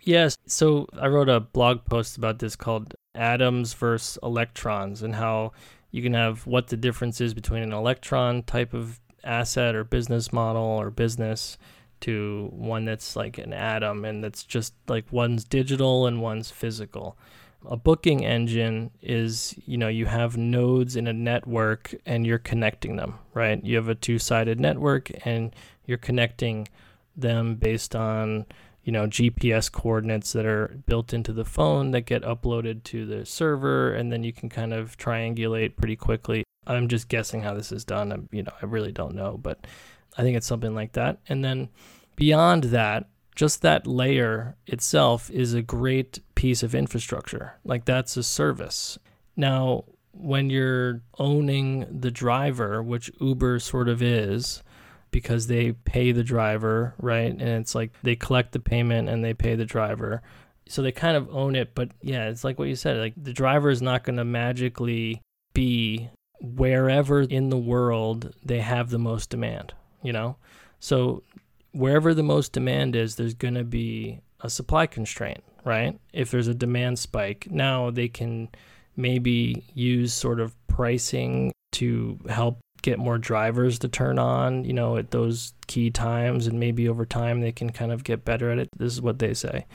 Yes. 0.02 0.36
So 0.46 0.86
I 1.00 1.08
wrote 1.08 1.28
a 1.28 1.40
blog 1.40 1.84
post 1.84 2.16
about 2.16 2.38
this 2.38 2.54
called 2.54 2.94
Atoms 3.14 3.74
versus 3.74 4.18
Electrons 4.22 5.02
and 5.02 5.14
how 5.14 5.52
you 5.90 6.02
can 6.02 6.14
have 6.14 6.46
what 6.46 6.68
the 6.68 6.76
difference 6.76 7.20
is 7.20 7.34
between 7.34 7.62
an 7.62 7.72
electron 7.72 8.42
type 8.42 8.74
of 8.74 9.00
asset 9.24 9.74
or 9.74 9.82
business 9.82 10.32
model 10.32 10.62
or 10.62 10.90
business 10.90 11.58
to 12.00 12.48
one 12.52 12.84
that's 12.84 13.16
like 13.16 13.38
an 13.38 13.52
atom 13.52 14.04
and 14.04 14.22
that's 14.22 14.44
just 14.44 14.74
like 14.88 15.10
one's 15.10 15.44
digital 15.44 16.06
and 16.06 16.20
one's 16.20 16.50
physical. 16.50 17.16
A 17.68 17.76
booking 17.76 18.24
engine 18.24 18.90
is, 19.02 19.54
you 19.66 19.76
know, 19.76 19.88
you 19.88 20.06
have 20.06 20.36
nodes 20.36 20.94
in 20.94 21.06
a 21.06 21.12
network 21.12 21.94
and 22.04 22.26
you're 22.26 22.38
connecting 22.38 22.96
them, 22.96 23.18
right? 23.34 23.62
You 23.64 23.76
have 23.76 23.88
a 23.88 23.94
two 23.94 24.18
sided 24.18 24.60
network 24.60 25.10
and 25.26 25.54
you're 25.86 25.98
connecting 25.98 26.68
them 27.16 27.56
based 27.56 27.96
on, 27.96 28.46
you 28.84 28.92
know, 28.92 29.06
GPS 29.06 29.72
coordinates 29.72 30.32
that 30.32 30.46
are 30.46 30.78
built 30.86 31.12
into 31.12 31.32
the 31.32 31.44
phone 31.44 31.90
that 31.90 32.02
get 32.02 32.22
uploaded 32.22 32.84
to 32.84 33.04
the 33.06 33.26
server 33.26 33.92
and 33.92 34.12
then 34.12 34.22
you 34.22 34.32
can 34.32 34.48
kind 34.48 34.72
of 34.72 34.96
triangulate 34.96 35.76
pretty 35.76 35.96
quickly. 35.96 36.44
I'm 36.68 36.88
just 36.88 37.08
guessing 37.08 37.42
how 37.42 37.54
this 37.54 37.72
is 37.72 37.84
done. 37.84 38.12
I'm, 38.12 38.28
you 38.32 38.42
know, 38.42 38.52
I 38.60 38.66
really 38.66 38.92
don't 38.92 39.14
know, 39.14 39.38
but 39.40 39.66
I 40.16 40.22
think 40.22 40.36
it's 40.36 40.46
something 40.46 40.74
like 40.74 40.92
that. 40.92 41.18
And 41.28 41.44
then 41.44 41.68
beyond 42.16 42.64
that, 42.64 43.08
just 43.34 43.62
that 43.62 43.86
layer 43.86 44.56
itself 44.66 45.30
is 45.30 45.52
a 45.52 45.62
great 45.62 46.20
piece 46.34 46.62
of 46.62 46.74
infrastructure. 46.74 47.54
Like 47.64 47.84
that's 47.84 48.16
a 48.16 48.22
service. 48.22 48.98
Now, 49.36 49.84
when 50.12 50.48
you're 50.48 51.02
owning 51.18 52.00
the 52.00 52.10
driver, 52.10 52.82
which 52.82 53.10
Uber 53.20 53.58
sort 53.58 53.88
of 53.88 54.02
is, 54.02 54.62
because 55.10 55.46
they 55.46 55.72
pay 55.72 56.12
the 56.12 56.24
driver, 56.24 56.94
right? 56.98 57.30
And 57.30 57.40
it's 57.40 57.74
like 57.74 57.92
they 58.02 58.16
collect 58.16 58.52
the 58.52 58.60
payment 58.60 59.08
and 59.08 59.24
they 59.24 59.34
pay 59.34 59.54
the 59.54 59.64
driver. 59.64 60.22
So 60.68 60.82
they 60.82 60.92
kind 60.92 61.16
of 61.16 61.28
own 61.34 61.54
it, 61.54 61.74
but 61.74 61.90
yeah, 62.02 62.28
it's 62.28 62.44
like 62.44 62.58
what 62.58 62.68
you 62.68 62.74
said, 62.74 62.98
like 62.98 63.14
the 63.16 63.32
driver 63.32 63.70
is 63.70 63.82
not 63.82 64.04
going 64.04 64.16
to 64.16 64.24
magically 64.24 65.20
be 65.54 66.10
wherever 66.40 67.22
in 67.22 67.50
the 67.50 67.56
world 67.56 68.34
they 68.44 68.60
have 68.60 68.90
the 68.90 68.98
most 68.98 69.30
demand, 69.30 69.74
you 70.06 70.12
know? 70.12 70.36
So 70.78 71.22
wherever 71.72 72.14
the 72.14 72.22
most 72.22 72.52
demand 72.52 72.94
is, 72.96 73.16
there's 73.16 73.34
going 73.34 73.54
to 73.54 73.64
be 73.64 74.20
a 74.40 74.48
supply 74.48 74.86
constraint, 74.86 75.42
right? 75.64 75.98
If 76.12 76.30
there's 76.30 76.48
a 76.48 76.54
demand 76.54 76.98
spike, 76.98 77.48
now 77.50 77.90
they 77.90 78.08
can 78.08 78.48
maybe 78.96 79.64
use 79.74 80.14
sort 80.14 80.40
of 80.40 80.54
pricing 80.68 81.52
to 81.72 82.18
help 82.28 82.58
get 82.82 82.98
more 82.98 83.18
drivers 83.18 83.78
to 83.80 83.88
turn 83.88 84.18
on, 84.18 84.64
you 84.64 84.72
know, 84.72 84.96
at 84.96 85.10
those 85.10 85.52
key 85.66 85.90
times 85.90 86.46
and 86.46 86.60
maybe 86.60 86.88
over 86.88 87.04
time 87.04 87.40
they 87.40 87.52
can 87.52 87.70
kind 87.70 87.92
of 87.92 88.04
get 88.04 88.24
better 88.24 88.50
at 88.50 88.58
it. 88.58 88.68
This 88.76 88.92
is 88.92 89.02
what 89.02 89.18
they 89.18 89.34
say. 89.34 89.66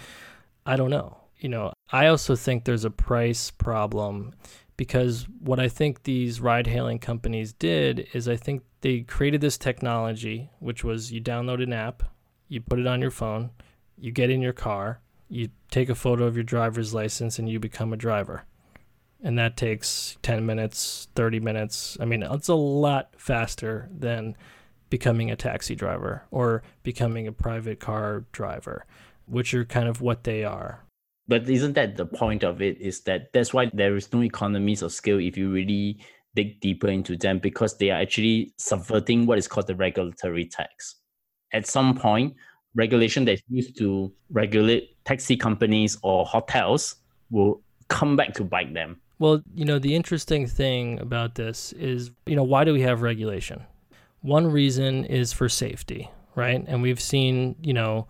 I 0.65 0.75
don't 0.75 0.89
know. 0.89 1.17
You 1.39 1.49
know, 1.49 1.73
I 1.91 2.07
also 2.07 2.35
think 2.35 2.63
there's 2.63 2.85
a 2.85 2.91
price 2.91 3.51
problem 3.51 4.33
because 4.81 5.27
what 5.39 5.59
I 5.59 5.67
think 5.67 6.01
these 6.01 6.41
ride 6.41 6.65
hailing 6.65 6.97
companies 6.97 7.53
did 7.53 8.07
is 8.13 8.27
I 8.27 8.35
think 8.35 8.63
they 8.81 9.01
created 9.01 9.39
this 9.39 9.55
technology, 9.55 10.49
which 10.57 10.83
was 10.83 11.11
you 11.11 11.21
download 11.21 11.61
an 11.61 11.71
app, 11.71 12.01
you 12.47 12.61
put 12.61 12.79
it 12.79 12.87
on 12.87 12.99
your 12.99 13.11
phone, 13.11 13.51
you 13.95 14.11
get 14.11 14.31
in 14.31 14.41
your 14.41 14.53
car, 14.53 14.99
you 15.29 15.49
take 15.69 15.87
a 15.87 15.93
photo 15.93 16.25
of 16.25 16.35
your 16.35 16.43
driver's 16.43 16.95
license, 16.95 17.37
and 17.37 17.47
you 17.47 17.59
become 17.59 17.93
a 17.93 17.95
driver. 17.95 18.45
And 19.21 19.37
that 19.37 19.55
takes 19.55 20.17
10 20.23 20.47
minutes, 20.47 21.09
30 21.13 21.39
minutes. 21.41 21.95
I 21.99 22.05
mean, 22.05 22.23
it's 22.23 22.47
a 22.47 22.55
lot 22.55 23.13
faster 23.19 23.87
than 23.95 24.35
becoming 24.89 25.29
a 25.29 25.35
taxi 25.35 25.75
driver 25.75 26.23
or 26.31 26.63
becoming 26.81 27.27
a 27.27 27.31
private 27.31 27.79
car 27.79 28.25
driver, 28.31 28.87
which 29.27 29.53
are 29.53 29.63
kind 29.63 29.87
of 29.87 30.01
what 30.01 30.23
they 30.23 30.43
are. 30.43 30.83
But 31.31 31.49
isn't 31.49 31.75
that 31.75 31.95
the 31.95 32.05
point 32.05 32.43
of 32.43 32.61
it? 32.61 32.77
Is 32.81 33.03
that 33.03 33.31
that's 33.31 33.53
why 33.53 33.71
there 33.73 33.95
is 33.95 34.11
no 34.11 34.21
economies 34.21 34.81
of 34.81 34.91
scale 34.91 35.17
if 35.17 35.37
you 35.37 35.49
really 35.49 36.03
dig 36.35 36.59
deeper 36.59 36.89
into 36.89 37.15
them 37.15 37.39
because 37.39 37.77
they 37.77 37.89
are 37.89 38.01
actually 38.01 38.53
subverting 38.57 39.25
what 39.25 39.37
is 39.37 39.47
called 39.47 39.67
the 39.67 39.75
regulatory 39.75 40.43
tax. 40.43 40.95
At 41.53 41.65
some 41.65 41.95
point, 41.95 42.35
regulation 42.75 43.23
that's 43.23 43.41
used 43.47 43.77
to 43.77 44.11
regulate 44.29 45.01
taxi 45.05 45.37
companies 45.37 45.97
or 46.03 46.25
hotels 46.25 46.97
will 47.29 47.61
come 47.87 48.17
back 48.17 48.33
to 48.33 48.43
bite 48.43 48.73
them. 48.73 48.99
Well, 49.17 49.41
you 49.55 49.63
know, 49.63 49.79
the 49.79 49.95
interesting 49.95 50.45
thing 50.47 50.99
about 50.99 51.35
this 51.35 51.71
is, 51.71 52.11
you 52.25 52.35
know, 52.35 52.43
why 52.43 52.65
do 52.65 52.73
we 52.73 52.81
have 52.81 53.03
regulation? 53.03 53.63
One 54.19 54.47
reason 54.47 55.05
is 55.05 55.31
for 55.31 55.47
safety, 55.47 56.11
right? 56.35 56.61
And 56.67 56.81
we've 56.81 56.99
seen, 56.99 57.55
you 57.61 57.71
know, 57.71 58.07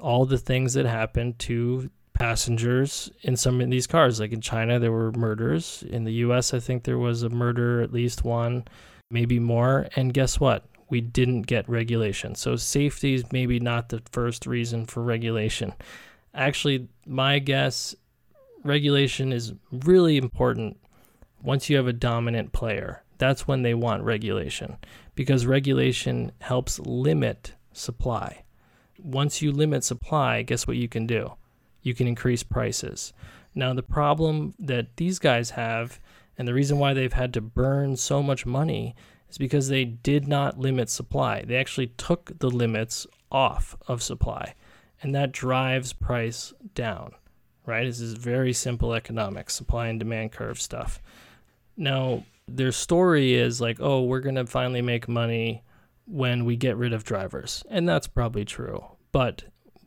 all 0.00 0.26
the 0.26 0.38
things 0.38 0.74
that 0.74 0.86
happen 0.86 1.34
to 1.34 1.88
passengers 2.14 3.10
in 3.22 3.36
some 3.36 3.60
of 3.60 3.70
these 3.70 3.86
cars. 3.86 4.20
Like 4.20 4.32
in 4.32 4.40
China, 4.40 4.78
there 4.78 4.92
were 4.92 5.12
murders. 5.12 5.84
In 5.88 6.04
the 6.04 6.12
US, 6.14 6.54
I 6.54 6.60
think 6.60 6.84
there 6.84 6.98
was 6.98 7.22
a 7.22 7.28
murder, 7.28 7.82
at 7.82 7.92
least 7.92 8.24
one, 8.24 8.64
maybe 9.10 9.38
more. 9.38 9.88
And 9.96 10.14
guess 10.14 10.40
what? 10.40 10.64
We 10.88 11.00
didn't 11.00 11.42
get 11.42 11.68
regulation. 11.68 12.34
So 12.34 12.56
safety 12.56 13.14
is 13.14 13.24
maybe 13.32 13.58
not 13.58 13.88
the 13.88 14.02
first 14.12 14.46
reason 14.46 14.86
for 14.86 15.02
regulation. 15.02 15.74
Actually, 16.34 16.88
my 17.06 17.38
guess 17.38 17.94
regulation 18.64 19.32
is 19.32 19.52
really 19.70 20.16
important 20.16 20.78
once 21.42 21.68
you 21.68 21.76
have 21.76 21.86
a 21.86 21.92
dominant 21.92 22.52
player. 22.52 23.02
That's 23.18 23.46
when 23.46 23.62
they 23.62 23.74
want 23.74 24.02
regulation 24.02 24.76
because 25.14 25.46
regulation 25.46 26.32
helps 26.40 26.78
limit 26.80 27.54
supply. 27.72 28.44
Once 28.98 29.42
you 29.42 29.52
limit 29.52 29.84
supply, 29.84 30.42
guess 30.42 30.66
what 30.66 30.76
you 30.76 30.88
can 30.88 31.06
do? 31.06 31.32
You 31.84 31.94
can 31.94 32.08
increase 32.08 32.42
prices. 32.42 33.12
Now, 33.54 33.72
the 33.72 33.84
problem 33.84 34.54
that 34.58 34.96
these 34.96 35.20
guys 35.20 35.50
have, 35.50 36.00
and 36.36 36.48
the 36.48 36.54
reason 36.54 36.80
why 36.80 36.92
they've 36.92 37.12
had 37.12 37.32
to 37.34 37.40
burn 37.40 37.96
so 37.96 38.20
much 38.20 38.44
money, 38.44 38.96
is 39.30 39.38
because 39.38 39.68
they 39.68 39.84
did 39.84 40.26
not 40.26 40.58
limit 40.58 40.90
supply. 40.90 41.42
They 41.42 41.56
actually 41.56 41.92
took 41.96 42.36
the 42.40 42.50
limits 42.50 43.06
off 43.30 43.76
of 43.86 44.02
supply, 44.02 44.56
and 45.00 45.14
that 45.14 45.30
drives 45.30 45.92
price 45.92 46.52
down 46.74 47.12
right? 47.66 47.84
This 47.84 48.00
is 48.00 48.14
very 48.14 48.52
simple 48.52 48.94
economics, 48.94 49.54
supply 49.54 49.88
and 49.88 49.98
demand 49.98 50.32
curve 50.32 50.60
stuff. 50.60 51.00
Now, 51.76 52.24
their 52.46 52.72
story 52.72 53.34
is 53.34 53.60
like, 53.60 53.78
oh, 53.80 54.02
we're 54.02 54.20
going 54.20 54.34
to 54.34 54.46
finally 54.46 54.82
make 54.82 55.08
money 55.08 55.62
when 56.06 56.44
we 56.44 56.56
get 56.56 56.76
rid 56.76 56.92
of 56.92 57.04
drivers. 57.04 57.64
And 57.70 57.88
that's 57.88 58.06
probably 58.06 58.44
true. 58.44 58.84
But 59.12 59.44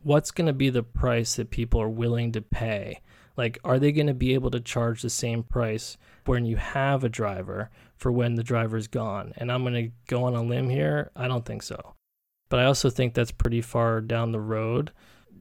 what's 0.08 0.32
going 0.32 0.47
to 0.47 0.53
be 0.53 0.70
the 0.70 0.84
price 0.84 1.36
that 1.36 1.51
people 1.51 1.82
are 1.82 1.89
willing 1.89 2.32
to 2.32 2.41
pay? 2.41 3.01
Like, 3.36 3.60
are 3.64 3.78
they 3.78 3.91
going 3.91 4.08
to 4.08 4.14
be 4.14 4.34
able 4.34 4.49
to 4.51 4.60
charge 4.60 5.01
the 5.01 5.10
same 5.10 5.43
price 5.43 5.97
when 6.26 6.45
you 6.45 6.55
have 6.55 7.03
a 7.03 7.10
driver 7.10 7.70
for 7.95 8.12
when 8.12 8.36
the 8.36 8.43
driver's 8.43 8.88
gone? 8.88 9.34
And 9.38 9.51
I'm 9.51 9.64
going 9.64 9.74
to 9.74 9.91
go 10.08 10.24
on 10.24 10.36
a 10.36 10.41
limb 10.41 10.70
here. 10.70 11.12
I 11.16 11.28
don't 11.28 11.45
think 11.45 11.62
so. 11.62 11.93
But 12.49 12.60
I 12.60 12.66
also 12.66 12.89
think 12.89 13.14
that's 13.14 13.32
pretty 13.32 13.62
far 13.62 14.01
down 14.01 14.32
the 14.32 14.39
road 14.39 14.91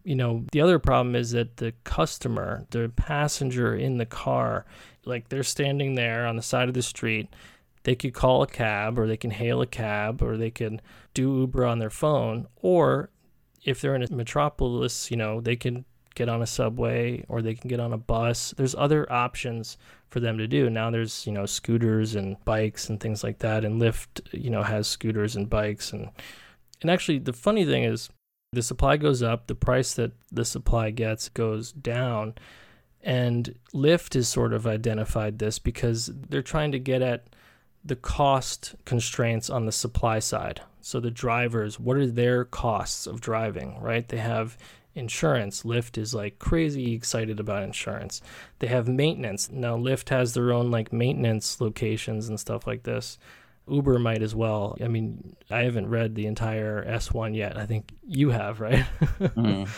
you 0.07 0.15
know, 0.15 0.45
the 0.53 0.61
other 0.61 0.79
problem 0.79 1.17
is 1.17 1.33
that 1.33 1.57
the 1.57 1.75
customer, 1.83 2.65
the 2.71 2.89
passenger 2.95 3.75
in 3.75 3.99
the 3.99 4.07
car, 4.07 4.65
like 5.05 5.29
they're 5.29 5.43
standing 5.43 5.97
there 5.97 6.27
on 6.27 6.37
the 6.37 6.43
side 6.43 6.69
of 6.69 6.75
the 6.75 6.83
street. 6.83 7.29
They 7.83 7.97
could 7.97 8.15
call 8.15 8.43
a 8.43 8.47
cab 8.47 9.01
or 9.01 9.09
they 9.09 9.17
can 9.17 9.33
hail 9.33 9.61
a 9.61 9.67
cab 9.67 10.23
or 10.23 10.37
they 10.37 10.53
can 10.53 10.81
do 11.13 11.41
Uber 11.41 11.67
on 11.67 11.81
their 11.81 11.91
phone. 11.91 12.47
Or 12.55 13.11
if 13.67 13.81
they're 13.81 13.97
in 13.97 14.03
a 14.03 14.11
metropolis, 14.11 15.11
you 15.11 15.17
know, 15.17 15.41
they 15.41 15.57
can 15.57 15.85
get 16.15 16.29
on 16.31 16.41
a 16.41 16.47
subway 16.47 17.23
or 17.29 17.43
they 17.43 17.55
can 17.55 17.69
get 17.69 17.81
on 17.81 17.93
a 17.93 17.99
bus. 17.99 18.55
There's 18.57 18.75
other 18.75 19.11
options 19.13 19.77
for 20.09 20.21
them 20.21 20.39
to 20.39 20.47
do. 20.47 20.71
Now 20.71 20.91
there's, 20.91 21.27
you 21.27 21.33
know, 21.33 21.45
scooters 21.45 22.15
and 22.15 22.43
bikes 22.45 22.89
and 22.89 22.99
things 22.99 23.23
like 23.23 23.41
that. 23.41 23.65
And 23.65 23.83
Lyft, 23.83 24.23
you 24.33 24.49
know, 24.49 24.63
has 24.63 24.87
scooters 24.87 25.37
and 25.37 25.51
bikes. 25.51 25.93
And, 25.93 26.09
and 26.81 26.91
actually, 26.91 27.19
the 27.19 27.35
funny 27.35 27.67
thing 27.67 27.85
is, 27.85 28.09
the 28.53 28.63
supply 28.63 28.97
goes 28.97 29.23
up, 29.23 29.49
the 29.49 29.55
price 29.55 29.93
that 29.95 30.13
the 30.33 30.45
supply 30.45 30.91
gets 30.91 31.29
goes 31.29 31.73
down. 31.73 32.35
And 33.03 33.59
Lyft 33.75 34.15
has 34.15 34.29
sort 34.29 34.53
of 34.53 34.67
identified 34.67 35.39
this 35.39 35.59
because 35.59 36.11
they're 36.29 36.41
trying 36.41 36.73
to 36.73 36.79
get 36.79 37.03
at 37.03 37.27
the 37.87 37.97
cost 37.97 38.75
constraints 38.85 39.51
on 39.51 39.67
the 39.67 39.73
supply 39.73 40.19
side. 40.19 40.61
So 40.81 41.01
the 41.01 41.11
drivers, 41.11 41.81
what 41.81 41.97
are 41.97 42.07
their 42.07 42.45
costs 42.45 43.07
of 43.07 43.21
driving, 43.21 43.81
right? 43.81 44.07
They 44.09 44.19
have 44.19 44.57
insurance. 44.95 45.63
Lyft 45.63 45.99
is 45.99 46.15
like 46.15 46.39
crazy 46.39 46.95
excited 46.95 47.39
about 47.39 47.63
insurance. 47.63 48.23
They 48.59 48.67
have 48.69 48.89
maintenance. 48.89 49.51
Now 49.51 49.77
Lyft 49.77 50.09
has 50.09 50.35
their 50.35 50.53
own 50.53 50.71
like 50.71 50.93
maintenance 50.93 51.61
locations 51.61 52.29
and 52.29 52.41
stuff 52.41 52.67
like 52.67 52.83
this. 52.83 53.19
Uber 53.69 53.99
might 53.99 54.23
as 54.23 54.35
well. 54.35 54.77
I 54.83 54.89
mean, 54.89 55.37
I 55.51 55.65
haven't 55.65 55.89
read 55.89 56.15
the 56.15 56.27
entire 56.27 56.85
S1 56.87 57.35
yet. 57.35 57.57
I 57.57 57.67
think 57.67 57.93
you 58.07 58.31
have, 58.31 58.61
right? 58.61 58.85
mm. 59.21 59.69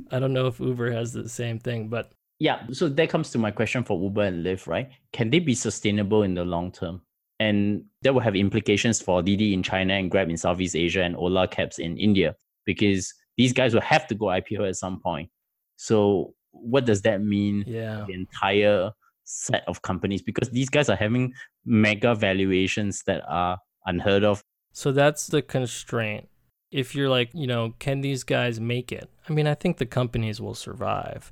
I 0.10 0.18
don't 0.18 0.32
know 0.32 0.48
if 0.48 0.58
Uber 0.58 0.90
has 0.90 1.12
the 1.12 1.28
same 1.28 1.60
thing, 1.60 1.88
but 1.88 2.12
yeah. 2.40 2.66
So 2.72 2.88
that 2.88 3.08
comes 3.08 3.30
to 3.30 3.38
my 3.38 3.52
question 3.52 3.84
for 3.84 4.00
Uber 4.02 4.22
and 4.22 4.44
Lyft, 4.44 4.66
right? 4.66 4.90
Can 5.12 5.30
they 5.30 5.38
be 5.38 5.54
sustainable 5.54 6.24
in 6.24 6.34
the 6.34 6.44
long 6.44 6.72
term? 6.72 7.02
And 7.40 7.84
that 8.02 8.12
will 8.12 8.20
have 8.20 8.36
implications 8.36 9.00
for 9.00 9.22
Didi 9.22 9.54
in 9.54 9.62
China 9.62 9.94
and 9.94 10.10
Grab 10.10 10.28
in 10.28 10.36
Southeast 10.36 10.76
Asia 10.76 11.02
and 11.02 11.16
Ola 11.16 11.48
Cabs 11.48 11.78
in 11.78 11.96
India 11.96 12.36
because 12.66 13.12
these 13.38 13.54
guys 13.54 13.72
will 13.72 13.80
have 13.80 14.06
to 14.08 14.14
go 14.14 14.26
IPO 14.26 14.68
at 14.68 14.76
some 14.76 15.00
point. 15.00 15.30
So 15.76 16.34
what 16.50 16.84
does 16.84 17.00
that 17.02 17.22
mean? 17.22 17.64
Yeah. 17.66 18.04
The 18.06 18.12
entire 18.12 18.92
set 19.24 19.64
of 19.66 19.80
companies 19.80 20.20
because 20.20 20.50
these 20.50 20.68
guys 20.68 20.90
are 20.90 20.96
having 20.96 21.32
mega 21.64 22.14
valuations 22.14 23.02
that 23.04 23.22
are 23.26 23.58
unheard 23.86 24.22
of. 24.22 24.42
So 24.72 24.92
that's 24.92 25.26
the 25.26 25.40
constraint. 25.40 26.28
If 26.70 26.94
you're 26.94 27.08
like, 27.08 27.30
you 27.32 27.46
know, 27.46 27.74
can 27.78 28.02
these 28.02 28.22
guys 28.22 28.60
make 28.60 28.92
it? 28.92 29.08
I 29.28 29.32
mean, 29.32 29.46
I 29.46 29.54
think 29.54 29.78
the 29.78 29.86
companies 29.86 30.40
will 30.40 30.54
survive. 30.54 31.30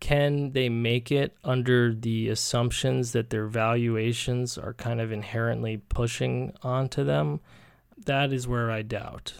Can 0.00 0.52
they 0.52 0.68
make 0.68 1.10
it 1.10 1.36
under 1.42 1.94
the 1.94 2.28
assumptions 2.28 3.12
that 3.12 3.30
their 3.30 3.46
valuations 3.46 4.58
are 4.58 4.74
kind 4.74 5.00
of 5.00 5.10
inherently 5.10 5.78
pushing 5.88 6.52
onto 6.62 7.02
them? 7.02 7.40
That 8.04 8.32
is 8.32 8.46
where 8.46 8.70
I 8.70 8.82
doubt. 8.82 9.34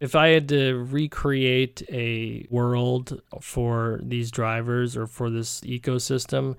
If 0.00 0.14
I 0.14 0.28
had 0.28 0.48
to 0.48 0.74
recreate 0.74 1.82
a 1.90 2.46
world 2.50 3.20
for 3.40 4.00
these 4.02 4.30
drivers 4.30 4.96
or 4.96 5.06
for 5.06 5.30
this 5.30 5.60
ecosystem, 5.60 6.56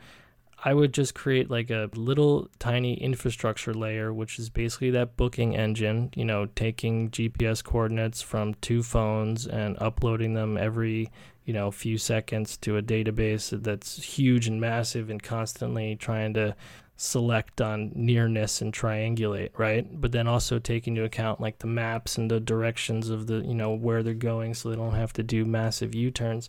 I 0.63 0.73
would 0.73 0.93
just 0.93 1.15
create 1.15 1.49
like 1.49 1.71
a 1.71 1.89
little 1.95 2.49
tiny 2.59 2.93
infrastructure 2.93 3.73
layer, 3.73 4.13
which 4.13 4.37
is 4.37 4.49
basically 4.49 4.91
that 4.91 5.17
booking 5.17 5.55
engine, 5.55 6.11
you 6.15 6.23
know, 6.23 6.45
taking 6.45 7.09
GPS 7.09 7.63
coordinates 7.63 8.21
from 8.21 8.53
two 8.55 8.83
phones 8.83 9.47
and 9.47 9.75
uploading 9.79 10.35
them 10.35 10.57
every, 10.57 11.09
you 11.45 11.53
know, 11.53 11.71
few 11.71 11.97
seconds 11.97 12.57
to 12.57 12.77
a 12.77 12.81
database 12.83 13.49
that's 13.63 14.03
huge 14.03 14.47
and 14.47 14.61
massive 14.61 15.09
and 15.09 15.23
constantly 15.23 15.95
trying 15.95 16.35
to 16.35 16.55
select 16.95 17.59
on 17.59 17.91
nearness 17.95 18.61
and 18.61 18.71
triangulate, 18.71 19.49
right? 19.57 19.99
But 19.99 20.11
then 20.11 20.27
also 20.27 20.59
take 20.59 20.87
into 20.87 21.03
account 21.03 21.41
like 21.41 21.57
the 21.57 21.65
maps 21.65 22.19
and 22.19 22.29
the 22.29 22.39
directions 22.39 23.09
of 23.09 23.25
the, 23.25 23.37
you 23.37 23.55
know, 23.55 23.73
where 23.73 24.03
they're 24.03 24.13
going 24.13 24.53
so 24.53 24.69
they 24.69 24.75
don't 24.75 24.93
have 24.93 25.11
to 25.13 25.23
do 25.23 25.43
massive 25.43 25.95
U-turns. 25.95 26.47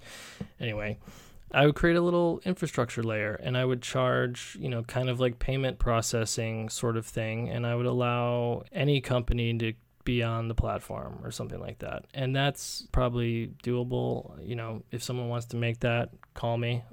Anyway, 0.60 0.98
I 1.54 1.66
would 1.66 1.74
create 1.74 1.96
a 1.96 2.00
little 2.00 2.40
infrastructure 2.44 3.02
layer 3.02 3.34
and 3.34 3.56
I 3.56 3.64
would 3.64 3.82
charge, 3.82 4.56
you 4.58 4.68
know, 4.68 4.82
kind 4.82 5.08
of 5.08 5.20
like 5.20 5.38
payment 5.38 5.78
processing 5.78 6.68
sort 6.68 6.96
of 6.96 7.06
thing. 7.06 7.50
And 7.50 7.66
I 7.66 7.74
would 7.74 7.86
allow 7.86 8.62
any 8.72 9.00
company 9.00 9.56
to 9.58 9.74
be 10.04 10.22
on 10.22 10.48
the 10.48 10.54
platform 10.54 11.20
or 11.22 11.30
something 11.30 11.60
like 11.60 11.78
that. 11.80 12.06
And 12.14 12.34
that's 12.34 12.86
probably 12.92 13.52
doable. 13.62 14.36
You 14.46 14.56
know, 14.56 14.82
if 14.90 15.02
someone 15.02 15.28
wants 15.28 15.46
to 15.46 15.56
make 15.56 15.80
that, 15.80 16.10
call 16.34 16.56
me. 16.58 16.84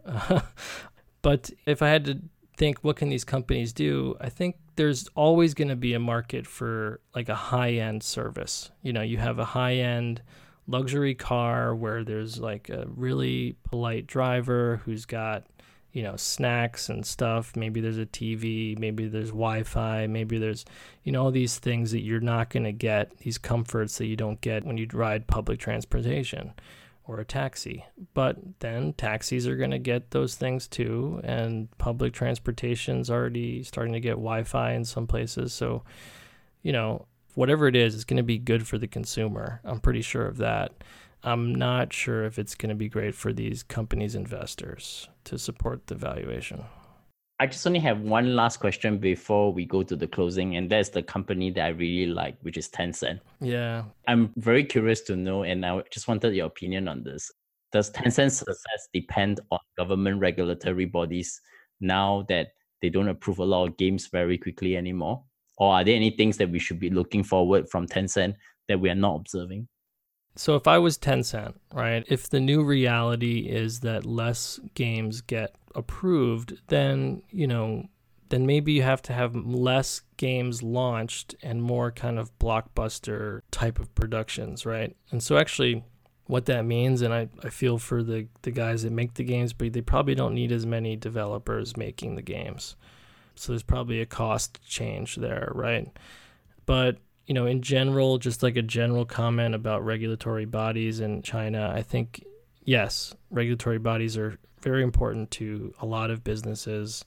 but 1.21 1.49
if 1.65 1.81
I 1.81 1.89
had 1.89 2.05
to 2.05 2.19
think, 2.57 2.79
what 2.79 2.97
can 2.97 3.09
these 3.09 3.23
companies 3.23 3.73
do? 3.73 4.15
I 4.19 4.29
think 4.29 4.57
there's 4.75 5.07
always 5.15 5.53
going 5.53 5.69
to 5.69 5.75
be 5.75 5.93
a 5.93 5.99
market 5.99 6.45
for 6.45 6.99
like 7.15 7.29
a 7.29 7.35
high 7.35 7.73
end 7.73 8.03
service. 8.03 8.71
You 8.83 8.93
know, 8.93 9.01
you 9.01 9.17
have 9.17 9.39
a 9.39 9.45
high 9.45 9.75
end 9.75 10.21
luxury 10.69 11.15
car 11.15 11.73
where 11.73 12.03
there's 12.03 12.39
like 12.39 12.69
a 12.69 12.85
really 12.95 13.55
polite 13.63 14.05
driver 14.07 14.81
who's 14.85 15.05
got 15.05 15.45
you 15.91 16.03
know 16.03 16.15
snacks 16.15 16.89
and 16.89 17.05
stuff. 17.05 17.55
Maybe 17.55 17.81
there's 17.81 17.97
a 17.97 18.05
tv 18.05 18.77
maybe 18.77 19.07
there's 19.07 19.29
wi-fi 19.29 20.07
maybe 20.07 20.37
there's 20.37 20.65
you 21.03 21.11
know 21.11 21.23
all 21.23 21.31
these 21.31 21.57
things 21.57 21.91
that 21.91 22.01
you're 22.01 22.19
not 22.19 22.49
going 22.49 22.65
to 22.65 22.71
get 22.71 23.17
these 23.19 23.37
comforts 23.37 23.97
that 23.97 24.05
you 24.05 24.15
don't 24.15 24.39
get 24.41 24.63
when 24.63 24.77
you 24.77 24.87
ride 24.93 25.27
public 25.27 25.59
transportation 25.59 26.53
or 27.05 27.19
a 27.19 27.25
taxi. 27.25 27.83
But 28.13 28.37
then 28.59 28.93
taxis 28.93 29.47
are 29.47 29.55
going 29.55 29.71
to 29.71 29.79
get 29.79 30.11
those 30.11 30.35
things 30.35 30.67
too 30.67 31.19
and 31.23 31.75
public 31.79 32.13
transportation's 32.13 33.09
already 33.09 33.63
starting 33.63 33.93
to 33.93 33.99
get 33.99 34.11
wi-fi 34.11 34.73
in 34.73 34.85
some 34.85 35.07
places. 35.07 35.53
So 35.53 35.83
you 36.61 36.71
know 36.71 37.07
whatever 37.35 37.67
it 37.67 37.75
is, 37.75 37.95
it's 37.95 38.03
going 38.03 38.17
to 38.17 38.23
be 38.23 38.37
good 38.37 38.67
for 38.67 38.77
the 38.77 38.87
consumer. 38.87 39.61
I'm 39.63 39.79
pretty 39.79 40.01
sure 40.01 40.25
of 40.25 40.37
that. 40.37 40.71
I'm 41.23 41.53
not 41.53 41.91
sure 41.91 42.23
if 42.23 42.39
it's 42.39 42.55
going 42.55 42.69
to 42.69 42.75
be 42.75 42.87
great 42.87 43.13
for 43.13 43.33
these 43.33 43.63
companies' 43.63 44.15
investors 44.15 45.09
to 45.25 45.37
support 45.37 45.87
the 45.87 45.95
valuation. 45.95 46.63
I 47.41 47.47
just 47.47 47.65
only 47.65 47.79
have 47.79 48.01
one 48.01 48.35
last 48.35 48.57
question 48.57 48.97
before 48.97 49.53
we 49.53 49.65
go 49.65 49.81
to 49.81 49.95
the 49.95 50.07
closing, 50.07 50.57
and 50.57 50.69
that's 50.69 50.89
the 50.89 51.01
company 51.01 51.51
that 51.51 51.63
I 51.63 51.69
really 51.69 52.11
like, 52.11 52.37
which 52.41 52.57
is 52.57 52.67
Tencent. 52.67 53.19
Yeah. 53.39 53.83
I'm 54.07 54.33
very 54.35 54.63
curious 54.63 55.01
to 55.03 55.15
know, 55.15 55.43
and 55.43 55.65
I 55.65 55.81
just 55.89 56.09
wanted 56.09 56.35
your 56.35 56.47
opinion 56.47 56.89
on 56.89 57.03
this. 57.03 57.31
Does 57.71 57.91
Tencent's 57.91 58.37
success 58.37 58.89
depend 58.93 59.39
on 59.51 59.59
government 59.77 60.19
regulatory 60.19 60.85
bodies 60.85 61.39
now 61.79 62.25
that 62.27 62.47
they 62.81 62.89
don't 62.89 63.07
approve 63.07 63.39
a 63.39 63.45
lot 63.45 63.67
of 63.67 63.77
games 63.77 64.07
very 64.07 64.37
quickly 64.37 64.75
anymore? 64.75 65.23
Or 65.59 65.73
are 65.73 65.83
there 65.83 65.95
any 65.95 66.09
things 66.09 66.37
that 66.37 66.49
we 66.49 66.57
should 66.59 66.79
be 66.79 66.89
looking 66.89 67.23
forward 67.23 67.69
from 67.69 67.85
Tencent 67.85 68.35
that 68.67 68.79
we 68.79 68.89
are 68.89 68.95
not 68.95 69.17
observing? 69.17 69.67
So 70.35 70.55
if 70.55 70.67
I 70.67 70.77
was 70.77 70.97
Tencent, 70.97 71.55
right, 71.73 72.03
if 72.07 72.29
the 72.29 72.39
new 72.39 72.63
reality 72.63 73.39
is 73.49 73.81
that 73.81 74.05
less 74.05 74.59
games 74.73 75.21
get 75.21 75.55
approved, 75.75 76.61
then, 76.67 77.23
you 77.29 77.45
know, 77.45 77.89
then 78.29 78.45
maybe 78.45 78.71
you 78.71 78.83
have 78.83 79.01
to 79.01 79.13
have 79.13 79.35
less 79.35 80.01
games 80.17 80.63
launched 80.63 81.35
and 81.41 81.61
more 81.61 81.91
kind 81.91 82.17
of 82.17 82.37
blockbuster 82.39 83.41
type 83.51 83.79
of 83.79 83.93
productions, 83.95 84.65
right? 84.65 84.95
And 85.11 85.21
so 85.21 85.37
actually 85.37 85.83
what 86.27 86.45
that 86.45 86.63
means 86.63 87.01
and 87.01 87.13
I, 87.13 87.27
I 87.43 87.49
feel 87.49 87.79
for 87.79 88.03
the, 88.03 88.27
the 88.43 88.51
guys 88.51 88.83
that 88.83 88.91
make 88.91 89.15
the 89.15 89.23
games, 89.23 89.51
but 89.51 89.73
they 89.73 89.81
probably 89.81 90.15
don't 90.15 90.35
need 90.35 90.51
as 90.51 90.65
many 90.65 90.95
developers 90.95 91.75
making 91.75 92.15
the 92.15 92.21
games. 92.21 92.75
So 93.39 93.53
there's 93.53 93.63
probably 93.63 94.01
a 94.01 94.05
cost 94.05 94.59
change 94.67 95.15
there, 95.15 95.51
right? 95.55 95.87
But 96.65 96.97
you 97.25 97.33
know, 97.35 97.45
in 97.45 97.61
general, 97.61 98.17
just 98.17 98.41
like 98.41 98.57
a 98.57 98.61
general 98.61 99.05
comment 99.05 99.53
about 99.53 99.85
regulatory 99.85 100.45
bodies 100.45 100.99
in 100.99 101.21
China, 101.21 101.71
I 101.73 101.83
think, 101.83 102.25
yes, 102.63 103.13
regulatory 103.29 103.77
bodies 103.77 104.17
are 104.17 104.39
very 104.61 104.81
important 104.81 105.29
to 105.31 105.73
a 105.79 105.85
lot 105.85 106.09
of 106.09 106.23
businesses, 106.23 107.05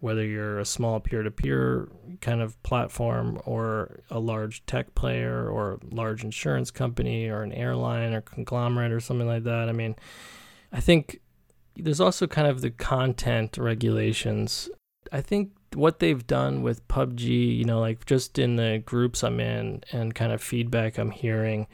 whether 0.00 0.24
you're 0.24 0.58
a 0.58 0.64
small 0.66 1.00
peer 1.00 1.22
to 1.22 1.30
peer 1.30 1.88
kind 2.20 2.42
of 2.42 2.62
platform 2.62 3.40
or 3.46 4.00
a 4.10 4.18
large 4.18 4.64
tech 4.66 4.94
player 4.94 5.48
or 5.48 5.80
large 5.90 6.22
insurance 6.22 6.70
company 6.70 7.28
or 7.28 7.42
an 7.42 7.52
airline 7.52 8.12
or 8.12 8.20
conglomerate 8.20 8.92
or 8.92 9.00
something 9.00 9.26
like 9.26 9.44
that. 9.44 9.70
I 9.70 9.72
mean, 9.72 9.96
I 10.70 10.80
think 10.80 11.20
there's 11.76 12.00
also 12.00 12.26
kind 12.26 12.46
of 12.46 12.60
the 12.60 12.70
content 12.70 13.56
regulations. 13.56 14.68
I 15.12 15.20
think 15.20 15.52
what 15.74 15.98
they've 15.98 16.26
done 16.26 16.62
with 16.62 16.86
PUBG, 16.88 17.56
you 17.56 17.64
know, 17.64 17.80
like 17.80 18.06
just 18.06 18.38
in 18.38 18.56
the 18.56 18.82
groups 18.84 19.22
I'm 19.22 19.40
in 19.40 19.82
and 19.92 20.14
kind 20.14 20.32
of 20.32 20.42
feedback 20.42 20.98
I'm 20.98 21.10
hearing, 21.10 21.66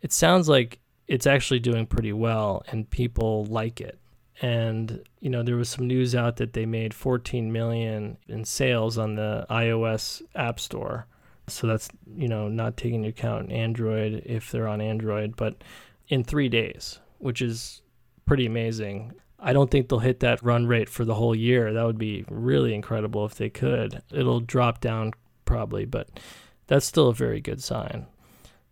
it 0.00 0.12
sounds 0.12 0.48
like 0.48 0.78
it's 1.08 1.26
actually 1.26 1.60
doing 1.60 1.86
pretty 1.86 2.12
well 2.12 2.62
and 2.68 2.88
people 2.88 3.44
like 3.46 3.80
it. 3.80 3.98
And 4.40 5.02
you 5.20 5.30
know, 5.30 5.42
there 5.42 5.56
was 5.56 5.68
some 5.68 5.86
news 5.86 6.14
out 6.14 6.36
that 6.36 6.52
they 6.52 6.66
made 6.66 6.94
14 6.94 7.52
million 7.52 8.16
in 8.28 8.44
sales 8.44 8.98
on 8.98 9.14
the 9.14 9.46
iOS 9.50 10.22
App 10.34 10.58
Store. 10.58 11.06
So 11.48 11.66
that's, 11.66 11.88
you 12.16 12.28
know, 12.28 12.48
not 12.48 12.76
taking 12.76 13.04
into 13.04 13.10
account 13.10 13.52
Android 13.52 14.22
if 14.24 14.50
they're 14.50 14.68
on 14.68 14.80
Android, 14.80 15.36
but 15.36 15.62
in 16.08 16.24
3 16.24 16.48
days, 16.48 17.00
which 17.18 17.42
is 17.42 17.82
pretty 18.26 18.46
amazing. 18.46 19.12
I 19.42 19.52
don't 19.52 19.70
think 19.70 19.88
they'll 19.88 19.98
hit 19.98 20.20
that 20.20 20.42
run 20.42 20.66
rate 20.66 20.88
for 20.88 21.04
the 21.04 21.14
whole 21.14 21.34
year. 21.34 21.72
That 21.72 21.84
would 21.84 21.98
be 21.98 22.24
really 22.30 22.74
incredible 22.74 23.26
if 23.26 23.34
they 23.34 23.50
could. 23.50 24.02
It'll 24.12 24.40
drop 24.40 24.80
down 24.80 25.12
probably, 25.44 25.84
but 25.84 26.08
that's 26.68 26.86
still 26.86 27.08
a 27.08 27.14
very 27.14 27.40
good 27.40 27.62
sign. 27.62 28.06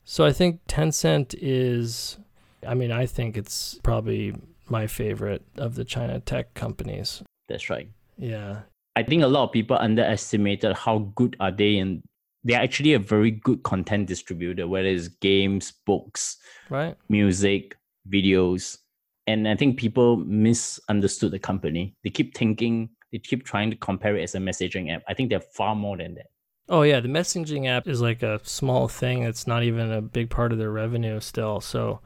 So 0.04 0.24
I 0.24 0.32
think 0.32 0.60
Tencent 0.68 1.34
is, 1.40 2.18
I 2.66 2.74
mean, 2.74 2.92
I 2.92 3.06
think 3.06 3.36
it's 3.36 3.80
probably 3.82 4.34
my 4.68 4.86
favorite 4.86 5.42
of 5.56 5.74
the 5.74 5.84
China 5.84 6.20
tech 6.20 6.54
companies. 6.54 7.22
That's 7.48 7.68
right. 7.68 7.88
Yeah. 8.16 8.60
I 8.94 9.02
think 9.02 9.22
a 9.22 9.26
lot 9.26 9.44
of 9.44 9.52
people 9.52 9.76
underestimated 9.76 10.74
how 10.74 11.10
good 11.16 11.36
are 11.40 11.50
they 11.50 11.78
and 11.78 12.02
they're 12.44 12.60
actually 12.60 12.94
a 12.94 12.98
very 12.98 13.32
good 13.32 13.62
content 13.64 14.06
distributor, 14.06 14.66
whether 14.66 14.88
it's 14.88 15.08
games, 15.08 15.72
books, 15.84 16.38
right, 16.70 16.96
music, 17.08 17.76
videos 18.08 18.78
and 19.26 19.46
I 19.48 19.56
think 19.56 19.78
people 19.78 20.16
misunderstood 20.16 21.32
the 21.32 21.38
company. 21.38 21.94
They 22.04 22.10
keep 22.10 22.36
thinking, 22.36 22.90
they 23.12 23.18
keep 23.18 23.44
trying 23.44 23.70
to 23.70 23.76
compare 23.76 24.16
it 24.16 24.22
as 24.22 24.34
a 24.34 24.38
messaging 24.38 24.94
app. 24.94 25.02
I 25.08 25.14
think 25.14 25.30
they're 25.30 25.40
far 25.40 25.74
more 25.74 25.96
than 25.96 26.14
that. 26.14 26.26
Oh 26.68 26.82
yeah, 26.82 27.00
the 27.00 27.08
messaging 27.08 27.66
app 27.66 27.88
is 27.88 28.00
like 28.00 28.22
a 28.22 28.40
small 28.44 28.86
thing. 28.86 29.24
It's 29.24 29.46
not 29.46 29.64
even 29.64 29.90
a 29.90 30.00
big 30.00 30.30
part 30.30 30.52
of 30.52 30.58
their 30.58 30.70
revenue 30.70 31.18
still. 31.18 31.60
So 31.60 32.00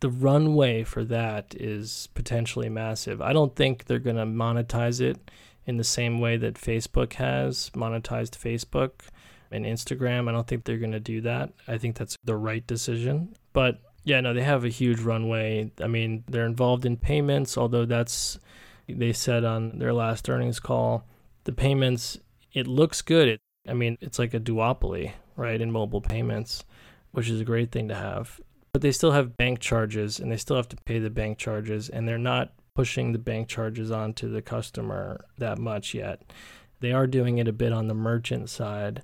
the 0.00 0.10
runway 0.10 0.82
for 0.82 1.04
that 1.04 1.54
is 1.58 2.08
potentially 2.14 2.68
massive. 2.68 3.22
I 3.22 3.32
don't 3.32 3.54
think 3.54 3.84
they're 3.84 3.98
going 4.00 4.16
to 4.16 4.26
monetize 4.26 5.00
it 5.00 5.30
in 5.64 5.76
the 5.76 5.84
same 5.84 6.18
way 6.18 6.36
that 6.36 6.54
Facebook 6.54 7.14
has 7.14 7.70
monetized 7.70 8.36
Facebook 8.36 8.90
and 9.50 9.64
Instagram. 9.64 10.28
I 10.28 10.32
don't 10.32 10.46
think 10.46 10.64
they're 10.64 10.78
going 10.78 10.92
to 10.92 11.00
do 11.00 11.20
that. 11.22 11.52
I 11.68 11.78
think 11.78 11.96
that's 11.96 12.16
the 12.24 12.36
right 12.36 12.66
decision. 12.66 13.34
But 13.52 13.80
yeah, 14.04 14.20
no, 14.20 14.34
they 14.34 14.42
have 14.42 14.64
a 14.64 14.68
huge 14.68 15.00
runway. 15.00 15.70
I 15.80 15.86
mean, 15.86 16.24
they're 16.28 16.46
involved 16.46 16.84
in 16.84 16.96
payments, 16.96 17.56
although 17.56 17.86
that's 17.86 18.38
they 18.86 19.14
said 19.14 19.44
on 19.44 19.78
their 19.78 19.94
last 19.94 20.28
earnings 20.28 20.60
call, 20.60 21.04
the 21.44 21.52
payments 21.52 22.18
it 22.52 22.66
looks 22.66 23.02
good. 23.02 23.28
It, 23.28 23.40
I 23.66 23.72
mean, 23.72 23.96
it's 24.00 24.18
like 24.18 24.34
a 24.34 24.40
duopoly, 24.40 25.12
right, 25.36 25.60
in 25.60 25.70
mobile 25.70 26.02
payments, 26.02 26.64
which 27.12 27.30
is 27.30 27.40
a 27.40 27.44
great 27.44 27.72
thing 27.72 27.88
to 27.88 27.94
have. 27.94 28.40
But 28.72 28.82
they 28.82 28.92
still 28.92 29.12
have 29.12 29.36
bank 29.36 29.60
charges 29.60 30.20
and 30.20 30.30
they 30.30 30.36
still 30.36 30.56
have 30.56 30.68
to 30.68 30.76
pay 30.84 30.98
the 30.98 31.10
bank 31.10 31.38
charges 31.38 31.88
and 31.88 32.06
they're 32.06 32.18
not 32.18 32.52
pushing 32.74 33.12
the 33.12 33.18
bank 33.18 33.48
charges 33.48 33.90
onto 33.90 34.28
the 34.28 34.42
customer 34.42 35.24
that 35.38 35.58
much 35.58 35.94
yet. 35.94 36.20
They 36.80 36.92
are 36.92 37.06
doing 37.06 37.38
it 37.38 37.48
a 37.48 37.52
bit 37.52 37.72
on 37.72 37.86
the 37.86 37.94
merchant 37.94 38.50
side 38.50 39.02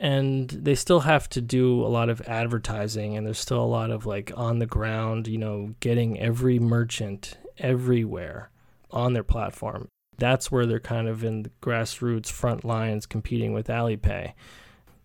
and 0.00 0.48
they 0.50 0.74
still 0.74 1.00
have 1.00 1.28
to 1.28 1.40
do 1.40 1.84
a 1.84 1.88
lot 1.88 2.08
of 2.08 2.20
advertising 2.22 3.16
and 3.16 3.26
there's 3.26 3.38
still 3.38 3.62
a 3.62 3.66
lot 3.66 3.90
of 3.90 4.06
like 4.06 4.30
on 4.36 4.58
the 4.58 4.66
ground 4.66 5.26
you 5.26 5.38
know 5.38 5.74
getting 5.80 6.18
every 6.20 6.58
merchant 6.58 7.36
everywhere 7.58 8.50
on 8.90 9.12
their 9.12 9.24
platform. 9.24 9.88
That's 10.16 10.50
where 10.50 10.66
they're 10.66 10.80
kind 10.80 11.08
of 11.08 11.22
in 11.22 11.42
the 11.42 11.50
grassroots 11.62 12.30
front 12.30 12.64
lines 12.64 13.06
competing 13.06 13.52
with 13.52 13.68
alipay. 13.68 14.32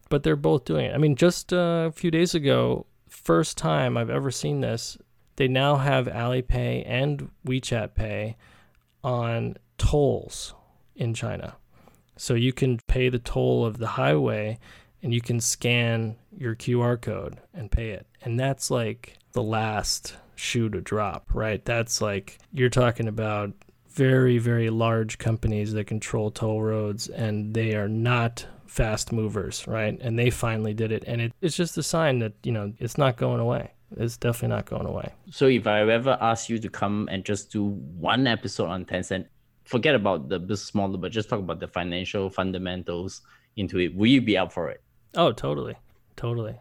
But 0.10 0.24
they're 0.24 0.36
both 0.36 0.66
doing 0.66 0.86
it. 0.86 0.94
I 0.94 0.98
mean 0.98 1.16
just 1.16 1.52
uh, 1.52 1.88
a 1.88 1.92
few 1.92 2.12
days 2.12 2.36
ago 2.36 2.86
first 3.08 3.58
time 3.60 3.96
i've 3.96 4.10
ever 4.10 4.32
seen 4.32 4.62
this 4.62 4.98
they 5.36 5.48
now 5.48 5.76
have 5.76 6.08
alipay 6.08 6.84
and 6.88 7.30
wechat 7.46 7.94
pay 7.94 8.36
on 9.04 9.56
tolls 9.78 10.54
in 10.96 11.14
china. 11.14 11.56
So 12.16 12.36
you 12.36 12.54
can 12.54 12.80
pay 12.88 13.10
the 13.10 13.20
toll 13.20 13.66
of 13.66 13.80
the 13.80 13.88
highway 13.88 14.60
and 15.04 15.14
you 15.14 15.22
can 15.22 15.40
scan 15.40 16.16
your 16.36 16.56
QR 16.56 17.00
code 17.00 17.38
and 17.54 17.70
pay 17.70 17.92
it. 17.92 18.08
And 18.24 18.40
that's 18.40 18.72
like 18.72 19.18
the 19.34 19.44
last 19.44 20.16
shoe 20.36 20.70
to 20.70 20.82
drop, 20.82 21.30
right? 21.34 21.64
That's 21.64 22.02
like 22.02 22.40
you're 22.52 22.70
talking 22.70 23.08
about 23.08 23.52
very, 23.90 24.40
very 24.40 24.70
large 24.70 25.20
companies 25.20 25.74
that 25.74 25.86
control 25.86 26.32
toll 26.32 26.64
roads 26.64 27.10
and 27.10 27.54
they 27.54 27.76
are 27.76 27.90
not 27.90 28.48
fast 28.66 29.12
movers, 29.12 29.68
right? 29.68 29.96
And 30.02 30.18
they 30.18 30.32
finally 30.32 30.74
did 30.74 30.92
it. 30.92 31.04
And 31.06 31.22
it, 31.22 31.34
it's 31.42 31.56
just 31.56 31.78
a 31.78 31.84
sign 31.84 32.20
that, 32.20 32.34
you 32.44 32.52
know, 32.52 32.74
it's 32.80 32.98
not 32.98 33.18
going 33.18 33.40
away. 33.40 33.72
It's 33.98 34.18
definitely 34.18 34.56
not 34.56 34.66
going 34.66 34.88
away. 34.88 35.14
So 35.30 35.46
if 35.46 35.68
I 35.68 35.82
ever 35.82 36.18
ask 36.20 36.50
you 36.50 36.58
to 36.58 36.70
come 36.70 37.08
and 37.12 37.24
just 37.24 37.52
do 37.52 37.66
one 37.66 38.26
episode 38.26 38.70
on 38.70 38.86
Tencent, 38.86 39.28
forget 39.66 39.94
about 39.94 40.30
the 40.30 40.40
business 40.40 40.74
model, 40.74 40.98
but 40.98 41.12
just 41.12 41.30
talk 41.30 41.40
about 41.40 41.60
the 41.60 41.68
financial 41.68 42.32
fundamentals 42.32 43.22
into 43.56 43.78
it, 43.78 43.96
will 43.96 44.08
you 44.08 44.22
be 44.22 44.38
up 44.38 44.52
for 44.52 44.72
it? 44.72 44.82
Oh, 45.16 45.32
totally. 45.32 45.76
Totally. 46.16 46.60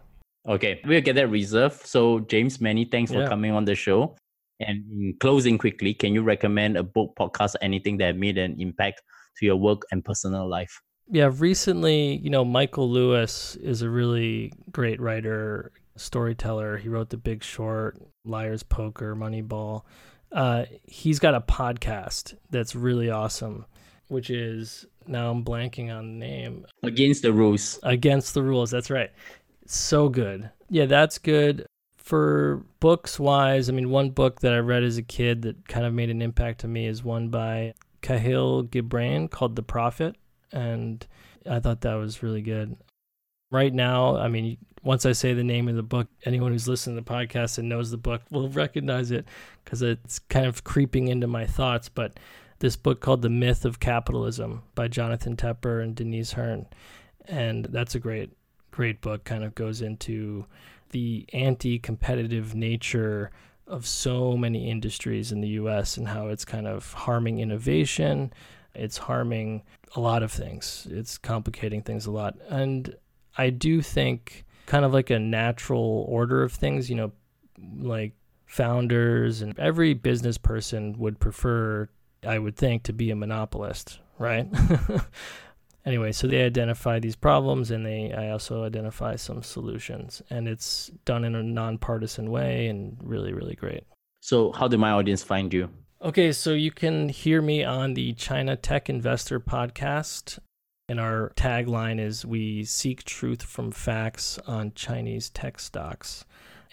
Okay, 0.48 0.80
we'll 0.84 1.00
get 1.00 1.14
that 1.14 1.28
reserved. 1.28 1.86
So, 1.86 2.20
James, 2.20 2.60
many 2.60 2.84
thanks 2.84 3.12
for 3.12 3.26
coming 3.28 3.52
on 3.52 3.64
the 3.64 3.74
show. 3.74 4.16
And 4.60 4.84
in 4.90 5.14
closing 5.20 5.58
quickly, 5.58 5.94
can 5.94 6.14
you 6.14 6.22
recommend 6.22 6.76
a 6.76 6.82
book, 6.82 7.14
podcast, 7.18 7.54
anything 7.62 7.98
that 7.98 8.16
made 8.16 8.38
an 8.38 8.60
impact 8.60 9.02
to 9.38 9.46
your 9.46 9.56
work 9.56 9.82
and 9.90 10.04
personal 10.04 10.48
life? 10.48 10.80
Yeah, 11.08 11.30
recently, 11.32 12.16
you 12.16 12.30
know, 12.30 12.44
Michael 12.44 12.90
Lewis 12.90 13.56
is 13.56 13.82
a 13.82 13.90
really 13.90 14.52
great 14.70 15.00
writer, 15.00 15.72
storyteller. 15.96 16.76
He 16.76 16.88
wrote 16.88 17.10
The 17.10 17.16
Big 17.16 17.42
Short, 17.42 18.00
Liar's 18.24 18.62
Poker, 18.62 19.14
Moneyball. 19.14 19.82
Uh, 20.30 20.64
he's 20.84 21.18
got 21.18 21.34
a 21.34 21.40
podcast 21.40 22.34
that's 22.50 22.74
really 22.74 23.10
awesome, 23.10 23.66
which 24.12 24.30
is 24.30 24.86
now 25.06 25.30
I'm 25.30 25.44
blanking 25.44 25.90
on 25.90 26.06
the 26.06 26.26
name. 26.26 26.66
Against 26.82 27.22
the 27.22 27.32
rules. 27.32 27.80
Against 27.82 28.34
the 28.34 28.42
rules. 28.42 28.70
That's 28.70 28.90
right. 28.90 29.10
So 29.66 30.08
good. 30.08 30.50
Yeah, 30.68 30.86
that's 30.86 31.18
good. 31.18 31.66
For 31.96 32.64
books 32.78 33.18
wise, 33.18 33.68
I 33.68 33.72
mean, 33.72 33.90
one 33.90 34.10
book 34.10 34.40
that 34.40 34.52
I 34.52 34.58
read 34.58 34.82
as 34.82 34.98
a 34.98 35.02
kid 35.02 35.42
that 35.42 35.66
kind 35.66 35.86
of 35.86 35.94
made 35.94 36.10
an 36.10 36.20
impact 36.20 36.60
to 36.60 36.68
me 36.68 36.86
is 36.86 37.02
one 37.02 37.28
by 37.28 37.74
Kahlil 38.02 38.68
Gibran 38.68 39.30
called 39.30 39.56
The 39.56 39.62
Prophet. 39.62 40.16
And 40.52 41.04
I 41.48 41.60
thought 41.60 41.80
that 41.80 41.94
was 41.94 42.22
really 42.22 42.42
good. 42.42 42.76
Right 43.50 43.72
now, 43.72 44.16
I 44.16 44.28
mean, 44.28 44.58
once 44.82 45.06
I 45.06 45.12
say 45.12 45.32
the 45.32 45.44
name 45.44 45.68
of 45.68 45.76
the 45.76 45.82
book, 45.82 46.08
anyone 46.24 46.52
who's 46.52 46.68
listening 46.68 46.96
to 46.96 47.02
the 47.02 47.10
podcast 47.10 47.58
and 47.58 47.68
knows 47.68 47.90
the 47.90 47.96
book 47.96 48.22
will 48.30 48.48
recognize 48.48 49.10
it 49.10 49.26
because 49.64 49.80
it's 49.80 50.18
kind 50.18 50.46
of 50.46 50.64
creeping 50.64 51.08
into 51.08 51.26
my 51.26 51.46
thoughts. 51.46 51.88
But 51.88 52.18
this 52.62 52.76
book 52.76 53.00
called 53.00 53.22
The 53.22 53.28
Myth 53.28 53.64
of 53.64 53.80
Capitalism 53.80 54.62
by 54.76 54.86
Jonathan 54.86 55.36
Tepper 55.36 55.82
and 55.82 55.96
Denise 55.96 56.30
Hearn. 56.30 56.66
And 57.26 57.64
that's 57.64 57.96
a 57.96 57.98
great, 57.98 58.30
great 58.70 59.00
book, 59.00 59.24
kind 59.24 59.42
of 59.42 59.56
goes 59.56 59.82
into 59.82 60.46
the 60.90 61.26
anti 61.32 61.80
competitive 61.80 62.54
nature 62.54 63.32
of 63.66 63.84
so 63.84 64.36
many 64.36 64.70
industries 64.70 65.32
in 65.32 65.40
the 65.40 65.48
US 65.48 65.96
and 65.96 66.06
how 66.06 66.28
it's 66.28 66.44
kind 66.44 66.68
of 66.68 66.92
harming 66.92 67.40
innovation. 67.40 68.32
It's 68.76 68.96
harming 68.96 69.64
a 69.96 70.00
lot 70.00 70.22
of 70.22 70.30
things. 70.30 70.86
It's 70.88 71.18
complicating 71.18 71.82
things 71.82 72.06
a 72.06 72.12
lot. 72.12 72.36
And 72.48 72.94
I 73.36 73.50
do 73.50 73.82
think, 73.82 74.44
kind 74.66 74.84
of 74.84 74.92
like 74.92 75.10
a 75.10 75.18
natural 75.18 76.06
order 76.08 76.44
of 76.44 76.52
things, 76.52 76.88
you 76.88 76.94
know, 76.94 77.12
like 77.80 78.12
founders 78.46 79.42
and 79.42 79.58
every 79.58 79.94
business 79.94 80.38
person 80.38 80.96
would 81.00 81.18
prefer, 81.18 81.88
I 82.24 82.38
would 82.38 82.56
think, 82.56 82.84
to 82.84 82.92
be 82.92 83.10
a 83.10 83.16
monopolist, 83.16 83.98
right? 84.18 84.48
anyway, 85.84 86.12
so 86.12 86.26
they 86.26 86.44
identify 86.44 86.98
these 86.98 87.16
problems 87.16 87.70
and 87.70 87.84
they 87.84 88.12
I 88.12 88.30
also 88.30 88.64
identify 88.64 89.16
some 89.16 89.42
solutions. 89.42 90.22
And 90.30 90.48
it's 90.48 90.90
done 91.04 91.24
in 91.24 91.34
a 91.34 91.42
nonpartisan 91.42 92.30
way 92.30 92.68
and 92.68 92.96
really, 93.02 93.32
really 93.32 93.54
great. 93.54 93.84
So 94.20 94.52
how 94.52 94.68
did 94.68 94.78
my 94.78 94.90
audience 94.90 95.22
find 95.22 95.52
you? 95.52 95.68
Okay, 96.00 96.32
so 96.32 96.52
you 96.52 96.72
can 96.72 97.08
hear 97.08 97.40
me 97.42 97.64
on 97.64 97.94
the 97.94 98.12
China 98.14 98.56
Tech 98.56 98.88
Investor 98.88 99.40
podcast. 99.40 100.38
And 100.88 100.98
our 101.00 101.32
tagline 101.36 102.00
is 102.00 102.26
We 102.26 102.64
seek 102.64 103.04
truth 103.04 103.42
from 103.42 103.70
facts 103.70 104.38
on 104.46 104.72
Chinese 104.74 105.30
tech 105.30 105.58
stocks. 105.58 106.24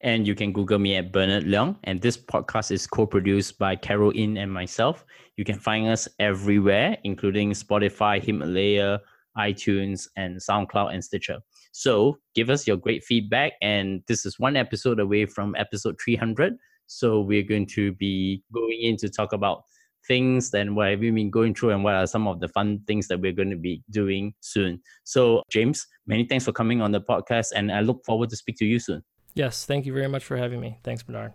And 0.01 0.27
you 0.27 0.35
can 0.35 0.51
Google 0.51 0.77
me 0.77 0.95
at 0.95 1.11
Bernard 1.11 1.45
Leong. 1.45 1.77
And 1.85 1.99
this 2.01 2.17
podcast 2.17 2.69
is 2.71 2.85
co 2.85 3.07
produced 3.07 3.57
by 3.57 3.75
Carol 3.75 4.15
Yin 4.15 4.37
and 4.37 4.53
myself. 4.53 5.03
You 5.35 5.43
can 5.43 5.57
find 5.57 5.87
us 5.87 6.07
everywhere, 6.19 6.97
including 7.03 7.49
Spotify, 7.51 8.23
Himalaya, 8.23 9.01
iTunes, 9.37 10.07
and 10.15 10.37
SoundCloud 10.37 10.93
and 10.93 11.03
Stitcher. 11.03 11.39
So 11.71 12.17
give 12.35 12.49
us 12.49 12.67
your 12.67 12.77
great 12.77 13.03
feedback. 13.03 13.53
And 13.61 14.01
this 14.07 14.25
is 14.25 14.39
one 14.39 14.55
episode 14.55 14.99
away 14.99 15.25
from 15.25 15.55
episode 15.57 15.97
300. 16.03 16.55
So 16.87 17.21
we're 17.21 17.43
going 17.43 17.67
to 17.67 17.91
be 17.93 18.43
going 18.53 18.79
in 18.81 18.97
to 18.97 19.09
talk 19.09 19.33
about 19.33 19.63
things 20.07 20.53
and 20.53 20.75
what 20.75 20.89
have 20.91 20.99
been 20.99 21.29
going 21.29 21.53
through 21.55 21.71
and 21.71 21.83
what 21.83 21.95
are 21.95 22.07
some 22.07 22.27
of 22.27 22.39
the 22.39 22.47
fun 22.49 22.81
things 22.87 23.07
that 23.07 23.19
we're 23.19 23.31
going 23.31 23.49
to 23.49 23.57
be 23.57 23.83
doing 23.89 24.33
soon. 24.41 24.81
So, 25.03 25.41
James, 25.49 25.85
many 26.05 26.25
thanks 26.25 26.45
for 26.45 26.51
coming 26.51 26.81
on 26.81 26.91
the 26.91 27.01
podcast 27.01 27.51
and 27.55 27.71
I 27.71 27.81
look 27.81 28.05
forward 28.05 28.29
to 28.29 28.35
speak 28.35 28.57
to 28.57 28.65
you 28.65 28.79
soon. 28.79 29.03
Yes, 29.33 29.65
thank 29.65 29.85
you 29.85 29.93
very 29.93 30.07
much 30.07 30.23
for 30.23 30.37
having 30.37 30.59
me. 30.59 30.79
Thanks, 30.83 31.03
Bernard. 31.03 31.33